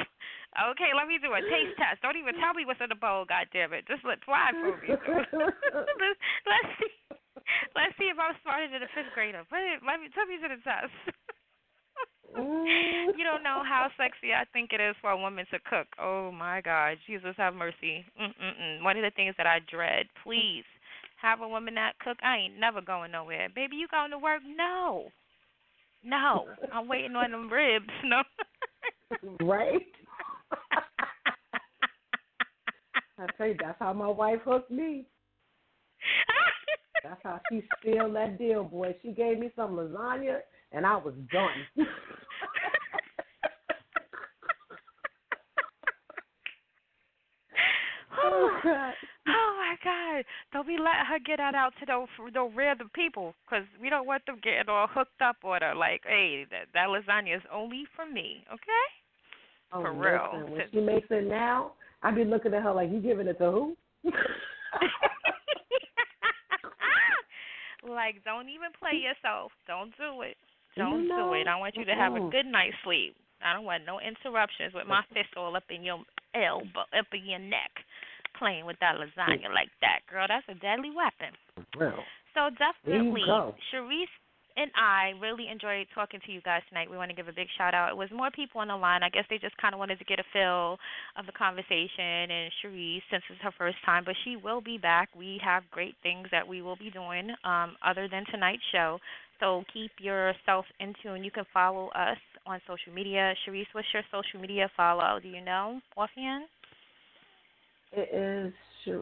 Okay, 0.54 0.94
let 0.94 1.10
me 1.10 1.18
do 1.18 1.34
a 1.34 1.42
taste 1.42 1.74
test. 1.82 2.02
Don't 2.06 2.18
even 2.18 2.38
tell 2.38 2.54
me 2.54 2.66
what's 2.66 2.82
in 2.82 2.94
the 2.94 3.00
bowl. 3.00 3.26
God 3.26 3.50
damn 3.50 3.74
it! 3.74 3.90
Just 3.90 4.06
let 4.06 4.22
fly 4.22 4.54
for 4.54 4.78
me. 4.78 4.94
let's, 4.94 6.20
let's 6.46 6.72
see. 6.78 6.94
Let's 7.74 7.96
see 7.98 8.08
if 8.14 8.18
I'm 8.22 8.38
smarter 8.46 8.70
than 8.70 8.86
a 8.86 8.90
fifth 8.94 9.12
grader. 9.18 9.42
Let 9.50 9.98
me 9.98 10.14
tell 10.14 10.30
me 10.30 10.38
to 10.38 10.50
the 10.50 10.62
test. 10.62 10.94
You 12.36 13.24
don't 13.24 13.44
know 13.44 13.62
how 13.64 13.90
sexy 13.96 14.34
I 14.34 14.46
think 14.54 14.72
it 14.74 14.82
is 14.82 14.96
for 15.02 15.12
a 15.12 15.18
woman 15.18 15.46
to 15.52 15.60
cook. 15.70 15.86
Oh 16.00 16.32
my 16.32 16.62
God, 16.62 16.98
Jesus 17.06 17.36
have 17.38 17.54
mercy. 17.54 18.04
Mm-mm-mm. 18.20 18.84
One 18.84 18.98
of 18.98 19.04
the 19.04 19.12
things 19.16 19.36
that 19.38 19.46
I 19.46 19.60
dread. 19.70 20.08
Please 20.24 20.64
have 21.22 21.42
a 21.42 21.48
woman 21.48 21.76
that 21.76 21.94
cook. 22.00 22.18
I 22.24 22.38
ain't 22.38 22.60
never 22.60 22.82
going 22.82 23.12
nowhere. 23.12 23.50
Baby, 23.54 23.76
you 23.76 23.88
going 23.92 24.10
to 24.12 24.18
work? 24.18 24.42
No, 24.46 25.10
no. 26.04 26.46
I'm 26.74 26.88
waiting 26.88 27.16
on 27.16 27.32
them 27.32 27.52
ribs. 27.52 27.86
No. 28.04 28.24
right? 29.46 29.82
I 33.18 33.28
tell 33.38 33.48
you, 33.48 33.56
that's 33.60 33.80
how 33.80 33.94
my 33.94 34.08
wife 34.08 34.40
hooked 34.44 34.72
me. 34.72 35.06
That's 37.04 37.20
how 37.24 37.40
she 37.50 37.64
sealed 37.84 38.16
that 38.16 38.38
deal, 38.38 38.64
boy. 38.64 38.96
She 39.02 39.12
gave 39.12 39.40
me 39.40 39.52
some 39.56 39.72
lasagna, 39.72 40.40
and 40.72 40.86
I 40.86 40.98
was 40.98 41.14
done. 41.32 41.88
Oh, 48.26 48.48
oh 48.48 48.60
God! 48.64 48.94
Oh 49.28 49.56
my 49.58 49.76
God! 49.84 50.24
Don't 50.54 50.68
be 50.68 50.78
letting 50.78 51.06
her 51.10 51.20
get 51.26 51.38
that 51.38 51.56
out 51.56 51.74
to 51.80 51.86
those 51.86 52.08
those 52.34 52.52
random 52.56 52.90
people, 52.94 53.34
because 53.44 53.66
we 53.82 53.90
don't 53.90 54.06
want 54.06 54.26
them 54.26 54.40
getting 54.42 54.70
all 54.70 54.88
hooked 54.88 55.22
up 55.22 55.38
on 55.44 55.62
her. 55.62 55.76
Like, 55.76 56.02
hey, 56.06 56.46
that 56.52 56.68
that 56.74 56.88
lasagna 56.88 57.36
is 57.36 57.42
only 57.52 57.86
for 57.96 58.06
me, 58.06 58.46
okay? 58.48 59.03
Oh, 59.74 59.82
For 59.82 59.94
real. 59.94 60.30
listen, 60.34 60.52
when 60.52 60.62
she 60.72 60.80
makes 60.80 61.08
it 61.10 61.28
now, 61.28 61.74
I 62.04 62.12
be 62.12 62.24
looking 62.24 62.54
at 62.54 62.64
her 62.64 62.74
like, 62.74 62.92
"You 62.92 63.00
giving 63.02 63.28
it 63.28 63.38
to 63.40 63.52
who?" 63.52 63.76
like, 67.90 68.24
don't 68.24 68.50
even 68.50 68.70
play 68.80 69.02
yourself. 69.02 69.52
Don't 69.68 69.92
do 69.98 70.22
it. 70.22 70.38
Don't 70.78 71.08
know? 71.08 71.30
do 71.30 71.34
it. 71.38 71.48
I 71.48 71.56
want 71.58 71.76
you 71.76 71.86
to 71.86 71.94
have 71.94 72.14
a 72.14 72.30
good 72.32 72.48
night's 72.48 72.74
sleep. 72.84 73.16
I 73.46 73.54
don't 73.54 73.66
want 73.66 73.86
no 73.86 74.00
interruptions 74.00 74.74
with 74.74 74.88
my 74.88 75.04
fist 75.14 75.30
all 75.38 75.56
up 75.56 75.70
in 75.70 75.84
your 75.84 76.02
elbow, 76.34 76.90
up 76.98 77.06
in 77.14 77.30
your 77.30 77.38
neck, 77.38 77.70
playing 78.40 78.66
with 78.66 78.78
that 78.80 78.96
lasagna 78.96 79.54
like 79.54 79.70
that, 79.82 80.00
girl. 80.10 80.26
That's 80.28 80.48
a 80.50 80.56
deadly 80.56 80.90
weapon. 80.90 81.36
Well, 81.78 82.02
So 82.34 82.50
definitely, 82.58 83.22
go. 83.28 83.54
And 84.56 84.70
I 84.76 85.14
really 85.20 85.48
enjoyed 85.50 85.88
talking 85.96 86.20
to 86.26 86.32
you 86.32 86.42
guys 86.42 86.62
tonight. 86.70 86.90
We 86.90 86.98
want 86.98 87.10
to 87.10 87.16
give 87.16 87.28
a 87.28 87.34
big 87.34 87.48
shout 87.58 87.74
out. 87.74 87.90
It 87.90 87.98
was 87.98 88.10
more 88.14 88.30
people 88.30 88.62
on 88.62 88.68
the 88.68 88.76
line. 88.76 89.02
I 89.02 89.10
guess 89.10 89.26
they 89.30 89.40
just 89.40 89.58
kind 89.58 89.74
of 89.74 89.80
wanted 89.80 89.98
to 89.98 90.06
get 90.06 90.20
a 90.20 90.24
feel 90.32 90.78
of 91.18 91.26
the 91.26 91.32
conversation. 91.32 92.30
And 92.30 92.52
Cherise, 92.62 93.02
since 93.10 93.24
it's 93.30 93.42
her 93.42 93.54
first 93.58 93.78
time, 93.86 94.04
but 94.06 94.16
she 94.24 94.36
will 94.36 94.62
be 94.62 94.78
back. 94.78 95.10
We 95.18 95.40
have 95.44 95.64
great 95.72 95.96
things 96.04 96.28
that 96.32 96.48
we 96.48 96.62
will 96.62 96.76
be 96.76 96.92
doing 96.92 97.32
um, 97.44 97.76
other 97.84 98.08
than 98.08 98.26
tonight's 98.30 98.62
show. 98.72 99.00
So 99.40 99.64
keep 99.74 99.92
yourself 100.00 100.66
in 100.80 100.94
tune. 101.02 101.24
You 101.24 101.32
can 101.32 101.46
follow 101.52 101.88
us 101.90 102.18
on 102.46 102.62
social 102.68 102.94
media. 102.94 103.34
Cherise, 103.46 103.66
what's 103.74 103.88
your 103.92 104.04
social 104.12 104.40
media 104.40 104.70
follow? 104.78 105.20
Do 105.20 105.30
you 105.30 105.42
know 105.42 105.82
offhand? 105.98 106.46
it 107.96 108.10
is 108.14 108.54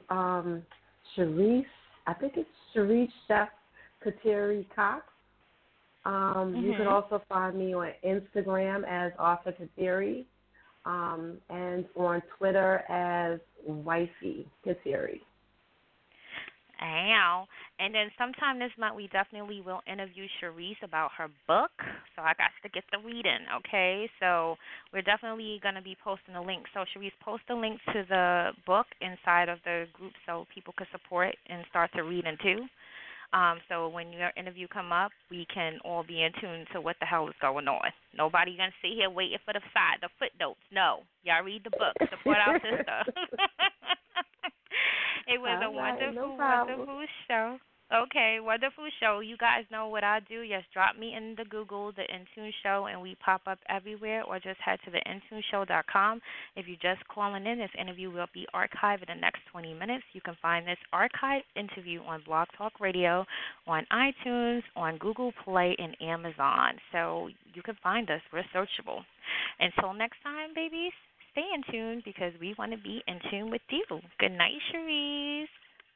um. 0.10 0.64
I 1.18 2.14
think 2.14 2.34
it's 2.38 2.50
Cherise 2.76 3.10
Chef 3.28 3.50
Kateri 4.06 4.66
Cox. 4.76 5.04
Um, 6.06 6.56
You 6.56 6.74
can 6.74 6.88
Mhm. 6.88 6.92
also 6.92 7.20
find 7.30 7.56
me 7.58 7.74
on 7.74 7.94
Instagram 8.04 8.84
as 8.88 9.14
Author 9.20 9.52
Kateri, 9.52 10.26
um, 10.86 11.40
and 11.50 11.88
on 11.96 12.22
Twitter 12.38 12.84
as 12.90 13.40
Wifey 13.64 14.50
Kateri. 14.66 15.22
Ow. 16.82 17.48
And 17.78 17.94
then 17.94 18.10
sometime 18.18 18.58
this 18.58 18.76
month, 18.78 18.96
we 18.96 19.08
definitely 19.08 19.62
will 19.62 19.82
interview 19.86 20.28
Cherise 20.40 20.82
about 20.82 21.12
her 21.14 21.30
book. 21.48 21.72
So 22.16 22.24
I 22.24 22.34
got 22.34 22.50
to 22.64 22.70
get 22.70 22.84
the 22.92 22.98
reading, 23.00 23.46
okay? 23.58 24.10
So 24.20 24.58
we're 24.92 25.04
definitely 25.04 25.60
going 25.62 25.76
to 25.76 25.82
be 25.82 25.96
posting 26.04 26.36
a 26.36 26.42
link. 26.42 26.66
So 26.74 26.84
Cherise, 26.86 27.12
post 27.20 27.44
a 27.50 27.54
link 27.54 27.80
to 27.94 28.04
the 28.10 28.54
book 28.66 28.88
inside 29.00 29.50
of 29.50 29.60
the 29.64 29.86
group 29.94 30.14
so 30.26 30.48
people 30.54 30.74
can 30.76 30.88
support 30.92 31.36
and 31.48 31.64
start 31.70 31.92
to 31.94 32.04
read 32.04 32.26
too. 32.42 32.68
Um, 33.34 33.60
so 33.70 33.88
when 33.88 34.12
your 34.12 34.32
interview 34.36 34.68
come 34.68 34.92
up, 34.92 35.12
we 35.30 35.46
can 35.54 35.80
all 35.86 36.04
be 36.04 36.24
in 36.24 36.32
tune 36.42 36.66
to 36.74 36.82
what 36.82 36.98
the 37.00 37.06
hell 37.06 37.28
is 37.30 37.36
going 37.40 37.68
on. 37.68 37.92
Nobody 38.16 38.58
gonna 38.58 38.72
sit 38.82 38.92
here 38.94 39.10
waiting 39.10 39.38
for 39.46 39.54
the 39.54 39.62
side, 39.74 40.00
the 40.02 40.10
footnotes. 40.20 40.60
No, 40.72 41.04
y'all 41.24 41.44
read 41.44 41.64
the 41.64 41.70
book. 41.72 41.96
Support 42.10 42.38
our 42.46 42.56
sister. 42.60 43.04
it 45.28 45.40
was 45.40 45.48
a 45.48 45.56
right, 45.56 45.62
no 45.62 45.72
wonderful, 45.72 46.36
problem. 46.36 46.80
wonderful 46.80 47.06
show. 47.28 47.58
Okay, 47.94 48.38
wonderful 48.40 48.88
show. 49.02 49.20
You 49.20 49.36
guys 49.36 49.66
know 49.70 49.90
what 49.90 50.06
I 50.06 50.22
do. 50.30 50.40
Yes, 50.44 50.64
drop 50.74 50.96
me 50.98 51.14
in 51.14 51.36
the 51.38 51.44
Google, 51.44 51.92
the 51.92 52.04
Intune 52.04 52.52
Show, 52.64 52.88
and 52.90 53.02
we 53.02 53.18
pop 53.24 53.42
up 53.48 53.60
everywhere, 53.68 54.24
or 54.24 54.40
just 54.40 54.62
head 54.64 54.80
to 54.86 54.92
the 54.92 55.02
IntuneShow.com. 55.06 56.22
If 56.56 56.68
you're 56.70 56.78
just 56.82 57.06
calling 57.10 57.46
in, 57.46 57.58
this 57.58 57.70
interview 57.78 58.10
will 58.10 58.28
be 58.34 58.48
archived 58.56 59.02
in 59.02 59.08
the 59.10 59.20
next 59.20 59.40
20 59.52 59.74
minutes. 59.74 60.06
You 60.14 60.22
can 60.22 60.38
find 60.42 60.66
this 60.66 60.78
archived 60.94 61.44
interview 61.58 62.00
on 62.04 62.24
Blog 62.26 62.48
Talk 62.58 62.80
Radio, 62.80 63.26
on 63.68 63.86
iTunes, 63.92 64.62
on 64.78 64.98
Google 64.98 65.34
Play, 65.44 65.76
and 65.78 65.98
Amazon. 66.02 66.76
So 66.94 67.28
you 67.54 67.62
can 67.62 67.76
find 67.84 68.10
us. 68.10 68.22
We're 68.32 68.46
searchable. 68.56 69.02
Until 69.60 69.94
next 69.94 70.24
time, 70.24 70.52
babies, 70.56 70.94
stay 71.34 71.44
in 71.54 71.62
tune 71.70 72.02
because 72.06 72.32
we 72.40 72.56
want 72.58 72.72
to 72.72 72.78
be 72.78 73.04
in 73.06 73.20
tune 73.30 73.52
with 73.52 73.62
you. 73.70 73.84
Good 74.18 74.32
night, 74.32 74.62
Cherise. 74.74 75.48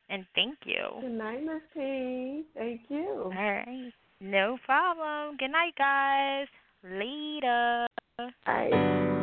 And 0.09 0.25
thank 0.35 0.57
you. 0.65 1.01
Good 1.01 1.11
night, 1.11 1.43
Miss 1.43 1.61
P. 1.73 2.43
Thank 2.55 2.81
you. 2.89 3.23
All 3.25 3.31
right. 3.31 3.91
No 4.21 4.57
problem. 4.65 5.37
Good 5.37 5.51
night, 5.51 5.73
guys. 5.77 6.47
Later. 6.83 7.87
Bye. 8.45 9.21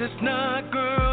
it's 0.00 0.22
not, 0.22 0.70
girl. 0.70 1.07